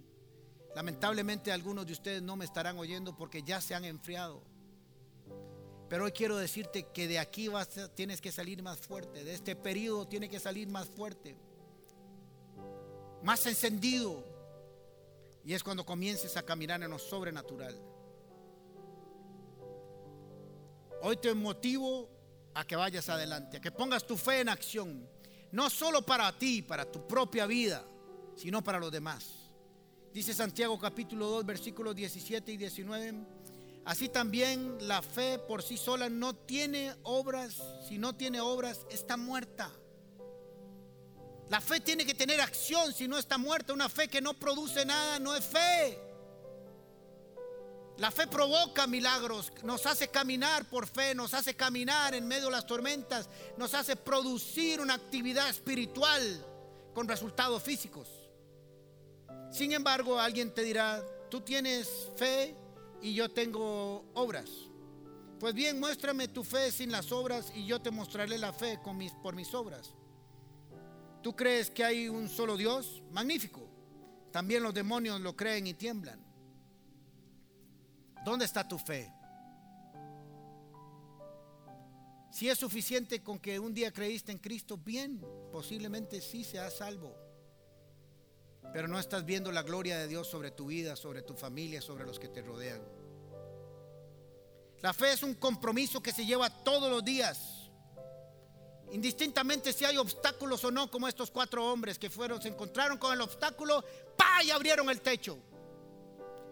Lamentablemente 0.75 1.51
algunos 1.53 1.87
de 1.87 1.93
ustedes 1.93 2.21
no 2.21 2.37
me 2.37 2.45
estarán 2.45 2.79
oyendo 2.79 3.17
porque 3.17 3.43
ya 3.43 3.61
se 3.61 3.75
han 3.75 3.85
enfriado. 3.85 4.43
Pero 5.89 6.05
hoy 6.05 6.13
quiero 6.13 6.37
decirte 6.37 6.89
que 6.93 7.07
de 7.07 7.19
aquí 7.19 7.49
vas, 7.49 7.69
tienes 7.95 8.21
que 8.21 8.33
salir 8.33 8.63
más 8.63 8.79
fuerte, 8.81 9.23
de 9.23 9.33
este 9.33 9.55
periodo 9.55 10.07
tienes 10.07 10.31
que 10.31 10.41
salir 10.41 10.69
más 10.69 10.89
fuerte, 10.89 11.37
más 13.23 13.47
encendido. 13.47 14.25
Y 15.45 15.55
es 15.55 15.63
cuando 15.63 15.87
comiences 15.87 16.37
a 16.37 16.43
caminar 16.43 16.83
en 16.83 16.91
lo 16.91 16.99
sobrenatural. 16.99 17.94
Hoy 21.07 21.19
te 21.19 21.35
motivo 21.35 22.09
a 22.55 22.67
que 22.67 22.77
vayas 22.77 23.11
adelante, 23.11 23.59
a 23.59 23.61
que 23.61 23.71
pongas 23.71 24.07
tu 24.07 24.17
fe 24.17 24.41
en 24.41 24.49
acción, 24.49 25.07
no 25.53 25.69
solo 25.69 26.01
para 26.01 26.33
ti, 26.39 26.63
para 26.63 26.91
tu 26.91 27.07
propia 27.07 27.45
vida, 27.45 27.85
sino 28.35 28.65
para 28.65 28.79
los 28.79 28.91
demás. 28.91 29.51
Dice 30.15 30.33
Santiago 30.33 30.79
capítulo 30.79 31.27
2, 31.27 31.45
versículos 31.45 31.95
17 31.95 32.53
y 32.53 32.57
19. 32.57 33.15
Así 33.85 34.09
también 34.09 34.79
la 34.89 35.03
fe 35.03 35.39
por 35.39 35.63
sí 35.63 35.77
sola 35.77 36.09
no 36.09 36.35
tiene 36.35 36.95
obras, 37.03 37.63
si 37.87 37.99
no 37.99 38.17
tiene 38.17 38.41
obras, 38.41 38.87
está 38.89 39.19
muerta. 39.19 39.71
La 41.51 41.61
fe 41.61 41.81
tiene 41.81 42.07
que 42.07 42.15
tener 42.15 42.41
acción, 42.41 42.95
si 42.95 43.07
no 43.09 43.19
está 43.19 43.37
muerta. 43.37 43.75
Una 43.75 43.91
fe 43.91 44.09
que 44.09 44.23
no 44.23 44.33
produce 44.33 44.87
nada 44.87 45.19
no 45.19 45.37
es 45.37 45.45
fe. 45.45 46.01
La 47.99 48.11
fe 48.11 48.27
provoca 48.27 48.89
milagros, 48.89 49.53
nos 49.63 49.87
hace 49.87 50.09
caminar 50.09 50.65
por 50.69 50.87
fe, 50.89 51.15
nos 51.15 51.33
hace 51.33 51.55
caminar 51.55 52.15
en 52.15 52.27
medio 52.27 52.47
de 52.47 52.51
las 52.51 52.67
tormentas, 52.67 53.29
nos 53.57 53.73
hace 53.73 53.95
producir 53.95 54.81
una 54.81 54.95
actividad 54.95 55.49
espiritual 55.49 56.45
con 56.93 57.07
resultados 57.07 57.63
físicos. 57.63 58.09
Sin 59.53 59.71
embargo, 59.71 60.19
alguien 60.19 60.53
te 60.53 60.65
dirá, 60.65 61.05
tú 61.31 61.41
tienes 61.41 62.11
fe 62.17 62.57
y 63.01 63.15
yo 63.15 63.29
tengo 63.29 64.11
obras. 64.15 64.51
Pues 65.39 65.55
bien, 65.55 65.79
muéstrame 65.79 66.27
tu 66.27 66.43
fe 66.43 66.73
sin 66.73 66.91
las 66.91 67.13
obras 67.13 67.53
y 67.55 67.65
yo 67.65 67.81
te 67.81 67.93
mostraré 67.93 68.39
la 68.39 68.53
fe 68.53 68.81
con 68.83 68.97
mis, 68.97 69.13
por 69.13 69.37
mis 69.37 69.55
obras. 69.55 69.95
¿Tú 71.23 71.37
crees 71.37 71.71
que 71.71 71.85
hay 71.85 72.09
un 72.09 72.29
solo 72.29 72.57
Dios? 72.57 73.05
Magnífico. 73.13 73.69
También 74.33 74.65
los 74.65 74.75
demonios 74.75 75.21
lo 75.21 75.37
creen 75.37 75.69
y 75.69 75.75
tiemblan. 75.75 76.24
¿Dónde 78.25 78.47
está 78.47 78.67
tu 78.67 78.79
fe? 78.79 79.13
Si 82.31 82.49
es 82.49 82.59
suficiente 82.59 83.23
con 83.23 83.39
que 83.39 83.61
un 83.61 83.75
día 83.75 83.93
creíste 83.93 84.33
en 84.33 84.39
Cristo, 84.39 84.77
bien, 84.77 85.25
posiblemente 85.53 86.21
sí 86.21 86.43
seas 86.43 86.75
salvo. 86.75 87.15
Pero 88.73 88.89
no 88.89 88.99
estás 88.99 89.25
viendo 89.25 89.53
la 89.53 89.63
gloria 89.63 89.99
de 89.99 90.09
Dios 90.09 90.27
sobre 90.27 90.51
tu 90.51 90.67
vida, 90.67 90.97
sobre 90.97 91.23
tu 91.23 91.35
familia, 91.35 91.81
sobre 91.81 92.05
los 92.05 92.19
que 92.19 92.29
te 92.29 92.43
rodean. 92.43 92.83
La 94.81 94.93
fe 94.93 95.13
es 95.13 95.23
un 95.23 95.35
compromiso 95.35 96.03
que 96.03 96.11
se 96.13 96.27
lleva 96.27 96.51
todos 96.51 96.91
los 96.91 97.05
días. 97.05 97.71
Indistintamente 98.91 99.73
si 99.73 99.85
hay 99.85 99.97
obstáculos 99.97 100.65
o 100.65 100.71
no, 100.71 100.91
como 100.91 101.07
estos 101.07 101.31
cuatro 101.31 101.65
hombres 101.71 101.99
que 101.99 102.11
fueron, 102.11 102.43
se 102.43 102.49
encontraron 102.49 102.99
con 102.99 103.13
el 103.13 103.21
obstáculo, 103.21 103.85
¡pa! 104.17 104.43
y 104.43 104.51
abrieron 104.51 104.91
el 104.91 105.01
techo. 105.01 105.39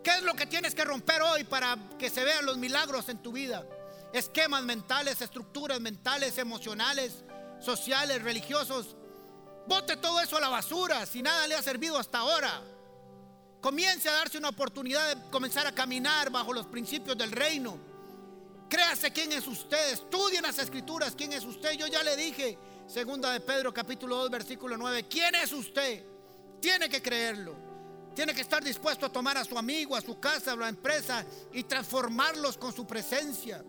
¿Qué 0.03 0.11
es 0.11 0.22
lo 0.22 0.34
que 0.34 0.46
tienes 0.46 0.74
que 0.74 0.84
romper 0.84 1.22
hoy 1.22 1.44
para 1.44 1.78
que 1.98 2.11
se 2.11 2.24
vean 2.24 2.44
los 2.44 2.59
milagros 2.59 3.09
en 3.09 3.18
tu 3.18 3.32
vida? 3.32 3.64
Esquemas 4.12 4.62
mentales, 4.64 5.20
estructuras 5.22 5.80
mentales, 5.80 6.38
emocionales, 6.38 7.24
sociales, 7.61 8.22
religiosos. 8.22 8.96
Bote 9.66 9.96
todo 9.96 10.20
eso 10.20 10.36
a 10.36 10.40
la 10.40 10.48
basura 10.48 11.07
si 11.07 11.22
nada 11.22 11.46
le 11.46 11.55
ha 11.55 11.62
servido 11.62 11.98
hasta 11.98 12.18
ahora. 12.18 12.62
Comience 13.61 14.09
a 14.09 14.14
darse 14.14 14.38
una 14.38 14.48
oportunidad 14.48 15.14
de 15.14 15.30
comenzar 15.30 15.68
a 15.68 15.72
caminar 15.72 16.30
bajo 16.30 16.53
los 16.53 16.66
principios 16.66 17.16
del 17.16 17.30
reino. 17.30 17.78
Créase 18.68 19.12
quién 19.12 19.30
es 19.30 19.46
usted. 19.46 19.92
Estudien 19.92 20.42
las 20.42 20.59
escrituras 20.59 21.14
quién 21.16 21.32
es 21.32 21.44
usted. 21.44 21.74
Yo 21.74 21.86
ya 21.86 22.03
le 22.03 22.16
dije, 22.16 22.59
segunda 22.88 23.30
de 23.32 23.40
Pedro 23.40 23.72
capítulo 23.72 24.16
2 24.16 24.30
versículo 24.30 24.76
9, 24.76 25.07
¿quién 25.09 25.36
es 25.36 25.53
usted? 25.53 26.05
Tiene 26.61 26.88
que 26.88 27.00
creerlo. 27.00 27.72
Tiene 28.14 28.34
que 28.34 28.42
estar 28.42 28.62
dispuesto 28.62 29.06
a 29.06 29.12
tomar 29.12 29.38
a 29.38 29.44
su 29.44 29.56
amigo, 29.56 29.96
a 29.96 30.00
su 30.00 30.20
casa, 30.20 30.52
a 30.52 30.56
la 30.56 30.68
empresa 30.68 31.24
y 31.52 31.64
transformarlos 31.64 32.58
con 32.58 32.72
su 32.72 32.86
presencia. 32.86 33.64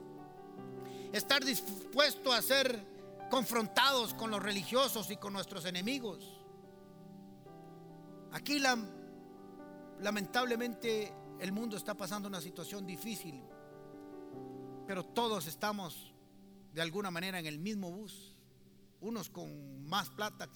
Estar 1.11 1.43
dispuesto 1.45 2.33
a 2.33 2.41
ser 2.41 2.93
confrontados 3.29 4.13
con 4.13 4.29
los 4.31 4.43
religiosos 4.43 5.09
y 5.11 5.17
con 5.17 5.33
nuestros 5.33 5.65
enemigos. 5.65 6.41
Aquí 8.33 8.59
lamentablemente 9.99 11.13
el 11.39 11.51
mundo 11.51 11.77
está 11.77 11.93
pasando 11.95 12.27
una 12.27 12.41
situación 12.41 12.85
difícil, 12.85 13.41
pero 14.85 15.05
todos 15.05 15.47
estamos 15.47 16.13
de 16.73 16.81
alguna 16.81 17.11
manera 17.11 17.39
en 17.39 17.45
el 17.45 17.59
mismo 17.59 17.91
bus. 17.91 18.35
Unos 19.01 19.29
con 19.29 19.85
más 19.85 20.09
plata, 20.09 20.49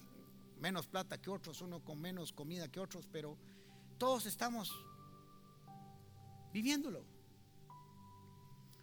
menos 0.60 0.86
plata 0.86 1.20
que 1.20 1.30
otros, 1.30 1.62
unos 1.62 1.82
con 1.82 2.00
menos 2.00 2.32
comida 2.32 2.68
que 2.68 2.80
otros, 2.80 3.08
pero 3.10 3.38
todos 3.98 4.26
estamos 4.26 4.72
viviéndolo. 6.52 7.04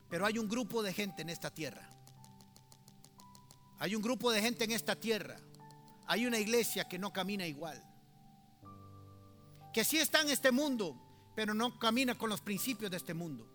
Pero 0.10 0.26
hay 0.26 0.38
un 0.38 0.48
grupo 0.48 0.84
de 0.84 0.94
gente 0.94 1.22
en 1.22 1.30
esta 1.30 1.50
tierra. 1.50 1.90
Hay 3.80 3.96
un 3.96 4.02
grupo 4.02 4.32
de 4.32 4.42
gente 4.42 4.66
en 4.66 4.72
esta 4.72 4.96
tierra. 4.96 5.38
Hay 6.06 6.26
una 6.26 6.38
iglesia 6.38 6.88
que 6.88 7.00
no 7.00 7.12
camina 7.12 7.48
igual. 7.48 7.82
Que 9.74 9.84
sí 9.84 9.98
está 9.98 10.22
en 10.22 10.30
este 10.30 10.52
mundo, 10.52 10.96
pero 11.36 11.54
no 11.54 11.78
camina 11.80 12.18
con 12.18 12.30
los 12.30 12.42
principios 12.42 12.92
de 12.92 12.98
este 12.98 13.14
mundo. 13.14 13.52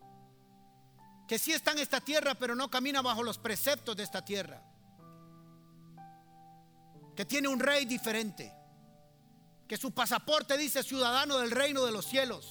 Que 1.28 1.38
sí 1.38 1.52
está 1.52 1.72
en 1.72 1.78
esta 1.78 2.00
tierra, 2.00 2.34
pero 2.34 2.54
no 2.54 2.68
camina 2.68 3.00
bajo 3.00 3.22
los 3.22 3.38
preceptos 3.38 3.96
de 3.96 4.02
esta 4.02 4.24
tierra. 4.24 4.62
Que 7.14 7.24
tiene 7.24 7.48
un 7.48 7.60
rey 7.60 7.84
diferente 7.84 8.59
que 9.70 9.76
su 9.76 9.92
pasaporte 9.92 10.58
dice 10.58 10.82
ciudadano 10.82 11.38
del 11.38 11.52
reino 11.52 11.86
de 11.86 11.92
los 11.92 12.04
cielos. 12.04 12.44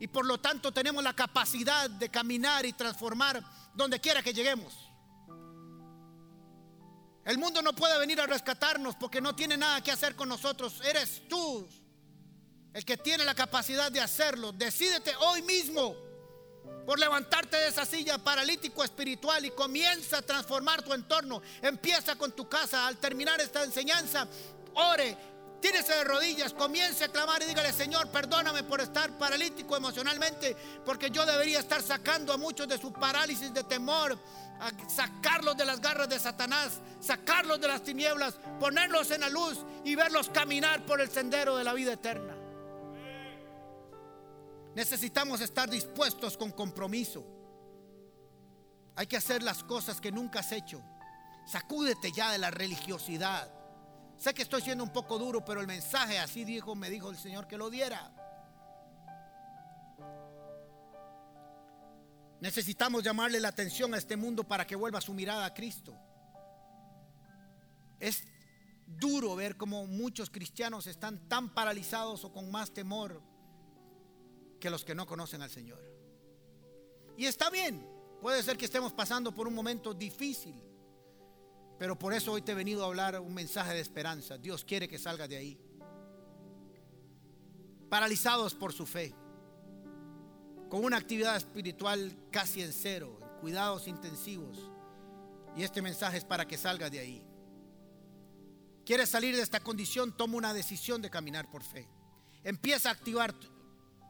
Y 0.00 0.08
por 0.08 0.24
lo 0.24 0.38
tanto 0.38 0.72
tenemos 0.72 1.04
la 1.04 1.12
capacidad 1.12 1.90
de 1.90 2.08
caminar 2.08 2.64
y 2.64 2.72
transformar 2.72 3.44
donde 3.74 4.00
quiera 4.00 4.22
que 4.22 4.32
lleguemos. 4.32 4.72
El 7.22 7.36
mundo 7.36 7.60
no 7.60 7.74
puede 7.74 7.98
venir 7.98 8.18
a 8.18 8.26
rescatarnos 8.26 8.96
porque 8.96 9.20
no 9.20 9.36
tiene 9.36 9.58
nada 9.58 9.82
que 9.82 9.92
hacer 9.92 10.16
con 10.16 10.30
nosotros. 10.30 10.80
Eres 10.86 11.28
tú 11.28 11.68
el 12.72 12.82
que 12.82 12.96
tiene 12.96 13.22
la 13.22 13.34
capacidad 13.34 13.92
de 13.92 14.00
hacerlo. 14.00 14.52
Decídete 14.52 15.14
hoy 15.16 15.42
mismo 15.42 15.94
por 16.86 16.98
levantarte 16.98 17.58
de 17.58 17.68
esa 17.68 17.84
silla 17.84 18.16
paralítico 18.16 18.82
espiritual 18.82 19.44
y 19.44 19.50
comienza 19.50 20.16
a 20.16 20.22
transformar 20.22 20.82
tu 20.82 20.94
entorno. 20.94 21.42
Empieza 21.60 22.16
con 22.16 22.32
tu 22.32 22.48
casa. 22.48 22.86
Al 22.86 22.96
terminar 22.96 23.38
esta 23.38 23.62
enseñanza, 23.64 24.26
ore 24.72 25.35
Tírese 25.60 25.94
de 25.94 26.04
rodillas, 26.04 26.52
comience 26.52 27.04
a 27.04 27.08
clamar 27.08 27.42
y 27.42 27.46
dígale, 27.46 27.72
Señor, 27.72 28.08
perdóname 28.10 28.62
por 28.62 28.80
estar 28.80 29.10
paralítico 29.18 29.76
emocionalmente, 29.76 30.56
porque 30.84 31.10
yo 31.10 31.24
debería 31.24 31.60
estar 31.60 31.82
sacando 31.82 32.32
a 32.32 32.36
muchos 32.36 32.68
de 32.68 32.78
su 32.78 32.92
parálisis 32.92 33.52
de 33.52 33.64
temor, 33.64 34.18
a 34.60 34.70
sacarlos 34.88 35.56
de 35.56 35.64
las 35.64 35.80
garras 35.80 36.08
de 36.08 36.18
Satanás, 36.18 36.80
sacarlos 37.00 37.60
de 37.60 37.68
las 37.68 37.82
tinieblas, 37.82 38.34
ponerlos 38.60 39.10
en 39.10 39.22
la 39.22 39.28
luz 39.28 39.58
y 39.84 39.94
verlos 39.94 40.28
caminar 40.28 40.84
por 40.84 41.00
el 41.00 41.10
sendero 41.10 41.56
de 41.56 41.64
la 41.64 41.72
vida 41.72 41.94
eterna. 41.94 42.34
Necesitamos 44.74 45.40
estar 45.40 45.70
dispuestos 45.70 46.36
con 46.36 46.50
compromiso. 46.52 47.24
Hay 48.94 49.06
que 49.06 49.16
hacer 49.16 49.42
las 49.42 49.64
cosas 49.64 50.02
que 50.02 50.12
nunca 50.12 50.40
has 50.40 50.52
hecho. 50.52 50.82
Sacúdete 51.46 52.12
ya 52.12 52.30
de 52.32 52.38
la 52.38 52.50
religiosidad. 52.50 53.55
Sé 54.18 54.32
que 54.32 54.42
estoy 54.42 54.62
siendo 54.62 54.82
un 54.82 54.92
poco 54.92 55.18
duro, 55.18 55.44
pero 55.44 55.60
el 55.60 55.66
mensaje 55.66 56.18
así 56.18 56.44
dijo, 56.44 56.74
me 56.74 56.90
dijo 56.90 57.10
el 57.10 57.16
Señor 57.16 57.46
que 57.46 57.58
lo 57.58 57.70
diera. 57.70 58.12
Necesitamos 62.40 63.02
llamarle 63.02 63.40
la 63.40 63.48
atención 63.48 63.94
a 63.94 63.98
este 63.98 64.16
mundo 64.16 64.44
para 64.44 64.66
que 64.66 64.76
vuelva 64.76 65.00
su 65.00 65.12
mirada 65.12 65.44
a 65.46 65.54
Cristo. 65.54 65.94
Es 67.98 68.24
duro 68.86 69.34
ver 69.36 69.56
cómo 69.56 69.86
muchos 69.86 70.30
cristianos 70.30 70.86
están 70.86 71.28
tan 71.28 71.52
paralizados 71.52 72.24
o 72.24 72.32
con 72.32 72.50
más 72.50 72.72
temor 72.72 73.22
que 74.60 74.70
los 74.70 74.84
que 74.84 74.94
no 74.94 75.06
conocen 75.06 75.42
al 75.42 75.50
Señor. 75.50 75.82
Y 77.16 77.26
está 77.26 77.50
bien, 77.50 77.86
puede 78.20 78.42
ser 78.42 78.56
que 78.56 78.66
estemos 78.66 78.92
pasando 78.92 79.34
por 79.34 79.48
un 79.48 79.54
momento 79.54 79.94
difícil. 79.94 80.65
Pero 81.78 81.98
por 81.98 82.14
eso 82.14 82.32
hoy 82.32 82.42
te 82.42 82.52
he 82.52 82.54
venido 82.54 82.82
a 82.82 82.86
hablar 82.86 83.20
un 83.20 83.34
mensaje 83.34 83.74
de 83.74 83.80
esperanza. 83.80 84.38
Dios 84.38 84.64
quiere 84.64 84.88
que 84.88 84.98
salgas 84.98 85.28
de 85.28 85.36
ahí. 85.36 85.58
Paralizados 87.90 88.54
por 88.54 88.72
su 88.72 88.86
fe. 88.86 89.14
Con 90.70 90.84
una 90.84 90.96
actividad 90.96 91.36
espiritual 91.36 92.16
casi 92.30 92.62
en 92.62 92.72
cero. 92.72 93.18
En 93.20 93.40
cuidados 93.40 93.88
intensivos. 93.88 94.70
Y 95.54 95.62
este 95.62 95.82
mensaje 95.82 96.18
es 96.18 96.24
para 96.24 96.46
que 96.46 96.56
salgas 96.58 96.90
de 96.90 97.00
ahí. 97.00 97.22
quieres 98.84 99.10
salir 99.10 99.34
de 99.34 99.42
esta 99.42 99.60
condición, 99.60 100.16
toma 100.16 100.36
una 100.36 100.54
decisión 100.54 101.02
de 101.02 101.10
caminar 101.10 101.50
por 101.50 101.62
fe. 101.62 101.88
Empieza 102.44 102.88
a 102.88 102.92
activar 102.92 103.34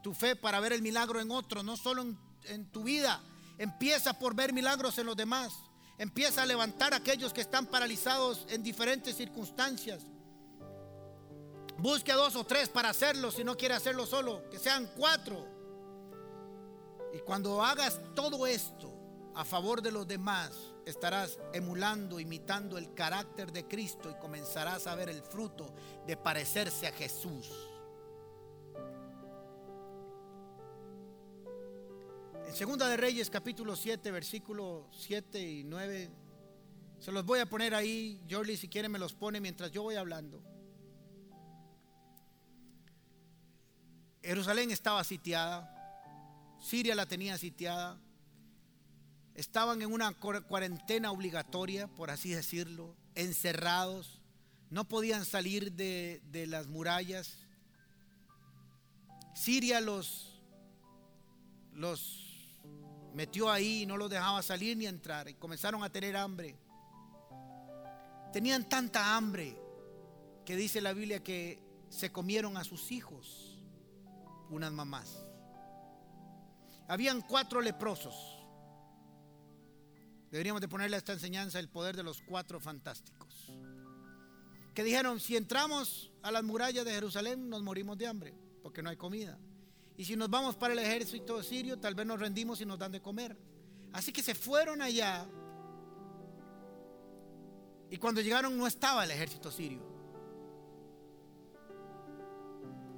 tu, 0.03 0.13
fe 0.13 0.35
para 0.35 0.59
ver 0.59 0.71
el 0.71 0.81
milagro 0.81 1.19
en 1.19 1.31
otro, 1.31 1.63
no 1.63 1.75
solo 1.75 2.01
en, 2.01 2.17
en 2.43 2.71
tu 2.71 2.83
vida. 2.83 3.21
Empieza 3.57 4.13
por 4.19 4.35
ver 4.35 4.53
milagros 4.53 4.97
en 4.99 5.07
los 5.07 5.17
demás. 5.17 5.66
Empieza 5.97 6.43
a 6.43 6.45
levantar 6.45 6.93
a 6.93 6.97
aquellos 6.97 7.33
que 7.33 7.41
están 7.41 7.65
paralizados 7.65 8.45
en 8.49 8.61
diferentes 8.61 9.15
circunstancias. 9.15 10.03
Busque 11.77 12.13
dos 12.13 12.35
o 12.35 12.43
tres 12.43 12.69
para 12.69 12.89
hacerlo 12.89 13.31
si 13.31 13.43
no 13.43 13.57
quiere 13.57 13.73
hacerlo 13.73 14.05
solo, 14.05 14.47
que 14.49 14.59
sean 14.59 14.89
cuatro. 14.95 15.47
Y 17.13 17.19
cuando 17.19 17.63
hagas 17.63 17.99
todo 18.15 18.45
esto 18.45 18.93
a 19.33 19.43
favor 19.45 19.81
de 19.81 19.91
los 19.91 20.07
demás, 20.07 20.51
estarás 20.85 21.39
emulando, 21.53 22.19
imitando 22.19 22.77
el 22.77 22.93
carácter 22.93 23.51
de 23.51 23.67
Cristo 23.67 24.09
y 24.09 24.19
comenzarás 24.19 24.87
a 24.87 24.95
ver 24.95 25.09
el 25.09 25.21
fruto 25.21 25.73
de 26.05 26.15
parecerse 26.15 26.87
a 26.87 26.91
Jesús. 26.91 27.49
En 32.47 32.55
Segunda 32.55 32.87
de 32.87 32.95
Reyes 32.95 33.29
capítulo 33.29 33.75
7, 33.75 34.09
versículo 34.09 34.87
7 34.93 35.37
y 35.37 35.63
9, 35.65 36.09
se 36.97 37.11
los 37.11 37.25
voy 37.25 37.39
a 37.39 37.45
poner 37.45 37.75
ahí, 37.75 38.21
Jordi 38.31 38.55
si 38.55 38.69
quiere 38.69 38.87
me 38.87 38.97
los 38.97 39.13
pone 39.13 39.41
mientras 39.41 39.69
yo 39.69 39.83
voy 39.83 39.95
hablando. 39.95 40.41
Jerusalén 44.23 44.71
estaba 44.71 45.03
sitiada, 45.03 45.69
Siria 46.61 46.95
la 46.95 47.05
tenía 47.05 47.37
sitiada, 47.37 47.99
estaban 49.35 49.81
en 49.81 49.91
una 49.91 50.13
cuarentena 50.13 51.11
obligatoria, 51.11 51.89
por 51.89 52.09
así 52.11 52.29
decirlo, 52.29 52.95
encerrados, 53.13 54.21
no 54.69 54.87
podían 54.87 55.25
salir 55.25 55.73
de, 55.73 56.21
de 56.31 56.47
las 56.47 56.67
murallas. 56.67 57.39
Siria 59.35 59.81
los, 59.81 60.41
los 61.73 62.26
metió 63.13 63.51
ahí 63.51 63.83
y 63.83 63.85
no 63.85 63.97
los 63.97 64.09
dejaba 64.09 64.41
salir 64.41 64.77
ni 64.77 64.85
entrar 64.85 65.27
y 65.27 65.35
comenzaron 65.35 65.83
a 65.83 65.89
tener 65.89 66.15
hambre. 66.15 66.57
Tenían 68.33 68.67
tanta 68.67 69.15
hambre 69.15 69.57
que 70.45 70.55
dice 70.55 70.81
la 70.81 70.93
Biblia 70.93 71.23
que 71.23 71.59
se 71.89 72.11
comieron 72.11 72.57
a 72.57 72.63
sus 72.63 72.91
hijos 72.91 73.61
unas 74.49 74.71
mamás. 74.71 75.25
Habían 76.87 77.21
cuatro 77.21 77.59
leprosos 77.61 78.37
Deberíamos 80.31 80.61
de 80.61 80.67
ponerle 80.67 80.95
a 80.95 80.99
esta 80.99 81.13
enseñanza 81.13 81.59
el 81.59 81.69
poder 81.69 81.95
de 81.95 82.03
los 82.03 82.21
cuatro 82.21 82.59
fantásticos. 82.59 83.51
Que 84.73 84.83
dijeron, 84.83 85.19
si 85.19 85.37
entramos 85.37 86.11
a 86.21 86.31
las 86.31 86.43
murallas 86.43 86.85
de 86.85 86.91
Jerusalén 86.91 87.49
nos 87.49 87.63
morimos 87.63 87.97
de 87.97 88.07
hambre, 88.07 88.35
porque 88.61 88.83
no 88.83 88.89
hay 88.89 88.97
comida. 88.97 89.39
Y 89.97 90.05
si 90.05 90.15
nos 90.15 90.29
vamos 90.29 90.55
para 90.55 90.73
el 90.73 90.79
ejército 90.79 91.41
sirio, 91.43 91.77
tal 91.77 91.95
vez 91.95 92.05
nos 92.05 92.19
rendimos 92.19 92.61
y 92.61 92.65
nos 92.65 92.77
dan 92.79 92.91
de 92.91 93.01
comer. 93.01 93.35
Así 93.91 94.13
que 94.13 94.21
se 94.21 94.35
fueron 94.35 94.81
allá. 94.81 95.25
Y 97.89 97.97
cuando 97.97 98.21
llegaron 98.21 98.57
no 98.57 98.67
estaba 98.67 99.03
el 99.03 99.11
ejército 99.11 99.51
sirio. 99.51 99.97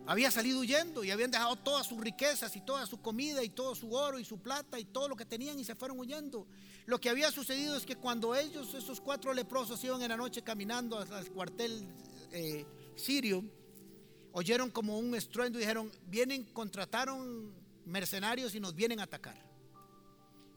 había 0.09 0.31
salido 0.31 0.61
huyendo 0.61 1.03
y 1.03 1.11
habían 1.11 1.29
dejado 1.29 1.55
todas 1.55 1.85
sus 1.85 2.01
riquezas 2.01 2.55
y 2.55 2.61
toda 2.61 2.87
su 2.87 2.99
comida 2.99 3.43
y 3.43 3.49
todo 3.49 3.75
su 3.75 3.93
oro 3.93 4.17
y 4.17 4.25
su 4.25 4.39
plata 4.39 4.79
y 4.79 4.85
todo 4.85 5.07
lo 5.07 5.15
que 5.15 5.23
tenían 5.23 5.59
y 5.59 5.63
se 5.63 5.75
fueron 5.75 5.99
huyendo. 5.99 6.47
Lo 6.87 6.99
que 6.99 7.09
había 7.11 7.31
sucedido 7.31 7.77
es 7.77 7.85
que 7.85 7.95
cuando 7.95 8.35
ellos, 8.35 8.73
esos 8.73 8.99
cuatro 9.01 9.35
leprosos, 9.35 9.83
iban 9.83 10.01
en 10.01 10.09
la 10.09 10.17
noche 10.17 10.41
caminando 10.41 10.97
al 10.97 11.29
cuartel 11.29 11.87
eh, 12.31 12.65
sirio, 12.95 13.45
oyeron 14.31 14.69
como 14.69 14.97
un 14.97 15.15
estruendo 15.15 15.57
y 15.57 15.61
dijeron, 15.61 15.91
vienen, 16.07 16.43
contrataron 16.45 17.53
mercenarios 17.85 18.55
y 18.55 18.59
nos 18.59 18.75
vienen 18.75 18.99
a 18.99 19.03
atacar. 19.03 19.37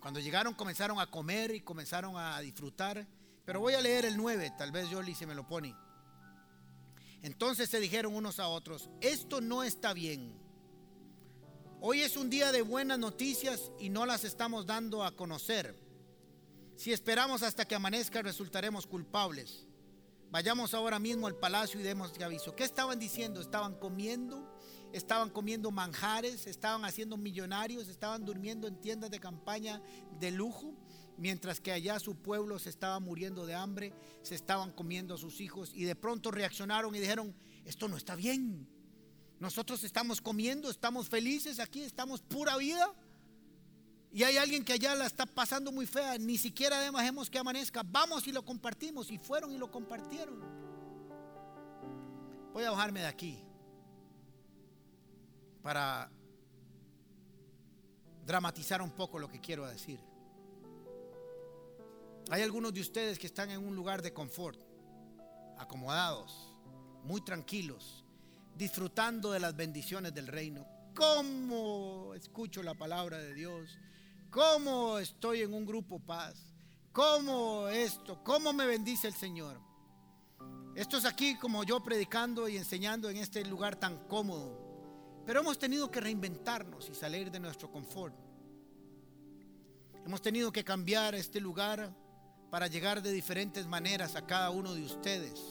Cuando 0.00 0.20
llegaron 0.20 0.54
comenzaron 0.54 0.98
a 0.98 1.10
comer 1.10 1.54
y 1.54 1.60
comenzaron 1.60 2.16
a 2.16 2.40
disfrutar. 2.40 3.06
Pero 3.44 3.60
voy 3.60 3.74
a 3.74 3.80
leer 3.80 4.04
el 4.04 4.16
9, 4.16 4.52
tal 4.56 4.70
vez 4.70 4.88
Yoli 4.90 5.14
se 5.14 5.26
me 5.26 5.34
lo 5.34 5.46
pone. 5.46 5.74
Entonces 7.22 7.70
se 7.70 7.80
dijeron 7.80 8.14
unos 8.14 8.38
a 8.40 8.48
otros, 8.48 8.90
esto 9.00 9.40
no 9.40 9.62
está 9.62 9.92
bien. 9.92 10.36
Hoy 11.80 12.02
es 12.02 12.16
un 12.16 12.30
día 12.30 12.52
de 12.52 12.62
buenas 12.62 12.98
noticias 12.98 13.72
y 13.80 13.88
no 13.88 14.06
las 14.06 14.24
estamos 14.24 14.66
dando 14.66 15.04
a 15.04 15.16
conocer. 15.16 15.76
Si 16.76 16.92
esperamos 16.92 17.42
hasta 17.42 17.64
que 17.64 17.74
amanezca 17.74 18.22
resultaremos 18.22 18.86
culpables. 18.86 19.66
Vayamos 20.32 20.72
ahora 20.72 20.98
mismo 20.98 21.26
al 21.26 21.36
palacio 21.36 21.78
y 21.78 21.82
demos 21.82 22.18
aviso. 22.18 22.56
¿Qué 22.56 22.64
estaban 22.64 22.98
diciendo? 22.98 23.38
Estaban 23.42 23.74
comiendo, 23.74 24.50
estaban 24.90 25.28
comiendo 25.28 25.70
manjares, 25.70 26.46
estaban 26.46 26.86
haciendo 26.86 27.18
millonarios, 27.18 27.86
estaban 27.88 28.24
durmiendo 28.24 28.66
en 28.66 28.80
tiendas 28.80 29.10
de 29.10 29.20
campaña 29.20 29.82
de 30.18 30.30
lujo 30.30 30.74
mientras 31.18 31.60
que 31.60 31.70
allá 31.70 32.00
su 32.00 32.16
pueblo 32.16 32.58
se 32.58 32.70
estaba 32.70 32.98
muriendo 32.98 33.44
de 33.44 33.54
hambre, 33.54 33.92
se 34.22 34.34
estaban 34.34 34.72
comiendo 34.72 35.16
a 35.16 35.18
sus 35.18 35.38
hijos 35.42 35.70
y 35.74 35.84
de 35.84 35.96
pronto 35.96 36.30
reaccionaron 36.30 36.94
y 36.94 37.00
dijeron, 37.00 37.34
esto 37.66 37.86
no 37.86 37.98
está 37.98 38.16
bien. 38.16 38.66
Nosotros 39.38 39.84
estamos 39.84 40.22
comiendo, 40.22 40.70
estamos 40.70 41.10
felices 41.10 41.60
aquí, 41.60 41.82
estamos 41.82 42.22
pura 42.22 42.56
vida. 42.56 42.90
Y 44.12 44.24
hay 44.24 44.36
alguien 44.36 44.62
que 44.62 44.74
allá 44.74 44.94
la 44.94 45.06
está 45.06 45.24
pasando 45.24 45.72
muy 45.72 45.86
fea, 45.86 46.18
ni 46.18 46.36
siquiera 46.36 46.78
dejemos 46.80 47.30
que 47.30 47.38
amanezca. 47.38 47.82
Vamos 47.84 48.26
y 48.26 48.32
lo 48.32 48.44
compartimos. 48.44 49.10
Y 49.10 49.16
fueron 49.16 49.52
y 49.52 49.56
lo 49.56 49.70
compartieron. 49.70 50.38
Voy 52.52 52.64
a 52.64 52.70
bajarme 52.70 53.00
de 53.00 53.06
aquí 53.06 53.42
para 55.62 56.10
dramatizar 58.26 58.82
un 58.82 58.90
poco 58.90 59.18
lo 59.18 59.28
que 59.28 59.40
quiero 59.40 59.66
decir. 59.66 59.98
Hay 62.30 62.42
algunos 62.42 62.74
de 62.74 62.80
ustedes 62.80 63.18
que 63.18 63.26
están 63.26 63.50
en 63.50 63.66
un 63.66 63.74
lugar 63.74 64.02
de 64.02 64.12
confort, 64.12 64.60
acomodados, 65.58 66.52
muy 67.04 67.22
tranquilos, 67.22 68.04
disfrutando 68.56 69.32
de 69.32 69.40
las 69.40 69.56
bendiciones 69.56 70.12
del 70.12 70.26
reino. 70.26 70.66
¿Cómo 70.94 72.12
escucho 72.14 72.62
la 72.62 72.74
palabra 72.74 73.18
de 73.18 73.32
Dios? 73.34 73.78
¿Cómo 74.32 74.98
estoy 74.98 75.42
en 75.42 75.52
un 75.52 75.66
grupo 75.66 76.00
paz? 76.00 76.34
¿Cómo 76.90 77.68
esto? 77.68 78.24
¿Cómo 78.24 78.54
me 78.54 78.64
bendice 78.64 79.06
el 79.06 79.12
Señor? 79.12 79.60
Esto 80.74 80.96
es 80.96 81.04
aquí 81.04 81.36
como 81.36 81.64
yo 81.64 81.82
predicando 81.82 82.48
y 82.48 82.56
enseñando 82.56 83.10
en 83.10 83.18
este 83.18 83.44
lugar 83.44 83.76
tan 83.76 84.08
cómodo. 84.08 85.22
Pero 85.26 85.40
hemos 85.40 85.58
tenido 85.58 85.90
que 85.90 86.00
reinventarnos 86.00 86.88
y 86.88 86.94
salir 86.94 87.30
de 87.30 87.40
nuestro 87.40 87.70
confort. 87.70 88.14
Hemos 90.06 90.22
tenido 90.22 90.50
que 90.50 90.64
cambiar 90.64 91.14
este 91.14 91.38
lugar 91.38 91.94
para 92.50 92.68
llegar 92.68 93.02
de 93.02 93.12
diferentes 93.12 93.66
maneras 93.66 94.16
a 94.16 94.26
cada 94.26 94.48
uno 94.48 94.72
de 94.72 94.82
ustedes. 94.82 95.42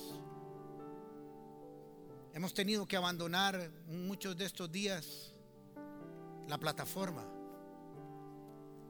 Hemos 2.33 2.51
tenido 2.55 2.87
que 2.87 2.97
abandonar 2.97 3.71
muchos 3.85 4.35
de 4.35 4.45
estos 4.45 4.71
días 4.71 5.35
la 6.47 6.57
plataforma 6.57 7.40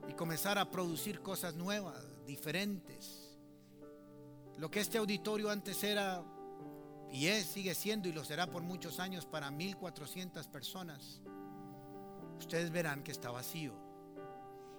y 0.07 0.13
comenzar 0.13 0.57
a 0.57 0.69
producir 0.69 1.21
cosas 1.21 1.55
nuevas, 1.55 2.25
diferentes. 2.25 3.37
Lo 4.57 4.69
que 4.69 4.79
este 4.79 4.97
auditorio 4.97 5.49
antes 5.49 5.83
era 5.83 6.23
y 7.11 7.27
es, 7.27 7.45
sigue 7.45 7.75
siendo 7.75 8.07
y 8.07 8.13
lo 8.13 8.23
será 8.23 8.47
por 8.47 8.63
muchos 8.63 8.99
años 8.99 9.25
para 9.25 9.51
1400 9.51 10.47
personas. 10.47 11.21
Ustedes 12.39 12.71
verán 12.71 13.03
que 13.03 13.11
está 13.11 13.31
vacío. 13.31 13.73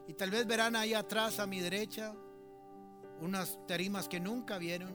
Y 0.08 0.14
tal 0.14 0.30
vez 0.30 0.46
verán 0.46 0.74
ahí 0.74 0.94
atrás 0.94 1.38
a 1.38 1.46
mi 1.46 1.60
derecha 1.60 2.14
unas 3.20 3.58
tarimas 3.66 4.08
que 4.08 4.18
nunca 4.18 4.58
vieron. 4.58 4.92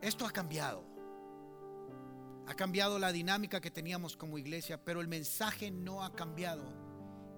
Esto 0.00 0.26
ha 0.26 0.30
cambiado. 0.30 0.84
Ha 2.46 2.54
cambiado 2.54 2.98
la 2.98 3.10
dinámica 3.10 3.60
que 3.60 3.70
teníamos 3.70 4.16
como 4.16 4.38
iglesia, 4.38 4.82
pero 4.84 5.00
el 5.00 5.08
mensaje 5.08 5.70
no 5.70 6.04
ha 6.04 6.12
cambiado 6.12 6.64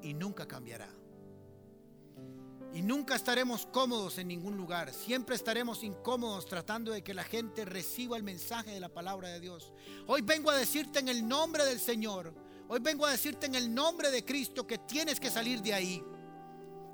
y 0.03 0.13
nunca 0.13 0.47
cambiará. 0.47 0.89
Y 2.75 2.83
nunca 2.83 3.17
estaremos 3.17 3.67
cómodos 3.67 4.19
en 4.19 4.29
ningún 4.29 4.57
lugar. 4.57 4.93
Siempre 4.93 5.35
estaremos 5.35 5.83
incómodos 5.83 6.47
tratando 6.47 6.93
de 6.93 7.03
que 7.03 7.15
la 7.15 7.25
gente 7.25 7.65
reciba 7.65 8.17
el 8.17 8.23
mensaje 8.23 8.71
de 8.71 8.81
la 8.81 8.89
palabra 8.89 9.29
de 9.31 9.41
Dios. 9.41 9.73
Hoy 10.07 10.23
vengo 10.23 10.51
a 10.51 10.57
decirte 10.57 10.99
en 10.99 11.09
el 11.09 11.27
nombre 11.27 11.65
del 11.65 11.81
Señor. 11.81 12.35
Hoy 12.69 12.81
vengo 12.81 13.07
a 13.07 13.11
decirte 13.11 13.47
en 13.47 13.55
el 13.55 13.75
nombre 13.75 14.11
de 14.11 14.25
Cristo 14.25 14.67
que 14.67 14.79
tienes 14.79 15.19
que 15.19 15.31
salir 15.31 15.63
de 15.63 15.73
ahí 15.75 16.05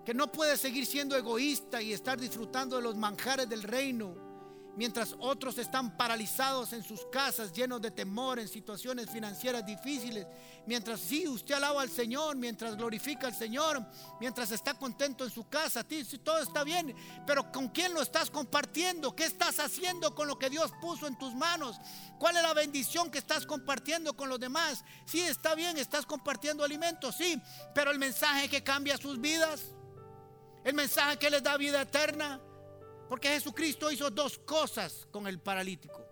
que 0.05 0.15
no 0.15 0.31
puedes 0.31 0.61
seguir 0.61 0.85
siendo 0.85 1.17
egoísta 1.17 1.81
y 1.81 1.93
estar 1.93 2.21
disfrutando 2.21 2.77
de 2.77 2.83
los 2.83 2.95
manjares 2.95 3.49
del 3.49 3.63
reino 3.63 4.24
mientras 4.77 5.15
otros 5.19 5.59
están 5.59 5.97
paralizados 5.97 6.73
en 6.73 6.83
sus 6.83 7.07
casas, 7.07 7.53
llenos 7.53 7.81
de 7.81 7.91
temor, 7.91 8.39
en 8.39 8.49
situaciones 8.49 9.09
financieras 9.11 9.65
difíciles, 9.65 10.27
mientras 10.67 11.01
sí, 11.01 11.29
usted 11.29 11.55
alaba 11.55 11.83
al 11.83 11.91
Señor, 11.91 12.37
mientras 12.37 12.77
glorifica 12.77 13.27
al 13.27 13.35
Señor, 13.35 13.85
mientras 14.21 14.51
está 14.51 14.75
contento 14.75 15.25
en 15.25 15.31
su 15.31 15.49
casa, 15.49 15.85
todo 16.23 16.39
está 16.39 16.65
bien, 16.65 16.95
pero 17.27 17.51
¿con 17.53 17.69
quién 17.69 17.95
lo 17.95 18.03
estás 18.03 18.31
compartiendo? 18.31 19.15
¿Qué 19.15 19.25
estás 19.25 19.61
haciendo 19.61 20.15
con 20.15 20.27
lo 20.29 20.39
que 20.39 20.51
Dios 20.51 20.73
puso 20.81 21.07
en 21.07 21.17
tus 21.19 21.35
manos? 21.35 21.77
¿Cuál 22.19 22.37
es 22.37 22.43
la 22.43 22.55
bendición 22.55 23.11
que 23.11 23.19
estás 23.19 23.47
compartiendo 23.47 24.17
con 24.17 24.29
los 24.29 24.41
demás? 24.41 24.85
Sí, 25.07 25.21
está 25.21 25.55
bien, 25.55 25.79
estás 25.79 26.07
compartiendo 26.07 26.65
alimentos, 26.65 27.17
sí, 27.17 27.41
pero 27.75 27.91
el 27.91 27.99
mensaje 27.99 28.49
que 28.49 28.63
cambia 28.63 28.97
sus 28.97 29.21
vidas, 29.21 29.63
el 30.65 30.75
mensaje 30.75 31.19
que 31.19 31.31
les 31.31 31.43
da 31.43 31.57
vida 31.57 31.83
eterna, 31.83 32.41
porque 33.15 33.29
Jesucristo 33.29 33.93
hizo 33.93 34.11
dos 34.11 34.41
cosas 34.41 35.07
con 35.13 35.29
el 35.29 35.39
paralítico. 35.39 36.05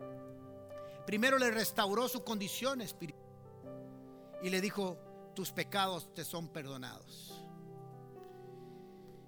Primero 1.04 1.36
le 1.36 1.50
restauró 1.50 2.06
su 2.06 2.22
condición 2.22 2.80
espiritual 2.80 3.26
y 4.40 4.50
le 4.50 4.60
dijo, 4.60 5.32
tus 5.34 5.50
pecados 5.50 6.14
te 6.14 6.24
son 6.24 6.46
perdonados. 6.46 7.44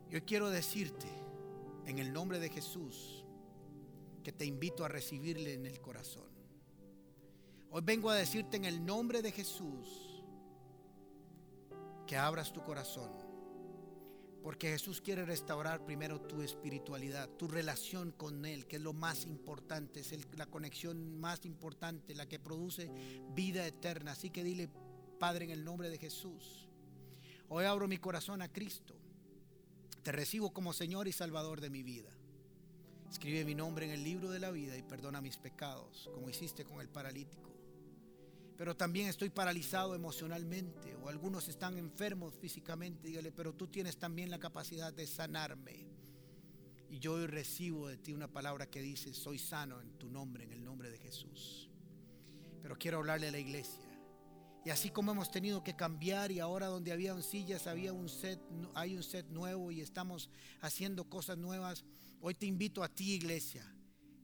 Yo 0.09 0.25
quiero 0.25 0.51
decirte, 0.51 1.09
en 1.85 1.99
el 1.99 2.13
nombre 2.13 2.39
de 2.39 2.49
Jesús, 2.49 3.25
que 4.23 4.31
te 4.31 4.45
invito 4.45 4.85
a 4.85 4.89
recibirle 4.89 5.55
en 5.55 5.67
el 5.67 5.81
corazón. 5.81 6.31
Hoy 7.73 7.83
vengo 7.83 8.09
a 8.09 8.15
decirte 8.15 8.57
en 8.57 8.67
el 8.67 8.87
nombre 8.87 9.21
de 9.21 9.33
Jesús 9.33 10.23
que 12.07 12.17
abras 12.17 12.53
tu 12.53 12.63
corazón 12.63 13.24
porque 14.45 14.69
Jesús 14.69 15.01
quiere 15.01 15.25
restaurar 15.25 15.87
primero 15.87 16.21
tu 16.21 16.43
espiritualidad, 16.43 17.31
tu 17.31 17.49
relación 17.49 18.13
con 18.13 18.45
Él, 18.45 18.67
que 18.67 18.77
es 18.77 18.83
lo 18.83 18.93
más 18.93 19.25
importante, 19.25 20.01
es 20.01 20.13
la 20.37 20.45
conexión 20.45 21.19
más 21.19 21.47
importante, 21.47 22.15
la 22.15 22.29
que 22.29 22.39
produce 22.39 22.91
vida 23.35 23.67
eterna. 23.67 24.13
Así 24.13 24.29
que 24.29 24.45
dile, 24.45 24.69
Padre, 25.19 25.47
en 25.47 25.51
el 25.51 25.65
nombre 25.65 25.89
de 25.89 25.97
Jesús, 25.97 26.69
hoy 27.49 27.65
abro 27.65 27.89
mi 27.89 27.97
corazón 27.97 28.43
a 28.43 28.53
Cristo. 28.53 28.95
Te 30.03 30.13
recibo 30.13 30.53
como 30.53 30.75
Señor 30.75 31.09
y 31.09 31.13
Salvador 31.13 31.63
de 31.63 31.71
mi 31.71 31.83
vida. 31.83 32.11
Escribe 33.11 33.47
mi 33.47 33.55
nombre 33.55 33.87
en 33.87 33.93
el 33.93 34.05
libro 34.05 34.31
de 34.31 34.41
la 34.41 34.51
vida 34.51 34.77
y 34.77 34.83
perdona 34.83 35.23
mis 35.23 35.39
pecados, 35.39 36.11
como 36.13 36.29
hiciste 36.29 36.67
con 36.67 36.83
el 36.83 36.91
paralítico 36.91 37.54
pero 38.57 38.77
también 38.77 39.09
estoy 39.09 39.31
paralizado 39.31 39.95
emocionalmente 39.95 40.95
o 40.97 41.09
algunos 41.09 41.49
están 41.49 41.77
enfermos 41.77 42.35
físicamente, 42.35 43.09
dígale, 43.09 43.33
pero 43.33 43.55
tú 43.55 43.67
tienes 43.67 43.97
también 43.97 44.31
la 44.31 44.39
capacidad 44.39 44.93
de 44.93 45.07
sanarme. 45.07 45.87
Y 46.89 47.01
yo 47.01 47.15
hoy 47.15 47.27
recibo 47.27 47.89
de 47.89 47.97
ti 47.97 48.13
una 48.13 48.29
palabra 48.29 48.71
que 48.71 48.81
dice, 48.81 49.13
soy 49.13 49.39
sano 49.39 49.81
en 49.81 49.99
tu 49.99 50.09
nombre, 50.09 50.45
en 50.45 50.53
el 50.53 50.65
nombre 50.65 50.91
de 50.91 50.99
Jesús. 50.99 51.69
Pero 52.63 52.79
quiero 52.79 52.99
hablarle 52.99 53.29
a 53.29 53.33
la 53.33 53.39
iglesia. 53.39 53.91
Y 54.65 54.71
así 54.71 54.91
como 54.91 55.13
hemos 55.13 55.31
tenido 55.31 55.63
que 55.63 55.77
cambiar 55.77 56.31
y 56.33 56.41
ahora 56.41 56.69
donde 56.69 56.93
había 56.93 57.21
sillas 57.21 57.67
había 57.67 57.93
un 57.93 58.09
set, 58.09 58.41
hay 58.75 58.97
un 58.97 59.03
set 59.03 59.27
nuevo 59.29 59.71
y 59.71 59.81
estamos 59.81 60.31
haciendo 60.61 61.05
cosas 61.11 61.37
nuevas, 61.37 61.85
hoy 62.21 62.35
te 62.35 62.47
invito 62.47 62.83
a 62.83 62.89
ti 62.89 63.13
iglesia, 63.13 63.71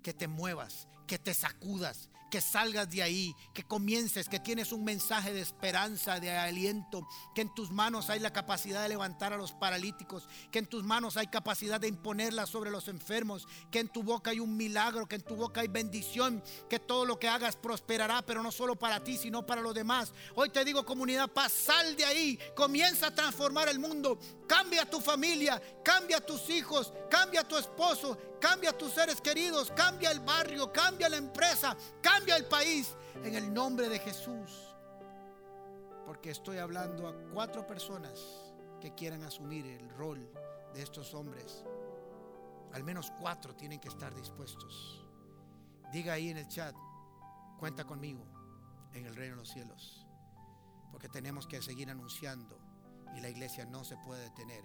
que 0.02 0.14
te 0.14 0.28
muevas, 0.28 0.88
que 1.10 1.18
te 1.18 1.34
sacudas, 1.34 2.08
que 2.30 2.40
salgas 2.40 2.88
de 2.88 3.02
ahí, 3.02 3.34
que 3.52 3.64
comiences, 3.64 4.28
que 4.28 4.38
tienes 4.38 4.70
un 4.70 4.84
mensaje 4.84 5.32
de 5.32 5.40
esperanza, 5.40 6.20
de 6.20 6.30
aliento, 6.30 7.04
que 7.34 7.40
en 7.40 7.52
tus 7.52 7.72
manos 7.72 8.10
hay 8.10 8.20
la 8.20 8.32
capacidad 8.32 8.84
de 8.84 8.90
levantar 8.90 9.32
a 9.32 9.36
los 9.36 9.52
paralíticos, 9.52 10.28
que 10.52 10.60
en 10.60 10.66
tus 10.66 10.84
manos 10.84 11.16
hay 11.16 11.26
capacidad 11.26 11.80
de 11.80 11.88
imponerla 11.88 12.46
sobre 12.46 12.70
los 12.70 12.86
enfermos, 12.86 13.48
que 13.72 13.80
en 13.80 13.88
tu 13.88 14.04
boca 14.04 14.30
hay 14.30 14.38
un 14.38 14.56
milagro, 14.56 15.08
que 15.08 15.16
en 15.16 15.22
tu 15.22 15.34
boca 15.34 15.62
hay 15.62 15.66
bendición, 15.66 16.44
que 16.68 16.78
todo 16.78 17.04
lo 17.04 17.18
que 17.18 17.26
hagas 17.26 17.56
prosperará, 17.56 18.22
pero 18.22 18.40
no 18.40 18.52
solo 18.52 18.76
para 18.76 19.02
ti, 19.02 19.16
sino 19.16 19.44
para 19.44 19.62
los 19.62 19.74
demás. 19.74 20.12
Hoy 20.36 20.50
te 20.50 20.64
digo 20.64 20.86
comunidad 20.86 21.28
paz, 21.28 21.50
sal 21.50 21.96
de 21.96 22.04
ahí, 22.04 22.38
comienza 22.54 23.08
a 23.08 23.14
transformar 23.14 23.68
el 23.68 23.80
mundo, 23.80 24.16
cambia 24.46 24.88
tu 24.88 25.00
familia, 25.00 25.60
cambia 25.84 26.24
tus 26.24 26.48
hijos, 26.50 26.92
cambia 27.10 27.42
tu 27.42 27.56
esposo, 27.56 28.16
cambia 28.40 28.76
tus 28.76 28.92
seres 28.92 29.20
queridos, 29.20 29.72
cambia 29.76 30.10
el 30.10 30.20
barrio, 30.20 30.72
cambia 30.72 30.99
la 31.08 31.16
empresa, 31.16 31.76
cambia 32.00 32.36
el 32.36 32.46
país 32.46 32.94
en 33.24 33.34
el 33.34 33.52
nombre 33.52 33.88
de 33.88 33.98
Jesús. 33.98 34.74
Porque 36.04 36.30
estoy 36.30 36.58
hablando 36.58 37.06
a 37.06 37.14
cuatro 37.32 37.66
personas 37.66 38.18
que 38.80 38.94
quieran 38.94 39.22
asumir 39.22 39.66
el 39.66 39.88
rol 39.90 40.28
de 40.74 40.82
estos 40.82 41.14
hombres. 41.14 41.64
Al 42.72 42.84
menos 42.84 43.12
cuatro 43.20 43.54
tienen 43.54 43.80
que 43.80 43.88
estar 43.88 44.14
dispuestos. 44.14 45.04
Diga 45.92 46.14
ahí 46.14 46.30
en 46.30 46.38
el 46.38 46.48
chat, 46.48 46.74
cuenta 47.58 47.84
conmigo 47.84 48.24
en 48.94 49.06
el 49.06 49.14
reino 49.14 49.36
de 49.36 49.42
los 49.42 49.50
cielos. 49.50 50.06
Porque 50.90 51.08
tenemos 51.08 51.46
que 51.46 51.62
seguir 51.62 51.90
anunciando 51.90 52.58
y 53.16 53.20
la 53.20 53.28
iglesia 53.28 53.64
no 53.66 53.84
se 53.84 53.96
puede 53.98 54.22
detener. 54.22 54.64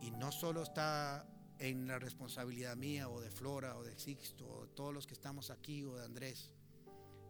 Y 0.00 0.10
no 0.10 0.32
solo 0.32 0.62
está 0.62 1.26
en 1.60 1.86
la 1.86 1.98
responsabilidad 1.98 2.74
mía 2.74 3.08
o 3.08 3.20
de 3.20 3.30
Flora 3.30 3.76
o 3.76 3.84
de 3.84 3.96
Sixto 3.98 4.46
o 4.48 4.66
de 4.66 4.72
todos 4.72 4.92
los 4.92 5.06
que 5.06 5.14
estamos 5.14 5.50
aquí 5.50 5.84
o 5.84 5.96
de 5.96 6.04
Andrés, 6.04 6.50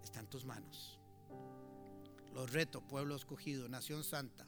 está 0.03 0.21
en 0.21 0.29
tus 0.29 0.45
manos. 0.45 0.99
Los 2.33 2.53
reto, 2.53 2.81
pueblo 2.81 3.17
escogido, 3.17 3.69
nación 3.69 4.05
santa, 4.05 4.47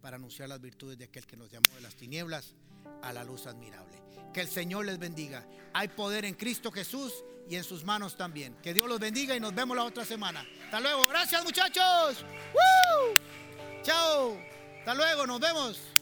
para 0.00 0.16
anunciar 0.16 0.48
las 0.48 0.60
virtudes 0.60 0.96
de 0.98 1.06
aquel 1.06 1.26
que 1.26 1.36
nos 1.36 1.50
llamó 1.50 1.68
de 1.74 1.80
las 1.80 1.96
tinieblas 1.96 2.54
a 3.02 3.12
la 3.12 3.24
luz 3.24 3.46
admirable. 3.46 4.00
Que 4.32 4.40
el 4.40 4.48
Señor 4.48 4.86
les 4.86 4.98
bendiga. 4.98 5.44
Hay 5.72 5.88
poder 5.88 6.24
en 6.24 6.34
Cristo 6.34 6.70
Jesús 6.70 7.24
y 7.48 7.56
en 7.56 7.64
sus 7.64 7.84
manos 7.84 8.16
también. 8.16 8.54
Que 8.62 8.72
Dios 8.72 8.88
los 8.88 9.00
bendiga 9.00 9.34
y 9.36 9.40
nos 9.40 9.54
vemos 9.54 9.76
la 9.76 9.84
otra 9.84 10.04
semana. 10.04 10.44
Hasta 10.64 10.80
luego. 10.80 11.08
Gracias 11.08 11.44
muchachos. 11.44 12.24
Chao. 13.82 14.38
Hasta 14.78 14.94
luego. 14.94 15.26
Nos 15.26 15.40
vemos. 15.40 15.93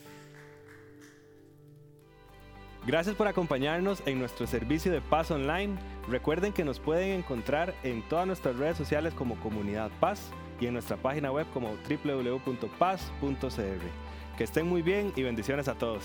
Gracias 2.84 3.14
por 3.14 3.28
acompañarnos 3.28 4.02
en 4.06 4.18
nuestro 4.18 4.44
servicio 4.46 4.90
de 4.90 5.00
Paz 5.00 5.30
Online. 5.30 5.76
Recuerden 6.08 6.52
que 6.52 6.64
nos 6.64 6.80
pueden 6.80 7.20
encontrar 7.20 7.74
en 7.84 8.02
todas 8.08 8.26
nuestras 8.26 8.56
redes 8.56 8.76
sociales 8.76 9.14
como 9.14 9.36
Comunidad 9.36 9.92
Paz 10.00 10.30
y 10.60 10.66
en 10.66 10.72
nuestra 10.72 10.96
página 10.96 11.30
web 11.30 11.46
como 11.54 11.76
www.paz.cr. 11.88 13.46
Que 14.36 14.44
estén 14.44 14.68
muy 14.68 14.82
bien 14.82 15.12
y 15.14 15.22
bendiciones 15.22 15.68
a 15.68 15.74
todos. 15.74 16.02